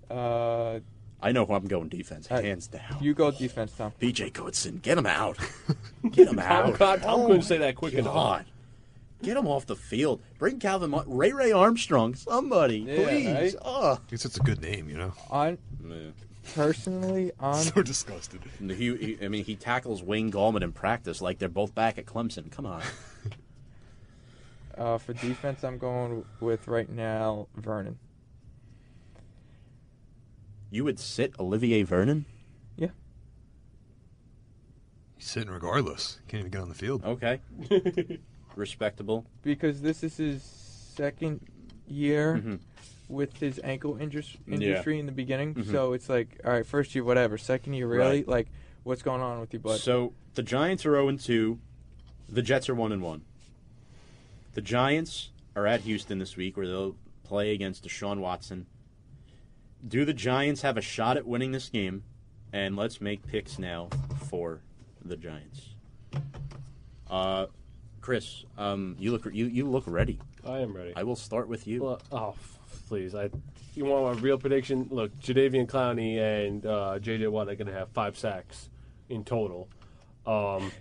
[0.10, 0.80] Uh,
[1.22, 2.98] I know who I'm going defense, Uh, hands down.
[3.02, 3.91] you go defense, Tom.
[3.99, 5.38] BJ Goodson, get him out.
[6.11, 6.80] Get him Tom, out.
[6.80, 8.14] God, Tom couldn't say that quick enough.
[8.14, 8.45] God.
[9.22, 10.22] Get him off the field.
[10.38, 13.27] Bring Calvin Mon- Ray Ray Armstrong, somebody, Yeah, please.
[13.27, 13.56] right?
[13.65, 13.99] Oh.
[14.10, 15.11] It's a good name, you know.
[15.30, 15.57] On
[16.56, 18.40] personally on So disgusted.
[18.60, 22.06] He, he, I mean, he tackles Wayne Gallman in practice like they're both back at
[22.06, 22.49] Clemson.
[22.49, 22.81] Come on.
[24.77, 27.99] uh, for defense, I'm going with right now Vernon.
[30.70, 32.26] You would sit Olivier Vernon?
[32.78, 32.90] Yeah.
[35.18, 36.20] He's sitting regardless.
[36.28, 37.04] Can't even get on the field.
[37.04, 37.40] Okay.
[38.56, 39.26] Respectable.
[39.41, 41.40] because this is his second
[41.88, 42.60] year Mhm.
[43.08, 44.84] with his ankle indus- Yeah.
[44.90, 45.54] in the beginning.
[45.56, 45.72] Mhm.
[45.72, 47.38] So it's like, all right, first year, whatever.
[47.38, 48.28] Second year, really, Right.
[48.28, 48.48] like,
[48.84, 49.80] what's going on with you, bud?
[49.80, 51.60] So the Giants are 0 2.
[52.28, 53.22] The Jets are one and one.
[54.54, 58.66] The Giants are at Houston this week, where they'll play against Deshaun Watson.
[59.88, 62.04] Do the Giants have a shot at winning this game?
[62.52, 63.90] And let's make picks now
[64.30, 64.62] for
[65.06, 65.70] the Giants.
[67.10, 67.48] Uh,
[68.02, 70.20] Chris, um, you look you you look ready.
[70.46, 70.94] I am ready.
[70.96, 71.84] I will start with you.
[71.84, 72.36] Well, oh,
[72.88, 73.14] please!
[73.14, 73.30] I,
[73.76, 74.88] you want a real prediction?
[74.90, 77.28] Look, Jadeveon Clowney and uh, J.J.
[77.28, 78.70] Watt are going to have five sacks
[79.10, 79.68] in total.
[80.26, 80.72] Um,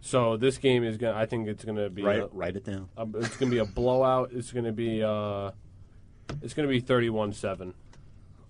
[0.00, 1.14] so this game is going.
[1.14, 2.02] to I think it's going to be.
[2.02, 2.88] Write a- write it down.
[2.96, 4.30] um, it's going to be a blowout.
[4.32, 5.02] It's going to be.
[5.02, 5.50] Uh,
[6.42, 7.74] it's going to be thirty-one-seven.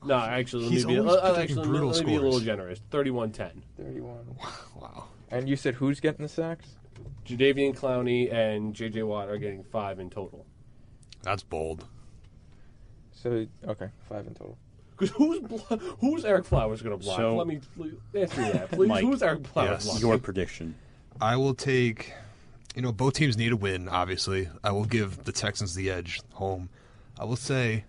[0.06, 0.98] No, actually, let me He's be.
[0.98, 2.44] always Uh, predicting actually, let me, brutal let me be a little scores.
[2.44, 2.80] generous.
[2.90, 3.62] Thirty-one-ten.
[3.78, 4.18] 31.
[4.80, 5.04] Wow.
[5.30, 6.66] And you said who's getting the sacks?
[7.26, 9.02] Jadeveon Clowney and J.J.
[9.02, 10.46] Watt are getting five in total.
[11.22, 11.84] That's bold.
[13.12, 14.56] So, okay, five in total.
[14.92, 17.16] Because who's blo- who's Ereck Flowers going to block?
[17.18, 17.60] So- Let me
[18.14, 18.88] answer me that, please.
[18.88, 19.84] Mike, who's Ereck Flowers yes.
[19.86, 20.00] blocking?
[20.08, 20.74] Your prediction.
[21.20, 22.12] I will take.
[22.74, 23.88] You know, both teams need a win.
[23.88, 26.68] Obviously, I will give the Texans the edge home.
[27.18, 27.84] I will say, a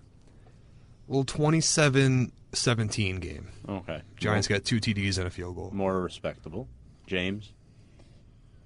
[1.08, 3.48] little 27-17 game.
[3.68, 4.02] Okay.
[4.18, 5.72] Giants got two TDs and a field goal.
[5.74, 6.68] more respectable.
[7.06, 7.52] James.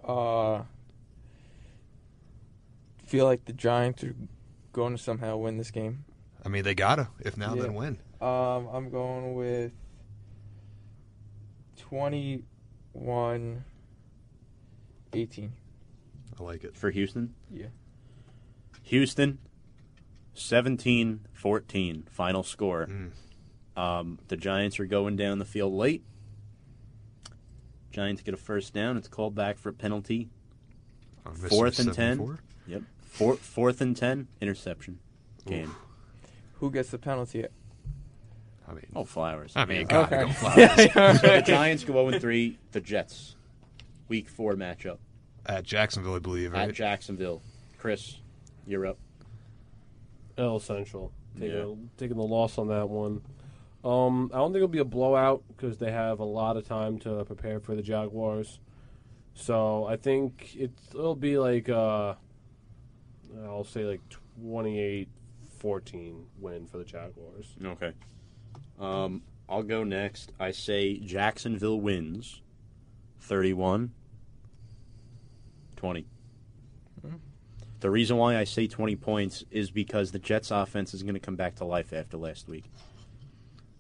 [0.03, 0.63] Uh,
[3.05, 4.15] feel like the Giants are
[4.73, 6.05] going to somehow win this game.
[6.43, 7.09] I mean, they gotta.
[7.19, 7.61] If now, Yeah.
[7.63, 7.99] then win.
[8.19, 9.72] Um, I'm going with
[11.77, 13.63] 21
[15.13, 15.53] 18.
[16.39, 16.76] I like it.
[16.76, 17.34] for Houston.
[17.51, 17.68] Yeah.
[18.84, 19.38] Houston,
[20.35, 22.87] 17-14, final score.
[23.75, 26.03] Um, the Giants are going down the field late.
[27.91, 28.97] Giants get a first down.
[28.97, 30.29] It's called back for a penalty.
[31.25, 32.17] I'm Fourth and 10.
[32.17, 32.39] 74.
[32.67, 32.81] Yep.
[33.05, 34.99] Four, fourth and 10, interception.
[35.45, 35.75] Game.
[36.55, 37.45] Who gets the penalty?
[38.67, 39.51] I mean, Oh, Flowers.
[39.55, 40.25] I mean, gotta Okay.
[40.25, 40.31] go
[40.93, 41.21] Flowers.
[41.21, 42.57] the Giants go 0 3.
[42.71, 43.35] The Jets,
[44.07, 44.97] week four matchup
[45.45, 46.53] At Jacksonville, I believe.
[46.53, 46.69] Right?
[46.69, 47.41] at Jacksonville.
[47.77, 48.17] Chris,
[48.65, 48.97] you're up.
[50.37, 51.73] L Central taking, Yeah.
[51.97, 53.21] taking the loss on that one.
[53.83, 56.99] Um, I don't think it'll be a blowout because they have a lot of time
[56.99, 58.59] to prepare for the Jaguars.
[59.33, 62.15] So I think it, it'll be like uh,
[63.45, 64.01] I'll say like
[64.43, 65.07] 28-14
[66.39, 67.55] win for the Jaguars.
[67.63, 67.93] Okay.
[68.79, 70.31] Um, I'll go next.
[70.39, 72.41] I say Jacksonville wins
[73.19, 73.91] 31
[75.75, 76.05] 20.
[77.81, 81.19] The reason why I say 20 points is because the Jets offense is going to
[81.19, 82.65] come back to life after last week.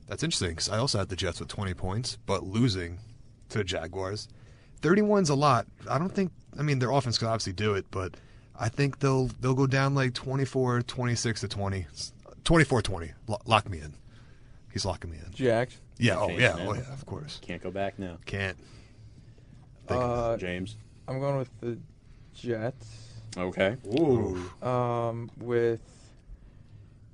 [0.07, 2.99] That's interesting because I also had the Jets with 20 points, but losing
[3.49, 4.27] to the Jaguars.
[4.81, 5.67] 31's a lot.
[5.89, 6.31] I don't think.
[6.57, 8.15] I mean, their offense can obviously do it, but
[8.59, 11.85] I think they'll they'll go down like 24, 26 to 20,
[12.43, 13.11] 24, 20.
[13.45, 13.93] Lock me in.
[14.73, 15.31] He's locking me in.
[15.31, 15.77] Jax.
[15.99, 16.17] Yeah.
[16.17, 16.55] Oh yeah.
[16.59, 16.91] Oh yeah.
[16.91, 17.39] Of course.
[17.41, 18.17] Can't go back now.
[18.25, 18.57] Can't.
[19.87, 20.75] Uh, James.
[21.07, 21.77] I'm going with the
[22.33, 23.10] Jets.
[23.37, 23.75] Okay.
[23.99, 24.37] Ooh.
[24.61, 25.81] Um, with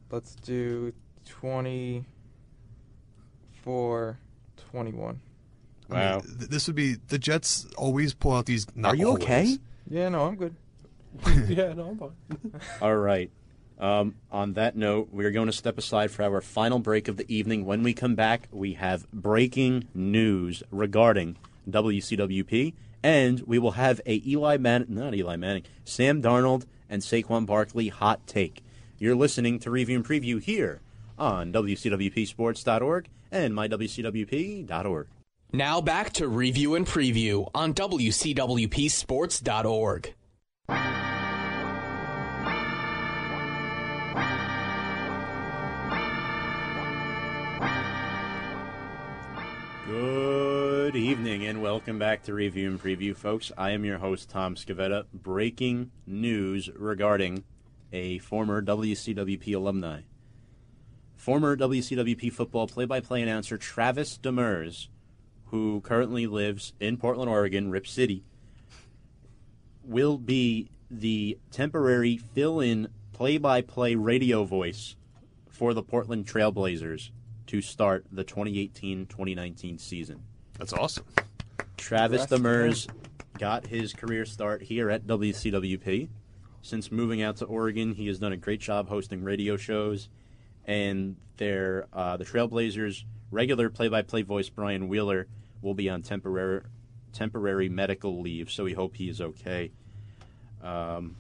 [0.09, 0.93] let's do
[1.25, 4.17] 24
[4.71, 5.21] 21.
[5.89, 6.19] I mean, Wow.
[6.19, 8.67] th- this would be the Jets always pull out these.
[8.75, 9.23] Not Are you always.
[9.23, 9.57] okay?
[9.89, 10.53] Yeah, no, I'm good.
[11.47, 12.61] yeah, no, I'm fine.
[12.81, 13.31] All right.
[13.79, 17.15] Um, on that note, we are going to step aside for our final break of
[17.15, 17.63] the evening.
[17.63, 21.37] When we come back, we have breaking news regarding
[21.69, 22.73] WCWP,
[23.07, 27.87] and we will have a Eli Manning, not Eli Manning, Sam Darnold and Saquon Barkley
[27.87, 28.61] hot take.
[28.97, 30.81] You're listening to Review and Preview here
[31.17, 35.07] on WCWPSports.org and mywcwp.org.
[35.53, 40.13] Now back to review and preview on WCWPSports.org.
[50.87, 53.51] Good evening and welcome back to Review and Preview, folks.
[53.57, 55.03] I am your host, Tom Scavetta.
[55.13, 57.43] Breaking news regarding
[57.91, 60.03] a former WCWP alumni.
[61.17, 64.87] Former WCWP football play by play announcer Travis Demers,
[65.47, 68.23] who currently lives in Portland, Oregon, Rip City,
[69.83, 74.95] will be the temporary fill in play by play radio voice
[75.49, 77.09] for the Portland Trailblazers
[77.47, 80.23] to start the 2018-2019 season.
[80.57, 81.05] That's awesome.
[81.77, 86.09] Travis Congrats to Demers got his career start here at WCWP.
[86.61, 90.09] Since moving out to Oregon, he has done a great job hosting radio shows,
[90.65, 95.27] and their uh, the Trailblazers regular play-by-play voice Brian Wheeler
[95.61, 96.63] will be on temporary
[97.13, 99.71] temporary medical leave, so we hope he is okay.
[100.61, 101.15] Um,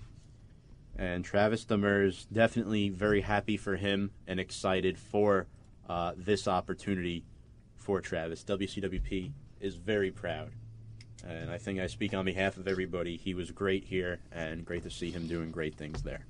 [0.97, 5.47] and Travis Demers definitely very happy for him and excited for
[5.87, 7.23] uh, this opportunity
[7.87, 8.43] for Travis.
[8.43, 9.31] WCWP
[9.61, 10.51] is very proud
[11.25, 13.17] and I think I speak on behalf of everybody.
[13.17, 16.25] He was great here, and great to see him doing great things there.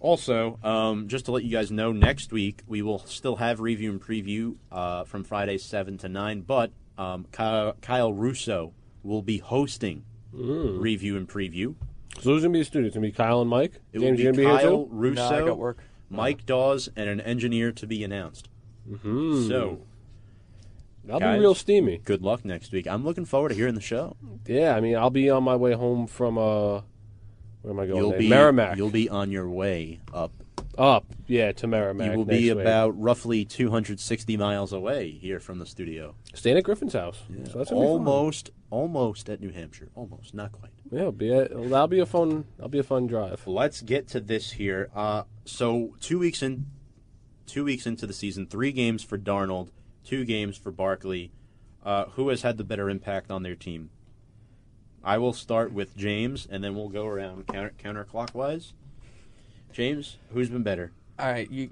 [0.00, 3.90] Also, um, just to let you guys know, next week we will still have review
[3.90, 8.72] and preview uh, from Friday seven to nine, but um, Kyle, Kyle Russo
[9.02, 11.74] will be hosting review and preview.
[12.20, 12.86] So who's gonna be the studio?
[12.88, 13.74] It's gonna be Kyle and Mike.
[13.92, 14.86] It James, will be gonna be Kyle?
[14.86, 15.78] Russo, No, I got work.
[16.08, 18.48] Mike Dawes, and an engineer to be announced.
[18.96, 19.48] Hmm.
[19.48, 19.78] So,
[21.04, 21.36] That'll guys.
[21.36, 21.98] be real steamy.
[22.04, 22.86] good luck next week.
[22.86, 24.16] I'm looking forward to hearing the show.
[24.46, 26.80] Yeah, I mean, I'll be on my way home from uh,
[27.62, 27.96] where am I going?
[27.98, 28.76] You'll be Merrimack.
[28.76, 30.32] You'll be on your way up.
[30.78, 32.12] up, yeah, to Merrimack.
[32.12, 32.60] You will be week.
[32.60, 36.14] about roughly 260 miles away here from the studio.
[36.34, 37.22] staying at Griffin's house.
[37.50, 38.06] So that's gonna be fun.
[38.06, 39.88] almost, almost at New Hampshire.
[39.94, 40.70] Almost, not quite.
[40.90, 42.46] Yeah, be a, that'll be a fun.
[42.56, 43.46] That'll be a fun drive.
[43.46, 44.90] Let's get to this here.
[44.94, 46.66] Uh, so two weeks in,
[47.50, 49.68] two weeks into the season, three games for Darnold,
[50.04, 51.32] two games for Barkley.
[51.82, 53.88] Uh, who has had the better impact on their team?
[55.02, 58.72] I will start with James, and then we'll go around counter counterclockwise.
[59.72, 60.92] James, who's been better?
[61.18, 61.70] All right, you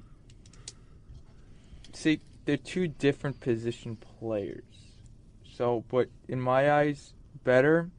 [1.93, 4.63] see, they're two different position players.
[5.55, 7.13] So, but in my eyes,
[7.45, 7.91] better.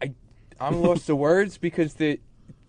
[0.00, 0.14] I,
[0.58, 2.18] I'm lost to words because they,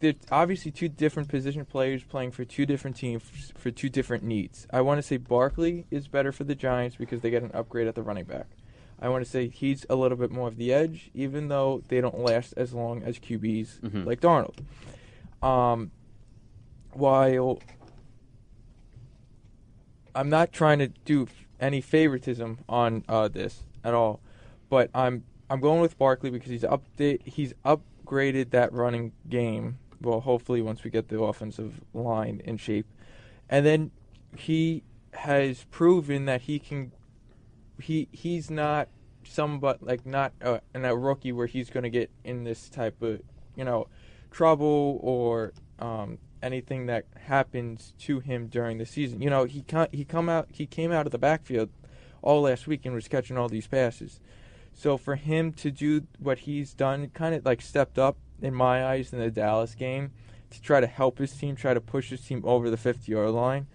[0.03, 4.67] they're obviously two different position players playing for two different teams for two different needs.
[4.71, 7.87] I want to say Barkley is better for the Giants because they get an upgrade
[7.87, 8.47] at the running back.
[9.01, 12.01] I want to say he's a little bit more of the edge, even though they
[12.01, 14.05] don't last as long as QBs Mhm.
[14.05, 14.57] like Darnold.
[15.41, 15.91] Um,
[16.91, 17.59] while
[20.15, 21.27] I'm not trying to do
[21.59, 24.19] any favoritism on uh, this at all,
[24.69, 29.79] but I'm I'm going with Barkley because he's update he's upgraded that running game.
[30.03, 32.85] Well, hopefully once we get the offensive line in shape,
[33.49, 33.91] and then
[34.35, 36.91] he has proven that he can.
[37.79, 38.89] He he's not
[39.25, 43.01] somebody like not a, and a rookie where he's going to get in this type
[43.01, 43.21] of
[43.55, 43.87] you know
[44.31, 49.21] trouble or um, anything that happens to him during the season.
[49.21, 51.69] You know, he ca- he come out he came out of the backfield
[52.21, 54.19] all last week and was catching all these passes.
[54.73, 58.85] So for him to do what he's done, kind of like stepped up in my
[58.85, 60.11] eyes in the Dallas game
[60.51, 63.31] to try to help his team, try to push his team over the 50 yard
[63.31, 63.67] line,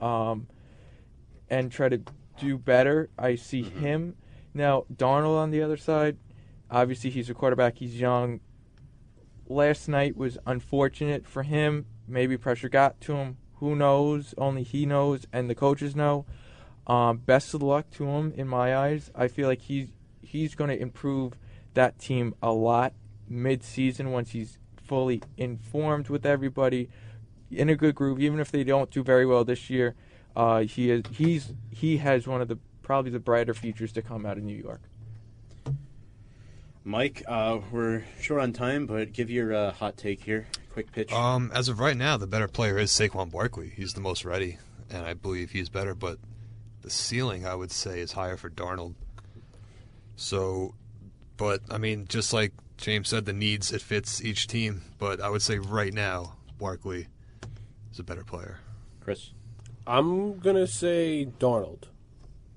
[0.00, 0.46] um,
[1.50, 2.00] and try to
[2.38, 3.10] do better.
[3.18, 4.16] I see him
[4.54, 4.86] now.
[4.94, 6.16] Darnold on the other side,
[6.70, 7.78] obviously he's a quarterback.
[7.78, 8.40] He's young
[9.46, 11.86] last night was unfortunate for him.
[12.06, 13.36] Maybe pressure got to him.
[13.56, 14.34] Who knows?
[14.36, 16.26] Only he knows, and the coaches know.
[16.86, 19.10] Um, best of luck to him in my eyes.
[19.14, 19.88] I feel like he's
[20.22, 21.34] he's going to improve
[21.74, 22.92] that team a lot
[23.28, 26.88] mid-season once he's fully informed with everybody
[27.50, 28.20] in a good groove.
[28.20, 29.94] Even if they don't do very well this year,
[30.36, 34.26] uh, he is he's he has one of the probably the brighter futures to come
[34.26, 34.82] out of New York.
[36.86, 40.46] Mike, uh, we're short on time, but give your uh, hot take here.
[40.70, 41.10] Quick pitch.
[41.12, 43.72] Um, as of right now, the better player is Saquon Barkley.
[43.74, 44.58] He's the most ready,
[44.90, 45.94] and I believe he's better.
[45.94, 46.18] But
[46.82, 48.94] the ceiling, I would say, is higher for Darnold.
[50.16, 50.74] So,
[51.38, 54.82] but I mean, just like James said, the needs it fits each team.
[54.98, 57.06] But I would say right now, Barkley
[57.92, 58.58] is a better player.
[59.00, 59.30] Chris.
[59.86, 61.84] I'm gonna say Darnold,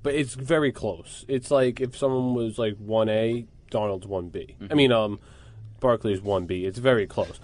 [0.01, 1.25] but it's very close.
[1.27, 4.55] It's like if someone was like one A, Darnold's one B.
[4.71, 5.19] I mean, um,
[5.81, 6.65] Barkley's one B.
[6.65, 7.39] It's very close.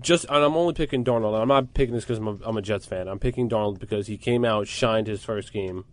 [0.00, 1.34] Just and I'm only picking Darnold.
[1.34, 3.08] and I'm not picking this because I'm a, I'm a Jets fan.
[3.08, 5.84] I'm picking Darnold because he came out, shined his first game,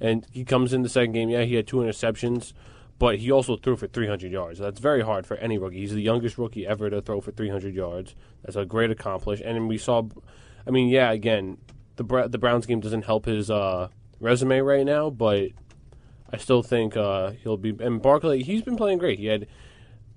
[0.00, 1.28] and he comes in the second game.
[1.28, 2.52] Yeah, he had two interceptions,
[2.98, 4.58] but he also threw for 300 yards.
[4.58, 5.78] That's very hard for any rookie.
[5.78, 8.14] He's the youngest rookie ever to throw for 300 yards.
[8.44, 9.56] That's a great accomplishment.
[9.56, 10.02] And we saw,
[10.66, 11.58] I mean, yeah, again,
[11.96, 13.88] the the Browns game doesn't help his uh,
[14.20, 15.50] resume right now, but
[16.32, 17.74] I still think uh, he'll be.
[17.80, 19.18] And Barkley, he's been playing great.
[19.18, 19.46] He had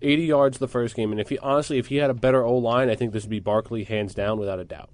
[0.01, 2.55] 80 yards the first game, and if he honestly, if he had a better O
[2.57, 4.89] line, I think this would be Barkley hands down without a doubt.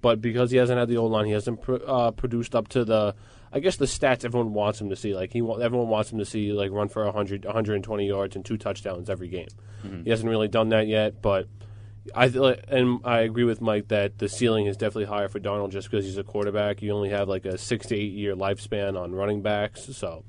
[0.00, 2.84] But because he hasn't had the O line, he hasn't pr- uh, produced up to
[2.84, 3.14] the,
[3.52, 5.14] I guess the stats everyone wants him to see.
[5.14, 8.56] Like he, everyone wants him to see like run for 100, 120 yards and two
[8.56, 9.48] touchdowns every game.
[9.84, 10.04] Mm-hmm.
[10.04, 11.48] He hasn't really done that yet, but
[12.14, 15.90] I and I agree with Mike that the ceiling is definitely higher for Darnold just
[15.90, 16.82] because he's a quarterback.
[16.82, 20.24] You only have like a six to eight year lifespan on running backs, so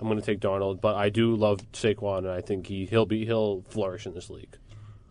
[0.00, 0.80] I'm going to take Darnold.
[0.80, 4.28] But I do love Saquon, and I think he he'll be he'll flourish in this
[4.28, 4.58] league.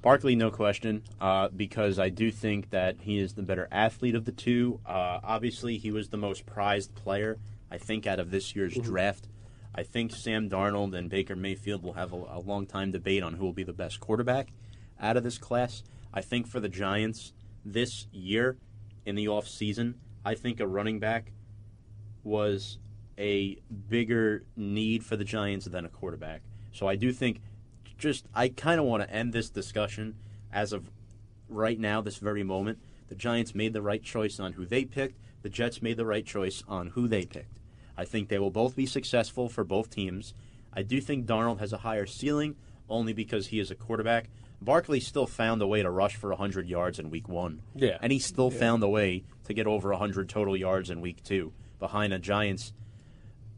[0.04, 4.26] Barkley, no question, uh, because I do think that he is the better athlete of
[4.26, 4.82] the two.
[4.86, 7.40] Uh, obviously, he was the most prized player,
[7.72, 9.30] I think, out of this year's draft.
[9.74, 13.36] I think Sam Darnold and Baker Mayfield will have a, a long time debate on
[13.36, 14.50] who will be the best quarterback
[15.00, 15.84] out of this class.
[16.14, 17.32] I think for the Giants
[17.64, 18.58] this year
[19.06, 21.32] in the off season, I think a running back
[22.26, 22.78] was
[23.18, 23.58] a
[23.88, 26.42] bigger need for the Giants than a quarterback.
[26.74, 27.40] So I do think
[27.98, 30.16] just I kind of want to end this discussion
[30.52, 30.90] as of
[31.50, 32.80] right now, this very moment.
[33.10, 35.20] The Giants made the right choice on who they picked.
[35.42, 37.60] The Jets made the right choice on who they picked.
[37.98, 40.34] I think they will both be successful for both teams.
[40.74, 42.56] I do think Darnold has a higher ceiling
[42.90, 44.30] only because he is a quarterback.
[44.62, 47.62] Barkley still found a way to rush for 100 yards in week one.
[47.76, 47.98] Yeah.
[48.02, 51.52] And he still found a way to get over 100 total yards in week two
[51.80, 52.72] behind a Giants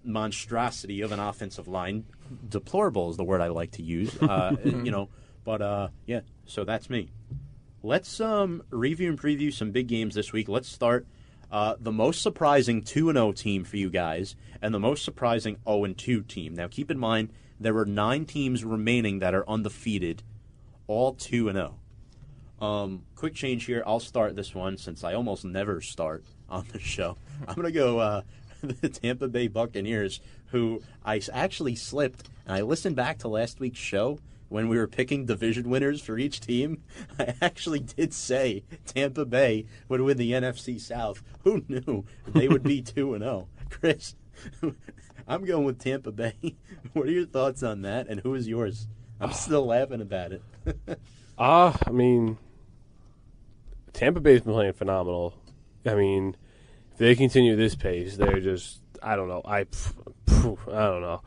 [0.05, 2.05] monstrosity of an offensive line.
[2.47, 4.15] Deplorable is the word I like to use.
[4.21, 5.09] Uh, you know,
[5.43, 7.09] but uh, yeah, so that's me.
[7.83, 10.49] Let's um, review and preview some big games this week.
[10.49, 11.05] Let's start
[11.51, 15.93] uh, the most surprising 2 0 team for you guys and the most surprising 0
[15.93, 16.55] 2 team.
[16.55, 20.23] Now, keep in mind, there are nine teams remaining that are undefeated,
[20.87, 21.79] all 2 0.
[22.59, 23.83] Um, quick change here.
[23.85, 27.17] I'll start this one since I almost never start on the show.
[27.47, 28.21] I'm going to go uh,
[28.81, 33.79] the Tampa Bay Buccaneers, who I actually slipped, and I listened back to last week's
[33.79, 34.19] show
[34.49, 36.83] when we were picking division winners for each team.
[37.19, 41.21] I actually did say Tampa Bay would win the NFC South.
[41.43, 43.47] Who knew they would be 2 and 0?
[43.69, 44.15] Chris,
[45.27, 46.55] I'm going with Tampa Bay.
[46.93, 48.87] What are your thoughts on that, and who is yours?
[49.19, 50.41] I'm still laughing about it.
[51.37, 52.37] Ah, I mean,
[53.91, 55.33] Tampa Bay's been playing phenomenal.
[55.85, 56.35] I mean,
[56.95, 59.41] if they continue this pace, they're just I don't know.
[59.43, 59.65] I
[60.29, 61.21] I don't know.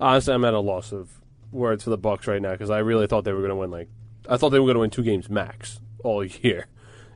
[0.00, 1.10] Honestly, I'm at a loss of
[1.52, 3.70] words for the Bucks right now because I really thought they were going to win.
[3.70, 3.90] Like,
[4.26, 6.66] I thought they were going to win two games max all year,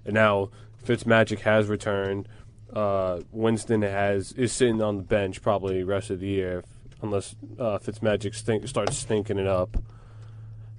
[0.04, 0.50] and now
[0.84, 2.28] Fitzmagic has returned.
[2.70, 6.64] Uh, Winston has is sitting on the bench probably rest of the year
[7.00, 9.78] unless uh, Fitzmagic stink, starts stinking it up.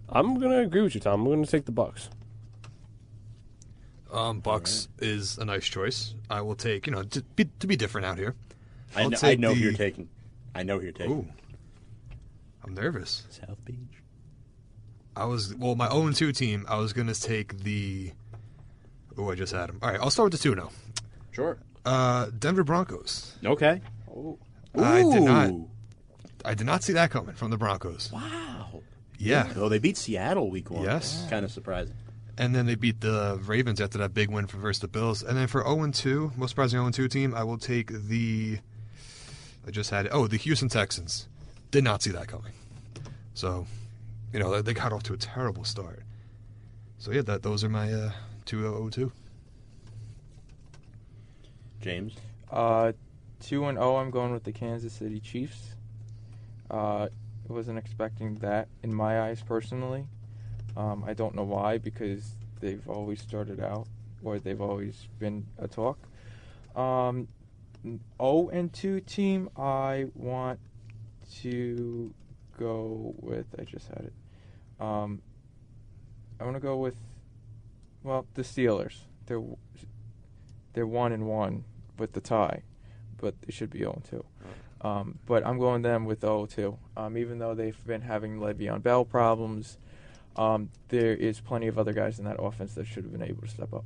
[0.08, 1.26] I'm gonna agree with you, Tom.
[1.26, 2.12] I'm gonna take the Bucks.
[4.12, 6.14] Um, Bucks is a nice choice.
[6.30, 8.36] I will take, you know, to be, to be different out here.
[8.96, 10.10] I, I'll kn- I take know who you're taking.
[10.56, 11.12] I know who you're taking.
[11.14, 11.28] Ooh,
[12.64, 13.26] I'm nervous.
[13.30, 13.78] South Beach.
[15.16, 16.66] I was well, my 0 2 team.
[16.70, 18.12] I was gonna take the.
[19.18, 19.80] Oh, I just had him.
[19.82, 20.70] All right, I'll start with the two now.
[21.32, 21.58] Sure.
[21.86, 23.34] Uh, Denver Broncos.
[23.44, 23.82] Okay.
[24.78, 25.52] I did not.
[26.46, 28.12] I did not see that coming from the Broncos.
[28.12, 28.82] Wow.
[29.20, 30.84] Yeah, Oh, they beat Seattle week one.
[30.84, 31.26] Yes.
[31.30, 31.96] Kind of surprising.
[32.38, 35.24] And then they beat the Ravens after that big win for versus the Bills.
[35.24, 38.60] And then for 0 2, most surprising 0 2 team, I will take the.
[39.68, 40.12] I just had it.
[40.14, 41.28] Oh, the Houston Texans.
[41.72, 42.54] Did not see that coming.
[43.34, 43.68] So,
[44.32, 46.04] you know, they- they got off to a terrible start.
[47.00, 48.12] So yeah, that those are my uh,
[48.46, 49.12] two 0 2.
[51.82, 52.16] James.
[52.52, 52.94] Uh,
[53.40, 53.98] two and zero.
[53.98, 55.76] I'm going with the Kansas City Chiefs.
[56.72, 57.08] Uh,
[57.48, 60.06] wasn't expecting that in my eyes personally.
[60.78, 63.88] Um, I don't know why because they've always started out
[64.24, 65.98] or they've always been a talk.
[66.76, 67.28] Um,
[68.20, 69.50] O and two team.
[69.58, 70.60] I want
[71.42, 72.14] to
[72.60, 73.48] go with.
[73.60, 74.14] I just had it.
[74.80, 75.22] Um,
[76.40, 76.96] I want to go with.
[78.04, 79.00] Well, the Steelers.
[79.26, 79.42] They're
[80.74, 81.64] they're one and one
[81.98, 82.62] with the tie,
[83.18, 84.24] but they should be 0 2.
[84.82, 86.78] Um, but I'm going them with 0 2.
[86.96, 89.80] Um, even though they've been having Le'Veon Bell problems,
[90.38, 93.42] um, there is plenty of other guys in that offense that should have been able
[93.42, 93.86] to step up.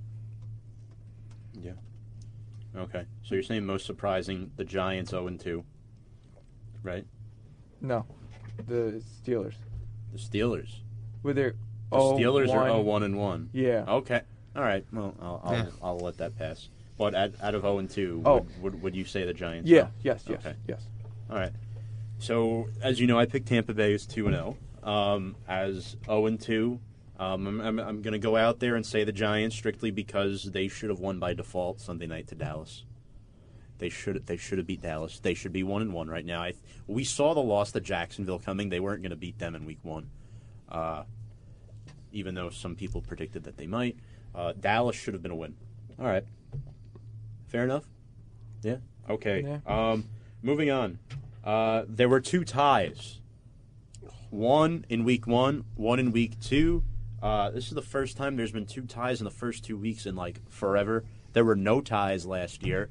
[1.60, 1.72] Yeah.
[2.76, 3.06] Okay.
[3.24, 5.64] So you're saying most surprising, the Giants 0 2.
[6.84, 7.06] Right?
[7.80, 8.06] No,
[8.68, 9.56] the Steelers.
[10.14, 10.70] The Steelers.
[11.24, 11.56] With their
[11.92, 13.50] The Steelers are 0 1 and 1.
[13.54, 13.86] Yeah.
[13.88, 14.22] Okay.
[14.56, 14.86] All right.
[14.92, 15.66] Well, I'll, I'll, Yeah.
[15.82, 16.70] I'll let that pass.
[16.98, 18.34] But out, out of 0 and 2, Oh.
[18.36, 19.70] would, would, would you say the Giants?
[19.70, 19.82] Yeah.
[19.84, 19.92] are?
[20.02, 20.24] Yes.
[20.28, 20.40] Yes.
[20.46, 20.56] Okay.
[20.68, 20.82] Yes.
[21.30, 21.52] All right.
[22.20, 24.58] So, as you know, I picked Tampa Bay as 2 and 0.
[24.84, 26.80] Um, as 0 and 2,
[27.20, 30.44] um, I'm, I'm, I'm going to go out there and say the Giants strictly because
[30.46, 32.84] they should have won by default Sunday night to Dallas.
[33.78, 35.20] They should they should have beat Dallas.
[35.20, 36.44] They should be one and one right now.
[36.44, 36.54] I,
[36.86, 38.70] we saw the loss to Jacksonville coming.
[38.70, 40.10] They weren't going to beat them in Week One,
[40.70, 41.04] uh,
[42.12, 43.98] even though some people predicted that they might.
[44.36, 45.56] Uh, Dallas should have been a win.
[46.00, 46.24] All right,
[47.48, 47.86] fair enough.
[48.62, 48.78] Yeah.
[49.10, 49.42] Okay.
[49.42, 49.92] Yeah.
[49.92, 50.06] Um,
[50.42, 51.00] moving on.
[51.44, 53.21] Uh, there were two ties.
[54.32, 56.84] One in week one, one in week two.
[57.22, 60.06] Uh, this is the first time there's been two ties in the first two weeks
[60.06, 61.04] in like forever.
[61.34, 62.90] There were no ties last year.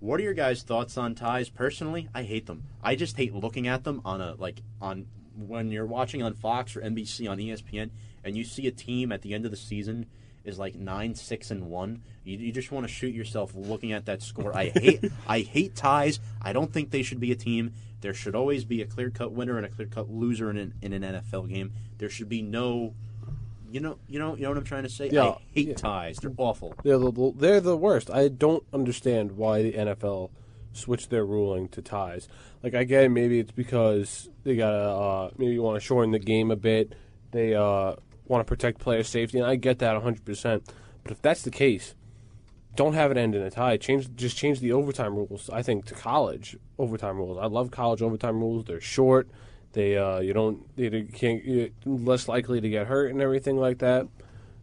[0.00, 1.48] What are your guys' thoughts on ties?
[1.48, 2.64] Personally, I hate them.
[2.82, 5.06] I just hate looking at them on a like on
[5.36, 7.90] when you're watching on Fox or NBC on ESPN
[8.24, 10.06] and you see a team at the end of the season
[10.44, 12.02] is like nine, six, and one.
[12.24, 14.56] You, you just want to shoot yourself looking at that score.
[14.56, 16.20] I hate I hate ties.
[16.40, 17.72] I don't think they should be a team.
[18.00, 20.74] There should always be a clear cut winner and a clear cut loser in an,
[20.82, 21.72] in an NFL game.
[21.98, 22.94] There should be no,
[23.70, 25.08] you know, you know, you know what I'm trying to say.
[25.10, 25.74] Yeah, I hate yeah.
[25.74, 26.16] ties.
[26.16, 26.74] They're awful.
[26.82, 28.10] They're the they're the worst.
[28.10, 30.30] I don't understand why the NFL
[30.72, 32.28] switch their ruling to ties.
[32.62, 36.10] Like I get it, maybe it's because they gotta uh, maybe you want to shorten
[36.10, 36.94] the game a bit.
[37.30, 37.94] They uh,
[38.26, 40.24] want to protect player safety, and I get that 100.
[40.24, 40.64] percent
[41.02, 41.94] But if that's the case,
[42.74, 43.76] don't have it end in a tie.
[43.76, 45.50] Change just change the overtime rules.
[45.50, 47.38] I think to college overtime rules.
[47.38, 48.64] I love college overtime rules.
[48.64, 49.28] They're short.
[49.72, 53.78] They uh, you don't they can't you're less likely to get hurt and everything like
[53.78, 54.08] that.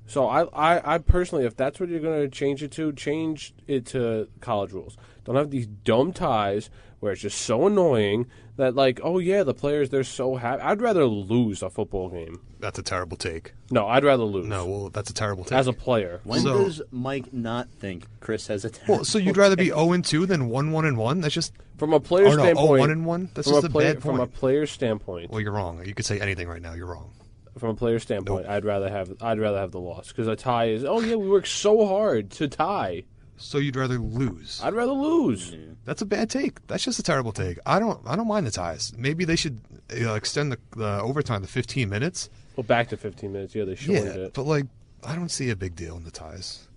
[0.10, 3.54] So I, I, I personally, if that's what you're going to change it to, change
[3.68, 4.98] it to college rules.
[5.24, 8.28] Don't have these dumb ties where it's just so annoying
[8.58, 10.62] that like, oh yeah, the players they're so happy.
[10.62, 12.42] I'd rather lose a football game.
[12.60, 13.54] That's a terrible take.
[13.72, 14.46] No, I'd rather lose.
[14.46, 15.58] No, well, that's a terrible take.
[15.58, 16.20] as a player.
[16.24, 19.94] When So- does Mike not think Chris has a well, so you'd rather be 0
[19.94, 21.22] and 2 than 1 1 and 1?
[21.22, 21.54] That's just.
[21.78, 23.30] From a player's oh, no, oh, standpoint, 0 1 and 1?
[23.34, 24.34] That's from just a a player, bad from a point.
[24.34, 25.86] player's standpoint, Well, you're wrong.
[25.86, 26.74] You could say anything right now.
[26.74, 27.12] You're wrong.
[27.58, 30.66] from a player's standpoint, I'd rather have I'd rather have the loss because a tie
[30.70, 33.04] is oh yeah we worked so hard to tie.
[33.42, 34.60] So you'd rather lose.
[34.64, 35.56] I'd rather lose.
[35.86, 36.66] That's a bad take.
[36.68, 37.58] That's just a terrible take.
[37.66, 38.00] I don't.
[38.06, 38.94] I don't mind the ties.
[38.98, 39.62] Maybe they should
[39.92, 42.30] uh, extend the, the overtime to 15 minutes.
[42.56, 43.56] Well, back to 15 minutes.
[43.56, 44.34] Yeah, they shortened Yeah, it.
[44.34, 44.66] but like,
[45.04, 46.68] I don't see a big deal in the ties.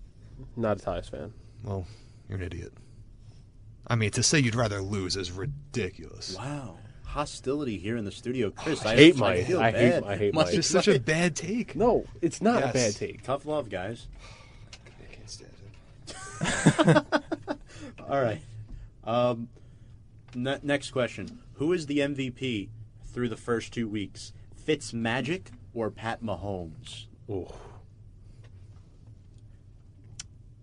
[0.56, 1.32] Not a ties fan.
[1.64, 1.86] Well,
[2.28, 2.72] you're an idiot.
[3.88, 6.36] I mean, to say you'd rather lose is ridiculous.
[6.36, 6.78] Wow.
[7.04, 8.86] Hostility here in the studio, Chris.
[8.86, 9.46] I, hate I Mike.
[9.46, 10.04] feel I hate- bad.
[10.04, 10.54] I hate Mike, Mike.
[10.54, 11.74] It's just such a bad take.
[11.76, 13.22] No, it's not a bad take.
[13.24, 14.06] Tough love, guys.
[15.02, 15.50] I can't stand
[16.06, 16.16] it.
[18.08, 18.40] All right.
[19.04, 19.48] Um,
[20.34, 22.68] ne- next question: Who is the MVP
[23.06, 24.32] through the first two weeks?
[24.56, 27.06] Fitz Magic or Pat Mahomes?
[27.30, 27.48] Ooh.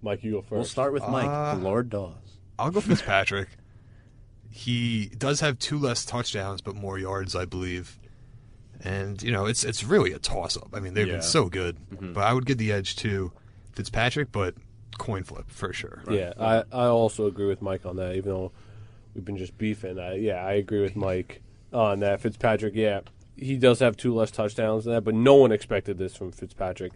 [0.02, 1.28] Mike, you go 1st We'll start with Mike.
[1.28, 2.14] Uh, Lord Dawes.
[2.58, 3.50] I'll go Fitzpatrick.
[4.50, 8.00] he does have two less touchdowns, but more yards, I believe.
[8.82, 10.70] And you know, it's it's really a toss up.
[10.74, 11.16] I mean, they've Yeah.
[11.16, 11.78] been so good,
[12.14, 13.34] but I would give the edge to
[13.74, 14.56] Fitzpatrick, but
[15.00, 16.04] coin flip for sure.
[16.10, 18.16] Yeah, I, I also agree with Mike on that.
[18.16, 18.52] Even though
[19.16, 21.42] we've been just beefing, I, yeah, I agree with Mike
[21.74, 22.22] on that.
[22.22, 23.02] Fitzpatrick, yeah,
[23.36, 26.94] he does have two less touchdowns than that, but no one expected this from Fitzpatrick.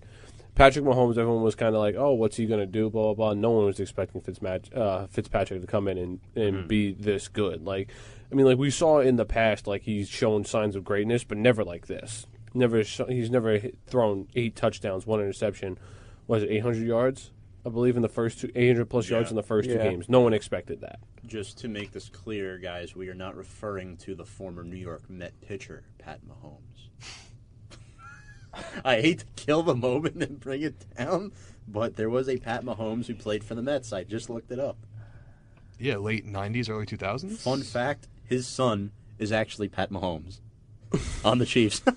[0.55, 3.33] Patrick Mahomes, everyone was kind of like, "Oh, what's he going to do?" Blah blah
[3.33, 3.33] blah.
[3.33, 7.65] No one was expecting Fitzmag- uh, Fitzpatrick to come in and, and be this good.
[7.65, 7.89] Like,
[8.31, 11.39] I mean, like we saw in the past, like he's shown signs of greatness, but
[11.39, 12.27] never like this.
[12.53, 15.79] Never, he's never hit, thrown eight touchdowns, one interception.
[16.27, 17.31] Was it eight hundred yards?
[17.65, 19.31] I believe in the first two, eight hundred plus yards Yeah.
[19.31, 20.09] in the first two games.
[20.09, 20.99] No one expected that.
[21.25, 25.09] Just to make this clear, guys, we are not referring to the former New York
[25.09, 26.89] Met pitcher Pat Mahomes.
[28.85, 31.31] I hate to kill the moment and bring it down,
[31.67, 33.93] but there was a Pat Mahomes who played for the Mets.
[33.93, 34.77] I just looked it up.
[35.79, 37.37] Yeah, late '90s, early 2000s.
[37.37, 40.39] Fun fact: his son is actually Pat Mahomes
[41.25, 41.81] on the Chiefs.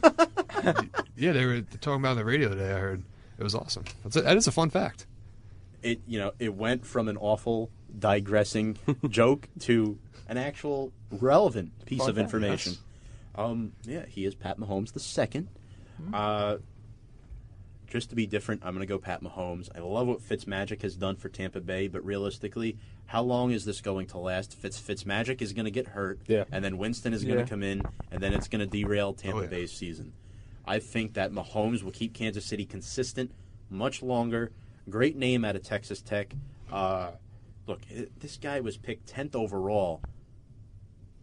[1.19, 2.73] Yeah, they were talking about it on the radio today.
[2.73, 3.03] I heard
[3.39, 3.85] it was awesome.
[4.03, 5.07] That's a, that is a fun fact.
[5.83, 8.79] It you know it went from an awful digressing
[9.09, 9.99] joke to
[10.29, 12.73] an actual relevant piece Fun of information.
[12.73, 12.81] yes.
[13.35, 15.49] Um, yeah, he is Pat Mahomes the second.
[16.13, 16.57] Uh,
[17.87, 19.69] just to be different, I'm going to go Pat Mahomes.
[19.75, 22.77] I love what Fitzmagic has done for Tampa Bay, but realistically,
[23.07, 24.57] how long is this going to last?
[24.57, 26.45] Fitz Fitzmagic is going to get hurt, Yeah.
[26.51, 29.39] and then Winston is going to come in, and then it's going to derail Tampa
[29.39, 29.47] Oh, yeah.
[29.49, 30.13] Bay's season.
[30.67, 33.31] I think that Mahomes will keep Kansas City consistent
[33.71, 34.51] much longer.
[34.89, 36.35] Great name out of Texas Tech.
[36.71, 37.11] Uh,
[37.67, 37.81] look,
[38.21, 40.01] this guy was picked 10th overall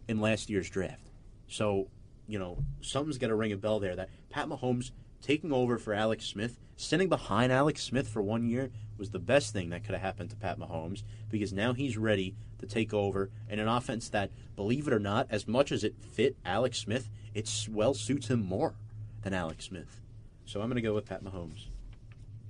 [0.08, 1.10] in last year's draft.
[1.48, 1.88] So,
[2.26, 3.96] you know, something's got to ring a bell there.
[3.96, 4.90] That Pat Mahomes
[5.22, 9.52] taking over for Alex Smith, sitting behind Alex Smith for one year, was the best
[9.52, 13.30] thing that could have happened to Pat Mahomes because now he's ready to take over
[13.48, 17.08] in an offense that, believe it or not, as much as it fit Alex Smith,
[17.34, 18.74] it well suits him more
[19.22, 20.00] than Alex Smith.
[20.44, 21.66] So I'm going to go with Pat Mahomes.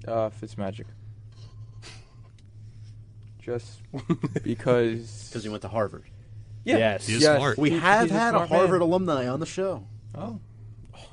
[0.07, 0.86] Uh, Fitzmagic.
[3.45, 3.81] Just
[4.43, 5.29] because.
[5.29, 6.05] Because he went to Harvard.
[6.65, 6.79] Yeah.
[6.79, 7.07] Yes.
[7.07, 7.37] He is yes.
[7.37, 7.59] smart.
[7.59, 8.89] We He- have he's a had a smart Harvard man.
[8.89, 9.87] alumni on the show.
[10.15, 10.41] Oh,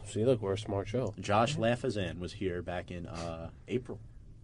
[0.06, 1.14] See, look, we're a smart show.
[1.20, 4.00] Josh Lafazan was here back in uh, April.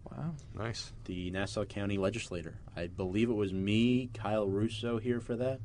[0.10, 0.34] wow.
[0.58, 0.92] Nice.
[1.06, 2.56] the Nassau County legislator.
[2.76, 5.60] I believe it was me, Kyle Russo, here for that.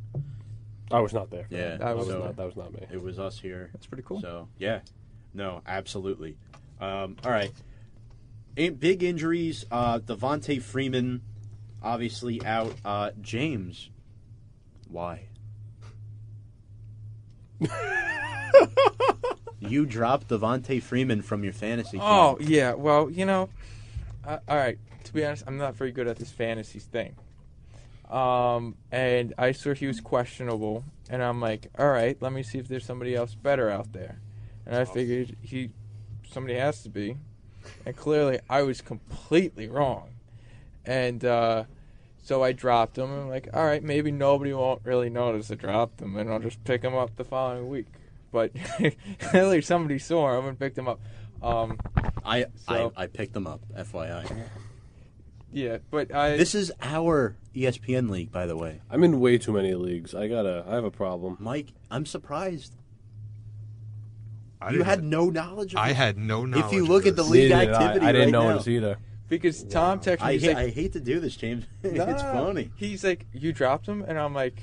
[0.91, 1.45] I was not there.
[1.45, 1.79] for Yeah, that.
[1.81, 2.37] That was so not.
[2.37, 2.81] That was not me.
[2.93, 3.71] it was us here.
[3.73, 4.21] That's pretty cool.
[4.21, 4.81] So yeah,
[5.33, 6.37] no, absolutely.
[6.81, 7.53] Um, all right,
[8.57, 9.65] In- big injuries.
[9.71, 11.23] Uh, Devonta Freeman,
[11.83, 12.75] obviously out.
[12.85, 13.91] Uh, James,
[14.89, 15.27] why?
[19.61, 21.93] you dropped Devonta Freeman from your fantasy.
[21.93, 22.01] team.
[22.03, 22.75] Oh yeah.
[22.75, 23.49] Well, you know,
[24.27, 24.79] uh, all right.
[25.05, 27.17] To be honest, I'm not very good at this fantasy thing.
[28.09, 32.59] Um, and I saw he was questionable, and I'm like, all right, let me see
[32.59, 34.21] if there's somebody else better out there.
[34.67, 35.71] And I figured he,
[36.31, 37.17] somebody has to be,
[37.87, 40.12] and clearly I was completely wrong.
[40.85, 41.65] And uh,
[42.23, 43.11] So I dropped them.
[43.11, 46.63] I'm like, all right, maybe nobody won't really notice I dropped them, and I'll just
[46.65, 47.87] pick them up the following week.
[48.31, 48.53] But
[49.19, 51.01] clearly somebody saw them and picked them up.
[51.43, 51.79] Um,
[52.25, 53.61] I, So- I I picked them up.
[53.77, 54.45] FYI.
[55.53, 58.81] yeah, but I This is our ESPN league, by the way.
[58.91, 60.15] I'm in way too many leagues.
[60.15, 60.65] I gotta.
[60.67, 61.37] I have a problem.
[61.41, 62.75] Mike, I'm surprised.
[64.61, 65.75] I You had no knowledge.
[65.75, 65.97] Of I this?
[65.97, 66.67] had no knowledge.
[66.67, 67.83] If you of look at the league Neither did I.
[67.85, 68.73] activity, I, didn't right notice now.
[68.73, 68.99] either.
[69.33, 70.27] Because Tom texted me.
[70.27, 71.65] I, he's ha- like, I hate to do this, James.
[71.83, 72.71] it's "No, no, no." funny.
[72.77, 74.63] He's like, you dropped him, and I'm like,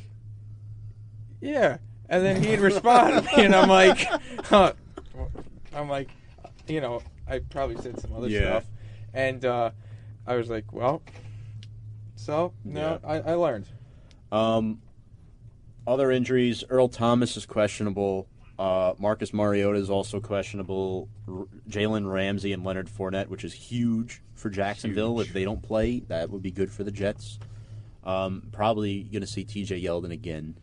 [1.41, 1.77] yeah.
[2.07, 3.97] And then he'd respond and I'm like,
[4.45, 4.73] huh.
[5.75, 6.09] I'm like,
[6.67, 8.41] you know, I probably said some other Yeah.
[8.41, 8.65] stuff,
[9.13, 9.71] and uh,
[10.27, 11.01] I was like, well,
[12.15, 13.09] so no, Yeah.
[13.09, 13.65] I, I learned.
[14.31, 14.81] Um,
[15.87, 18.27] other injuries: Earl Thomas is questionable.
[18.59, 21.07] Uh, Marcus Mariota is also questionable.
[21.29, 25.21] R- Jalen Ramsey and Leonard Fournette, which is huge for Jacksonville.
[25.21, 27.39] If they don't play, that would be good for the Jets.
[28.03, 29.81] Um, probably going to see T.J.
[29.81, 30.55] Yeldon again,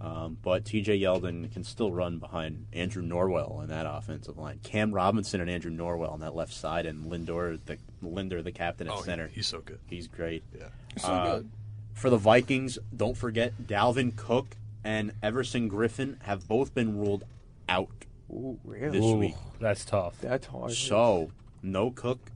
[0.00, 0.98] um, but T.J.
[1.00, 4.58] Yeldon can still run behind Andrew Norwell in that offensive line.
[4.64, 8.88] Cam Robinson and Andrew Norwell on that left side, and Linder, the Linder, the captain
[8.88, 9.28] at Oh, he- center.
[9.28, 9.78] he's so good.
[9.88, 10.42] He's great.
[10.58, 10.64] Yeah.
[10.96, 11.50] Uh, so good.
[11.94, 17.24] For the Vikings, don't forget Dalvin Cook and Everson Griffen have both been ruled
[17.68, 17.88] out
[18.30, 18.98] Ooh, really?
[18.98, 19.34] this Ooh, week.
[19.60, 20.20] that's tough.
[20.20, 20.72] That's hard.
[20.72, 21.30] So,
[21.62, 22.30] no Cook,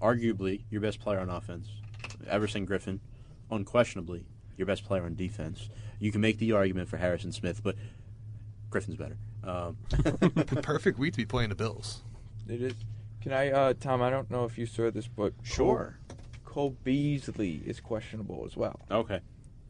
[0.00, 1.68] arguably your best player on offense.
[2.28, 3.00] Everson Griffen,
[3.50, 4.24] unquestionably
[4.56, 5.68] your best player on defense.
[5.98, 7.76] You can make the argument for Harrison Smith, but
[8.70, 9.16] Griffen's better.
[9.42, 9.76] Um,
[10.62, 12.02] perfect week to be playing the Bills.
[12.48, 12.74] It is.
[13.20, 14.02] Can I, uh, Tom?
[14.02, 15.92] I don't know if you saw this, but Cole,
[16.44, 18.78] Cole Beasley is questionable as well.
[18.90, 19.20] Okay.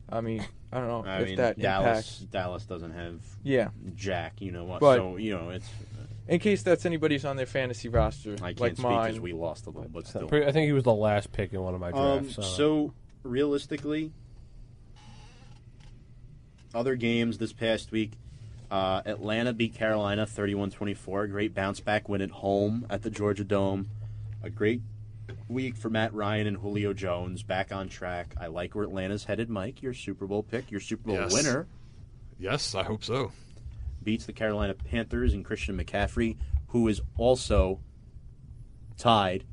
[0.09, 2.18] I mean, I don't know I if mean, that Dallas, impacts.
[2.32, 3.68] Dallas doesn't have Yeah.
[3.94, 4.40] Jack.
[4.40, 4.81] You know what?
[4.81, 5.68] But- so you know it's.
[6.26, 9.06] In case that's anybody's on their fantasy roster, I can't like speak mine.
[9.09, 10.26] because we lost a little, but still.
[10.32, 12.39] I think he was the last pick in one of my Um, drafts.
[12.39, 14.10] uh, so realistically,
[16.74, 18.12] other games this past week,
[18.70, 21.26] uh, Atlanta beat Carolina 31-24.
[21.31, 23.90] Great bounce back win at home at the Georgia Dome.
[24.43, 24.81] A great
[25.49, 28.35] week for Matt Ryan and Julio Jones back on track.
[28.41, 29.83] I like where Atlanta's headed, Mike.
[29.83, 31.33] Your Super Bowl pick, your Super Bowl Yes.
[31.33, 31.66] winner
[32.39, 33.33] Yes, I hope so.
[34.03, 36.37] beats the Carolina Panthers and Christian McCaffrey,
[36.69, 37.81] who is also
[38.97, 39.45] tied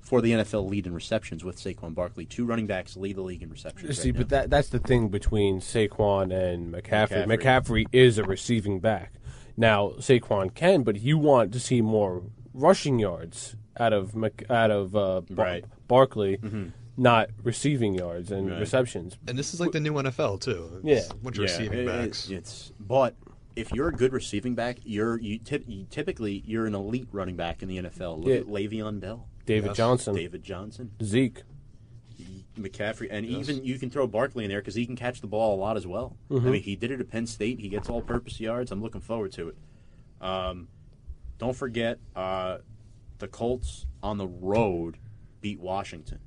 [0.00, 2.24] for the NFL lead in receptions with Saquon Barkley.
[2.26, 3.98] Two running backs lead the league in receptions.
[3.98, 4.40] See, right but now.
[4.40, 7.24] that that's the thing between Saquon and McCaffrey.
[7.26, 7.38] McCaffrey.
[7.38, 9.12] McCaffrey is a receiving back.
[9.56, 12.22] Now Saquon can, but you want to see more
[12.52, 15.64] rushing yards out of Mc, out of uh, Bar- Right.
[15.88, 16.38] Barkley,
[16.96, 18.60] not receiving yards and Right.
[18.60, 19.16] receptions.
[19.26, 20.80] And this is like the new NFL too.
[20.84, 20.96] Yeah.
[20.96, 22.28] It's a bunch of receiving it- backs.
[22.28, 23.14] It's, it's but
[23.56, 27.36] if you're a good receiving back, you're you, tip, you typically you're an elite running
[27.36, 28.18] back in the NFL.
[28.18, 28.34] Look Yeah.
[28.36, 29.76] at Le'Veon Bell, David Yes.
[29.76, 31.42] Johnson, David Johnson, Zeke.
[32.58, 33.48] McCaffrey, and Yes.
[33.48, 35.78] even you can throw Barkley in there because he can catch the ball a lot
[35.78, 36.16] as well.
[36.30, 37.60] I mean, he did it at Penn State.
[37.60, 38.70] He gets all-purpose yards.
[38.70, 39.56] I'm looking forward to it.
[40.20, 40.68] Um,
[41.38, 42.58] don't forget uh,
[43.22, 44.98] the Colts on the road
[45.40, 46.18] beat Washington.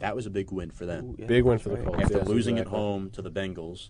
[0.00, 1.06] That was a big win for them.
[1.06, 1.78] Ooh, yeah, Big win for the.
[1.78, 2.02] Colts.
[2.02, 2.76] after yes, losing exactly.
[2.76, 3.88] at home to the Bengals.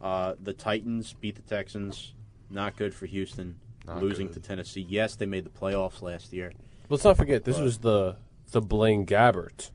[0.00, 2.14] Uh, the Titans beat the Texans.
[2.50, 3.56] Not good for Houston.
[3.84, 4.34] Not losing good.
[4.34, 4.86] to Tennessee.
[4.88, 6.52] Yes, they made the playoffs last year.
[6.88, 8.16] Let's not forget this was the
[8.52, 9.72] the Blaine Gabbert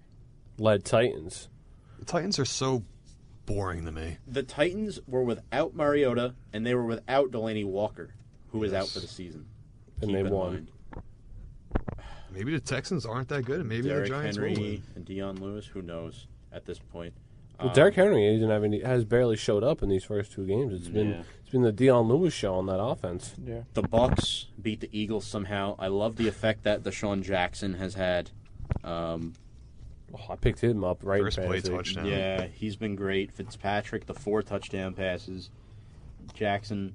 [0.57, 1.49] led Titans.
[1.99, 2.85] The Titans are so
[3.45, 4.17] boring to me.
[4.25, 8.13] The Titans were without Mariota and they were without Delanie Walker,
[8.53, 9.47] who was out for the season.
[9.99, 10.53] And Keep they won.
[10.53, 10.71] mind.
[12.33, 14.83] Maybe the Texans aren't that good, and maybe Derrick the Giants will Henry win.
[14.95, 15.65] and Dion Lewis.
[15.67, 17.13] Who knows at this point?
[17.59, 20.73] Well, Um, Derrick Henry isn't having has barely showed up in these first two games.
[20.73, 21.23] It's been Yeah.
[21.41, 23.35] it's been the Dion Lewis show on that offense.
[23.45, 23.63] Yeah.
[23.73, 25.75] The Bucks beat the Eagles somehow.
[25.77, 28.31] I love the effect that the DeSean Jackson has had.
[28.83, 29.33] Um,
[30.13, 31.19] Oh, I picked him up right.
[31.19, 32.05] in First play touchdown.
[32.05, 33.31] Yeah, he's been great.
[33.31, 35.49] Fitzpatrick, the four touchdown passes.
[36.33, 36.93] Jackson,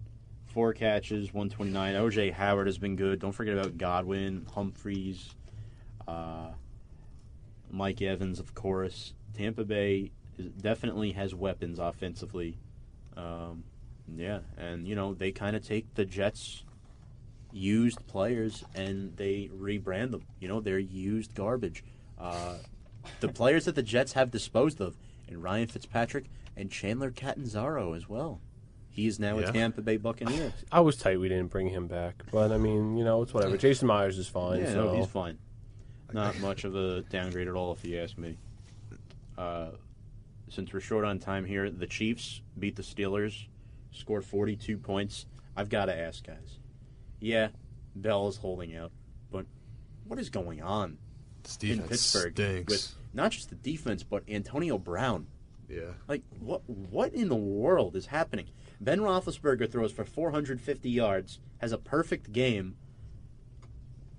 [0.57, 1.95] four catches, 129.
[1.97, 3.19] OJ Howard has been good.
[3.19, 5.35] Don't forget about Godwin, Humphries,
[6.09, 6.49] uh,
[7.71, 9.13] Mike Evans, of course.
[9.37, 12.57] Tampa Bay is, definitely has weapons offensively.
[13.19, 13.65] Um,
[14.17, 16.65] yeah, and, you know, they kind of take the Jets'
[17.53, 20.23] used players and they rebrand them.
[20.41, 21.85] You know, they're used garbage.
[22.19, 22.55] Uh,
[23.21, 24.97] the players that the Jets have disposed of,
[25.29, 28.41] and Ryan Fitzpatrick and Chandler Catanzaro as well.
[28.97, 29.51] He is now Yeah.
[29.51, 30.55] a Tampa Bay Buccaneer.
[30.73, 33.59] I was tight we didn't bring him back, but I mean, you know, it's whatever.
[33.59, 34.61] Jason Myers is fine.
[34.61, 35.37] yeah, so no, he's fine.
[36.15, 38.39] Not much of a downgrade at all, if you ask me.
[39.37, 39.73] Uh,
[40.49, 43.49] since we're short on time here, the Chiefs beat the Steelers,
[43.91, 45.27] scored 42 points.
[45.57, 46.59] I've got to ask, guys.
[47.21, 47.49] Yeah,
[47.95, 48.93] Bell is holding out,
[49.31, 49.45] but
[50.07, 50.97] what is going on
[51.43, 52.71] This in Pittsburgh stinks.
[52.73, 55.27] with not just the defense, but Antonio Brown.
[55.69, 55.93] Yeah.
[56.09, 56.63] Like what?
[56.71, 58.47] What in the world is happening?
[58.81, 62.77] Ben Roethlisberger throws for 450 yards, has a perfect game.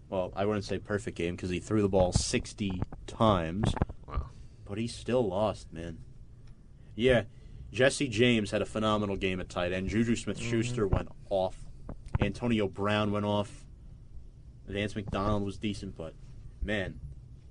[0.09, 3.73] Well, I wouldn't say perfect game because he threw the ball 60 times,
[4.07, 4.29] Wow.
[4.65, 5.99] but he still lost, man.
[6.95, 7.23] Yeah,
[7.71, 9.89] Jesse James had a phenomenal game at tight end.
[9.89, 10.95] Juju Smith-Schuster mm-hmm.
[10.95, 11.57] went off.
[12.21, 13.65] Antonio Brown went off.
[14.67, 16.13] Vance McDonald was decent, but
[16.61, 16.99] man,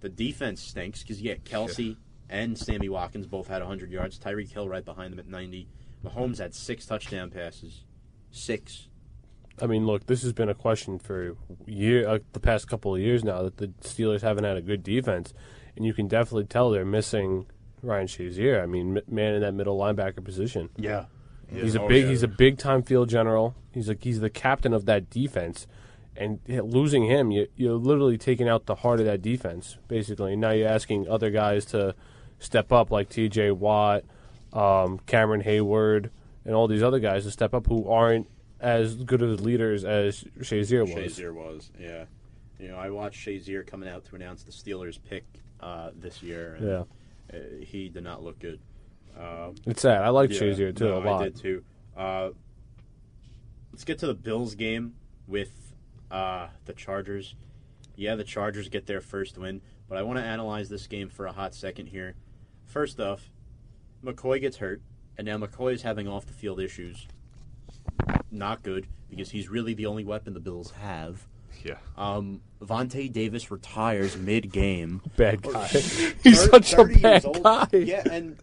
[0.01, 1.97] the defense stinks because yeah, Kelce
[2.29, 4.19] and Sammy Watkins both had 100 yards.
[4.19, 5.69] Tyreek Hill right behind them at 90.
[6.05, 7.83] Mahomes had six touchdown passes.
[8.31, 8.89] Six.
[9.61, 11.35] I mean, look, this has been a question for
[11.67, 14.83] year, uh, the past couple of years now that the Steelers haven't had a good
[14.83, 15.33] defense,
[15.77, 17.47] and you can definitely tell they're missing
[17.83, 18.63] Ryan Shazier.
[18.63, 20.69] I mean, m- man in that middle linebacker position.
[20.77, 21.07] Yeah.
[21.49, 22.11] He's a Oh, big, yeah.
[22.11, 23.55] he's a big time field general.
[23.73, 25.67] He's like he's the captain of that defense,
[26.17, 30.33] and losing him, you, you're literally taking out the heart of that defense, basically.
[30.33, 31.95] And now you're asking other guys to
[32.41, 33.53] step up, like T.J.
[33.53, 34.05] Watt,
[34.57, 36.11] um, Cameron Heyward,
[36.45, 38.29] and all these other guys to step up who aren't
[38.61, 41.19] as good of leaders as Shazier was.
[41.19, 42.05] Shazier was, yeah.
[42.59, 45.25] You know, I watched Shazier coming out to announce the Steelers pick
[45.61, 46.55] uh, this year.
[46.55, 46.85] And, Yeah,
[47.33, 48.61] uh, he did not look good.
[49.19, 50.03] Uh, it's sad.
[50.03, 51.21] I like Yeah, Shazier too no, a lot.
[51.21, 51.65] I did too.
[51.97, 52.31] Uh,
[53.73, 54.95] let's get to the Bills game
[55.27, 55.75] with
[56.11, 57.35] uh, the Chargers.
[57.95, 61.27] Yeah, the Chargers get their first win, but I want to analyze this game for
[61.27, 62.15] a hot second here.
[62.65, 63.31] First off,
[64.07, 64.81] McCoy gets hurt,
[65.19, 67.07] and now McCoy is having off the field issues.
[68.31, 71.27] Not good because he's really the only weapon the Bills have.
[71.65, 71.77] Yeah.
[71.97, 75.03] Um, Vontae Davis retires mid game.
[75.17, 75.67] Bad guy.
[75.67, 77.67] He's Thir- such a bad guy.
[77.73, 78.37] Yeah, and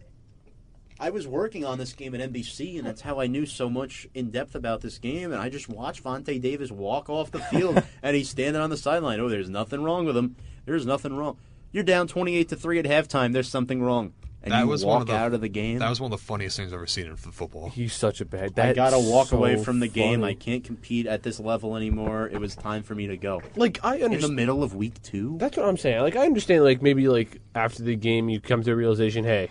[0.98, 4.06] I was working on this game at NBC, and that's how I knew so much
[4.14, 5.32] in depth about this game.
[5.32, 8.76] And I just watched Vontae Davis walk off the field, and he's standing on the
[8.76, 9.20] sideline.
[9.20, 10.36] Oh, there's nothing wrong with him.
[10.66, 11.36] There's nothing wrong.
[11.72, 13.32] You're down 28 to three at halftime.
[13.32, 14.12] There's something wrong,
[14.44, 15.78] and That you was walk one of the, out of the game.
[15.80, 17.70] That was one of the funniest things I've ever seen in football.
[17.70, 18.42] He's such a bad.
[18.44, 20.20] I that's gotta walk so away from the game.
[20.20, 20.32] funny.
[20.32, 22.28] I can't compete at this level anymore.
[22.28, 23.42] It was time for me to go.
[23.56, 24.36] like I understand In the understand.
[24.36, 26.02] middle of week two, That's what I'm saying.
[26.02, 26.62] Like I understand.
[26.62, 29.50] Like maybe like after the game, you come to a realization, hey,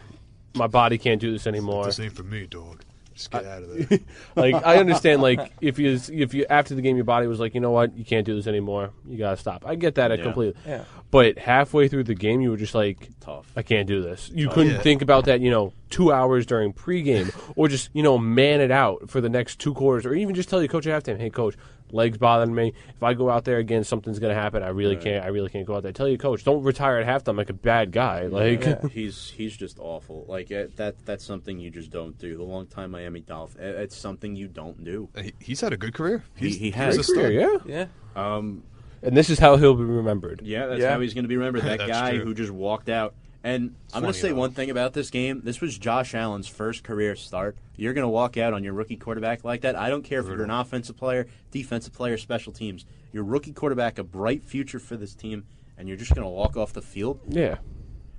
[0.56, 1.86] my body can't do this anymore.
[1.86, 2.84] This ain't for me, dog.
[3.14, 4.00] Just get out of there.
[4.36, 5.22] like I understand.
[5.22, 7.96] Like if you if you after the game, your body was like, you know what,
[7.98, 8.92] you can't do this anymore.
[9.08, 9.66] You gotta stop.
[9.66, 10.24] I get that Yeah.
[10.24, 10.60] completely.
[10.66, 10.84] Yeah.
[11.12, 13.52] But halfway through the game, you were just like, tough.
[13.56, 14.32] I can't do this.
[14.34, 14.82] You couldn't yeah.
[14.82, 18.72] think about that, you know, two hours during pregame, or just you know man it
[18.72, 21.30] out for the next two quarters, or even just tell your coach at halftime, hey
[21.30, 21.56] coach,
[21.94, 22.74] legs bothering me.
[22.96, 24.64] If I go out there again, something's gonna happen.
[24.64, 25.24] I really can't.
[25.24, 25.90] I really can't go out there.
[25.90, 28.24] I Tell you, coach, don't retire at halftime like a bad guy.
[28.28, 28.88] Like Yeah.
[28.92, 30.26] he's he's just awful.
[30.28, 32.36] Like uh, that that's something you just don't do.
[32.36, 35.10] The long time Miami Dolphin, uh, it's something you don't do.
[35.16, 36.24] He- He's had a good career.
[36.36, 36.98] He- He's, he he's has.
[36.98, 37.32] a stud.
[37.34, 37.58] yeah.
[37.66, 37.86] Yeah.
[38.16, 38.64] Um,
[39.02, 40.42] And this is how he'll be remembered.
[40.44, 40.92] yeah, that's Yeah.
[40.94, 41.64] how he's going to be remembered.
[41.64, 42.24] That guy true.
[42.26, 43.14] who just walked out.
[43.44, 44.36] And I'm going to say though.
[44.36, 45.42] one thing about this game.
[45.44, 47.58] This was Josh Allen's first career start.
[47.76, 49.76] You're going to walk out on your rookie quarterback like that.
[49.76, 52.86] I don't care if you're an offensive player, defensive player, special teams.
[53.12, 55.44] Your rookie quarterback, a bright future for this team,
[55.78, 57.20] and you're just going to walk off the field.
[57.28, 57.58] Yeah.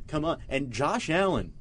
[0.08, 0.38] Come on.
[0.48, 1.54] And Josh Allen,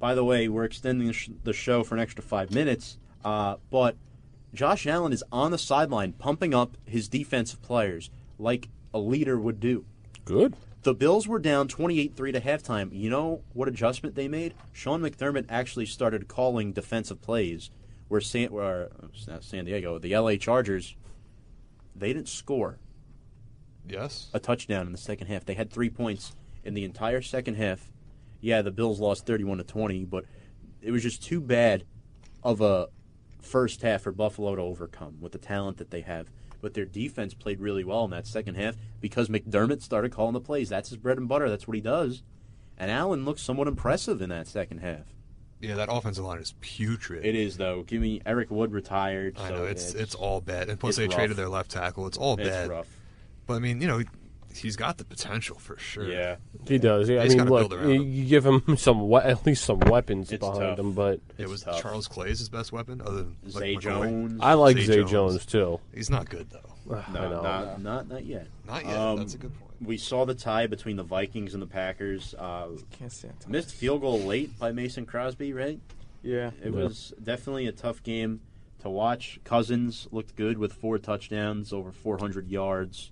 [0.00, 3.96] by the way, we're extending the the show for an extra five minutes, uh, but
[4.52, 9.60] Josh Allen is on the sideline pumping up his defensive players like a leader would
[9.60, 9.84] do.
[10.24, 10.54] Good.
[10.84, 12.90] The Bills were down 28 3 to halftime.
[12.92, 14.54] You know what adjustment they made?
[14.72, 17.70] Sean McDermott actually started calling defensive plays
[18.08, 18.90] where San, where,
[19.26, 20.94] not San Diego, the LA Chargers,
[21.96, 22.78] they didn't score
[23.88, 24.28] Yes.
[24.34, 25.46] a touchdown in the second half.
[25.46, 27.90] They had three points in the entire second half.
[28.42, 30.26] Yeah, the Bills lost thirty-one to twenty, but
[30.82, 31.84] it was just too bad
[32.42, 32.88] of a
[33.40, 36.28] first half for Buffalo to overcome with the talent that they have.
[36.64, 40.40] But their defense played really well in that second half because McDermott started calling the
[40.40, 40.70] plays.
[40.70, 41.50] That's his bread and butter.
[41.50, 42.22] That's what he does.
[42.78, 45.04] And Allen looked somewhat impressive in that second half.
[45.60, 47.26] Yeah, that offensive line is putrid.
[47.26, 47.82] It is though.
[47.82, 49.36] Give me Eric Wood retired.
[49.38, 51.14] I so know it's yeah, it's all bad, and plus they rough.
[51.14, 52.06] traded their left tackle.
[52.06, 52.70] It's all it's bad.
[52.70, 52.88] rough.
[53.46, 54.02] But I mean, you know,
[54.56, 56.08] he's got the potential for sure.
[56.10, 56.36] Yeah,
[56.66, 57.08] He does.
[57.08, 58.26] Yeah, I mean, look, you, him.
[58.28, 60.78] give him some we- at least some weapons It's behind tough.
[60.78, 61.80] him, but It It's was tough.
[61.82, 63.80] Charles Clay's his best weapon, other than like, Zay McCoy.
[63.80, 64.40] Jones.
[64.42, 65.10] I like Zay Zay Jones.
[65.10, 65.80] Jones, too.
[65.94, 66.74] He's not good though.
[66.86, 67.42] no, I know.
[67.42, 68.46] not not not yet.
[68.66, 68.96] Not yet.
[68.96, 69.70] Um, That's a good point.
[69.82, 72.34] We saw the tie between the Vikings and the Packers.
[72.38, 73.48] Uh, Can't stand it.
[73.48, 75.80] missed field goal late by Mason Crosby, right?
[76.22, 76.52] Yeah.
[76.62, 76.84] It Yeah.
[76.84, 78.40] was definitely a tough game
[78.80, 79.40] to watch.
[79.44, 83.10] Cousins looked good with four touchdowns, over 400 yards.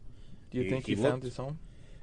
[0.53, 1.59] Do you He- think he he, found looked- his home?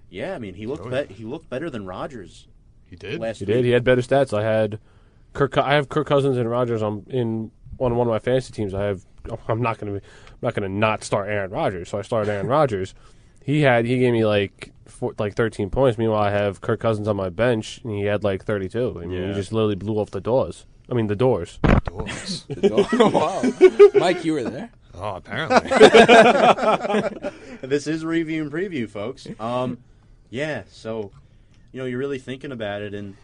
[0.10, 1.04] Yeah, I mean he looked Oh, yeah.
[1.04, 2.48] be- he looked better than Rodgers.
[2.90, 3.20] He did.
[3.20, 3.56] last He week.
[3.58, 3.66] did.
[3.66, 4.36] He had better stats.
[4.36, 4.80] I had
[5.34, 5.58] Kirk.
[5.58, 8.74] I have Kirk Cousins and Rodgers on in on one of my fantasy teams.
[8.74, 9.06] I have.
[9.48, 10.00] I'm not going to.
[10.00, 11.90] Be, I'm not going to not start Aaron Rodgers.
[11.90, 12.96] So I started Aaron Rodgers.
[13.44, 15.98] he had he gave me like four, like 13 points.
[16.00, 18.96] Meanwhile, I have Kirk Cousins on my bench, and he had like 32.
[18.98, 19.28] I mean, Yeah.
[19.28, 20.66] he just literally blew off the doors.
[20.90, 21.60] I mean, the doors.
[21.84, 22.48] Dogs.
[22.64, 23.90] oh, wow.
[24.00, 24.72] Mike, you were there.
[25.00, 25.70] Oh, apparently.
[27.68, 29.28] this is review and preview, folks.
[29.40, 29.78] Um,
[30.30, 31.12] yeah, so
[31.72, 33.16] you know you're really thinking about it, and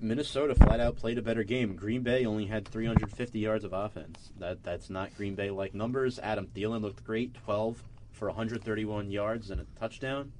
[0.00, 1.76] Minnesota flat out played a better game.
[1.76, 4.30] Green Bay only had 350 yards of offense.
[4.38, 6.18] That that's not Green Bay like numbers.
[6.18, 10.32] Adam Thielen looked great, 12 for 131 yards and a touchdown.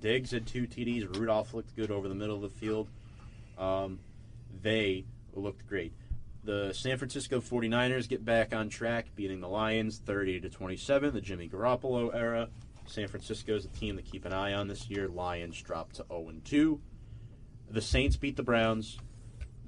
[0.00, 1.16] Diggs had two TDs.
[1.16, 2.88] Rudolph looked good over the middle of the field.
[3.58, 4.00] Um,
[4.62, 5.04] they
[5.34, 5.92] looked great.
[6.44, 11.20] The San Francisco 49ers get back on track, beating the Lions 30 to 27, the
[11.20, 12.48] Jimmy Garoppolo era.
[12.86, 15.06] San Francisco is a team to keep an eye on this year.
[15.06, 16.80] Lions dropped to 0 2.
[17.70, 18.98] The Saints beat the Browns.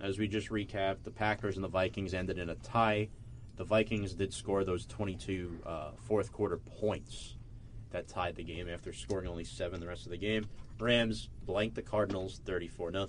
[0.01, 3.09] As we just recapped, the Packers and the Vikings ended in a tie.
[3.55, 7.37] The Vikings did score those 22 uh, fourth quarter points
[7.91, 10.47] that tied the game after scoring only seven the rest of the game.
[10.81, 13.09] Rams blanked the Cardinals 34 0.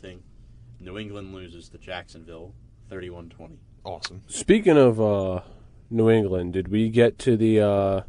[0.79, 2.53] New England loses to Jacksonville
[2.89, 3.57] 31 20.
[3.83, 4.21] awesome.
[4.27, 5.41] Speaking of uh,
[5.89, 8.01] New England, did we get to the uh,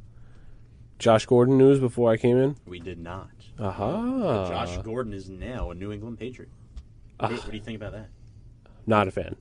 [0.98, 2.56] Josh Gordon news before I came in?
[2.66, 3.30] We did not.
[3.58, 4.48] Aha.
[4.48, 6.50] Josh Gordon is now a New England Patriot.
[7.18, 8.08] What, do you, what do you think about that?
[8.86, 9.36] Not a fan.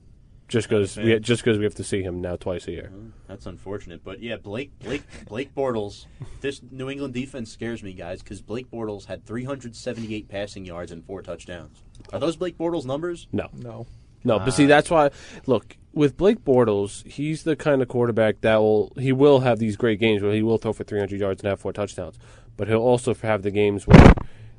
[0.48, 1.22] Just because we fan.
[1.22, 2.92] just because we have to see him now twice a year.
[3.26, 6.06] That's unfortunate, but yeah, Blake Blake Blake Bortles.
[6.40, 11.04] This New England defense scares me, guys, because Blake Bortles had 378 passing yards and
[11.04, 11.82] four touchdowns.
[12.12, 13.26] Are those Blake Bortles numbers?
[13.32, 13.86] No, No.
[14.24, 14.38] No.
[14.38, 15.10] But see, that's why.
[15.46, 19.76] Look, with Blake Bortles, he's the kind of quarterback that will he will have these
[19.76, 22.18] great games where he will throw for 300 yards and have four touchdowns.
[22.56, 24.14] But he'll also have the games where,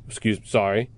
[0.07, 0.89] excuse, sorry,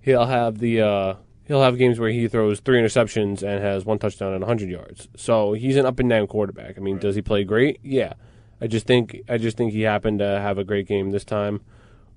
[0.00, 1.14] he'll have the uh,
[1.44, 5.08] he'll have games where he throws three interceptions and has one touchdown and 100 yards.
[5.16, 6.78] So he's an up and down quarterback.
[6.78, 7.78] I mean, does he play great?
[7.82, 8.14] Yeah.
[8.62, 11.60] I just think I just think he happened to have a great game this time.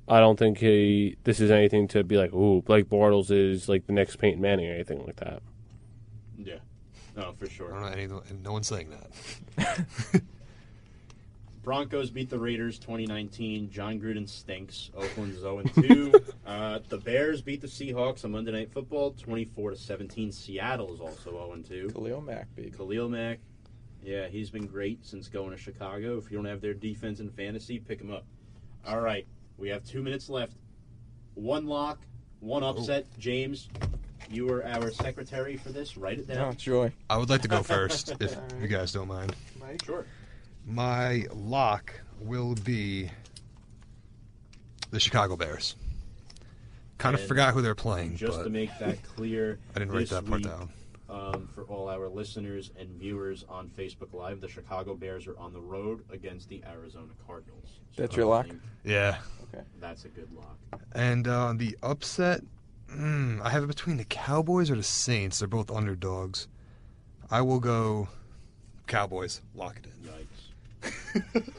[0.08, 3.88] I don't think he this is anything to be like, ooh, Blake Bortles is like
[3.88, 5.42] the next Peyton Manning or anything like that.
[7.16, 7.24] Yeah.
[7.24, 7.70] No, for I sure.
[7.70, 8.08] don't know any,
[8.44, 8.90] no one's saying
[9.58, 10.22] that.
[11.64, 13.72] Broncos beat the Raiders 2019.
[13.72, 14.92] Jon Gruden stinks.
[14.96, 16.14] Oakland's 0 2.
[16.46, 20.32] uh, the Bears beat the Seahawks on Monday Night Football 24 to 17.
[20.32, 21.90] Seattle is also 0 2.
[21.90, 22.70] Khalil Mack, baby.
[22.70, 23.40] Khalil Mack,
[24.04, 26.18] yeah, he's been great since going to Chicago.
[26.18, 28.26] If you don't have their defense in fantasy, pick him up.
[28.86, 29.26] All right,
[29.58, 30.58] we have two minutes left.
[31.34, 32.00] One lock,
[32.42, 33.08] one upset.
[33.18, 33.70] James,
[34.30, 35.97] you were our secretary for this.
[35.97, 36.56] Write it Oh, down.
[36.57, 36.91] joy.
[37.10, 39.35] I would like to go first, if you guys don't mind.
[39.85, 40.06] Sure.
[40.65, 43.10] My lock will be
[44.91, 45.76] the Chicago Bears.
[46.97, 49.91] Kind of And forgot who they're playing, Just but to make that clear, I didn't
[49.91, 50.69] write this that part week, down.
[51.10, 55.53] Um, for all our listeners and viewers on Facebook Live, the Chicago Bears are on
[55.53, 57.80] the road against the Arizona Cardinals.
[57.95, 58.47] So That's your I lock?
[58.47, 59.18] think Yeah.
[59.53, 59.64] Okay.
[59.80, 60.57] That's a good lock.
[60.93, 62.41] And uh, the upset,
[62.96, 65.40] mm, I have it between the Cowboys or the Saints.
[65.40, 66.48] They're both underdogs.
[67.30, 68.10] I will go
[68.88, 69.42] Cowboys.
[69.56, 70.92] Lock it in.
[71.42, 71.54] Yikes.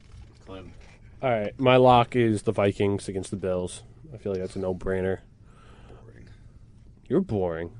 [0.46, 0.72] Clem.
[1.22, 3.82] All right, my lock is the Vikings against the Bills.
[4.12, 5.18] I feel like that's a no-brainer.
[5.88, 6.28] Boring.
[7.08, 7.70] You're boring.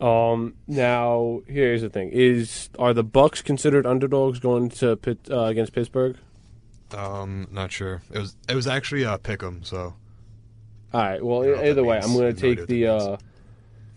[0.00, 0.54] Um.
[0.66, 5.72] Now, here's the thing: is are the Bucks considered underdogs going to Pitt, uh, against
[5.72, 6.16] Pittsburgh?
[6.92, 8.02] Um, not sure.
[8.10, 9.64] It was it was actually uh, Pick'em.
[9.64, 9.94] So
[10.94, 11.24] All right.
[11.24, 11.98] Well, I know either way.
[12.00, 13.16] I'm going to take the uh,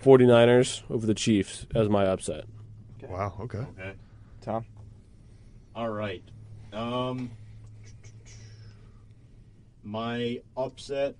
[0.03, 2.45] 49ers over the Chiefs as my upset.
[3.03, 3.33] wow.
[3.41, 3.59] Okay.
[3.59, 3.93] Okay.
[4.41, 4.65] Tom.
[5.75, 6.23] All right.
[6.73, 7.29] Um,
[9.83, 11.15] my upset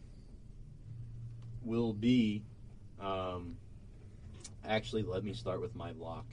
[1.64, 2.42] will be.
[3.00, 3.56] Um,
[4.66, 6.26] actually, let me start with my lock.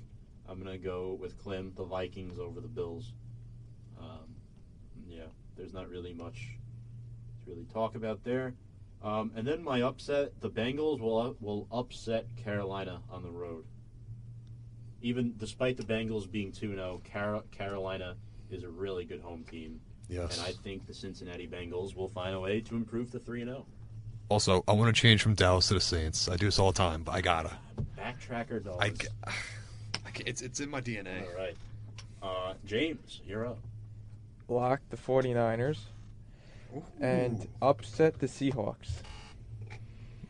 [0.48, 3.12] I'm gonna go with Clem, the Vikings over the Bills.
[4.00, 4.34] Um,
[5.06, 5.24] yeah,
[5.56, 6.56] there's not really much
[7.44, 8.54] to really talk about there.
[9.04, 13.64] Um, and then my upset, the Bengals will will upset Carolina on the road.
[15.02, 18.16] Even despite the Bengals being 2-0, Car- Carolina
[18.50, 19.78] is a really good home team.
[20.08, 20.38] Yes.
[20.38, 23.66] And I think the Cincinnati Bengals will find a way to improve to 3 0.
[24.30, 26.28] Also, I want to change from Dallas to the Saints.
[26.30, 27.52] I do this all the time, but I gotta.
[27.98, 28.78] Backtracker dogs.
[28.80, 31.26] I, g- I ca- it's it's in my DNA.
[31.28, 31.56] All right.
[32.22, 33.58] Uh, James, you're up.
[34.48, 35.76] Lock the 49ers.
[37.00, 39.02] And upset the Seahawks.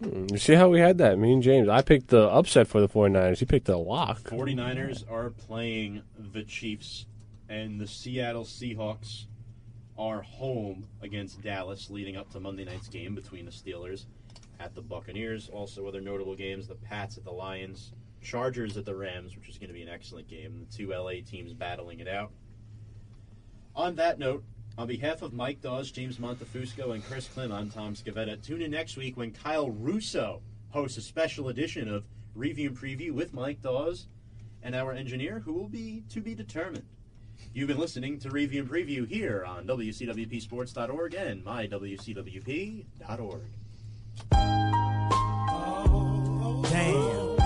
[0.03, 1.19] Hmm, You see how we had that?
[1.19, 1.69] Me and James.
[1.69, 3.39] I picked the upset for the 49ers.
[3.39, 4.23] He picked the lock.
[4.25, 7.07] 49ers are playing the Chiefs,
[7.49, 9.27] and the Seattle Seahawks
[9.97, 14.07] are home against Dallas leading up to Monday night's game between the Steelers
[14.59, 15.49] at the Buccaneers.
[15.53, 19.57] Also, other notable games the Pats at the Lions, Chargers at the Rams, which is
[19.59, 20.67] going to be an excellent game.
[20.69, 22.33] The two LA teams battling it out.
[23.77, 24.43] On that note,
[24.77, 28.43] On behalf of Mike Dawes, James Montefusco, and Chris Klim, I'm Tom Scavetta.
[28.43, 32.03] Tune in next week when Kyle Russo hosts a special edition of
[32.35, 34.09] Review and Preview with Mike Dawes
[34.65, 36.83] and our engineer, who will be to be determined.
[37.53, 42.85] You've been listening to Review and Preview here on WCWPSports.org and mywcwp.org.
[46.71, 47.39] Damn.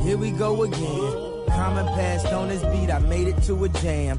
[0.00, 1.44] Here we go again.
[1.48, 4.18] Common passed on this beat, I made it to a jam.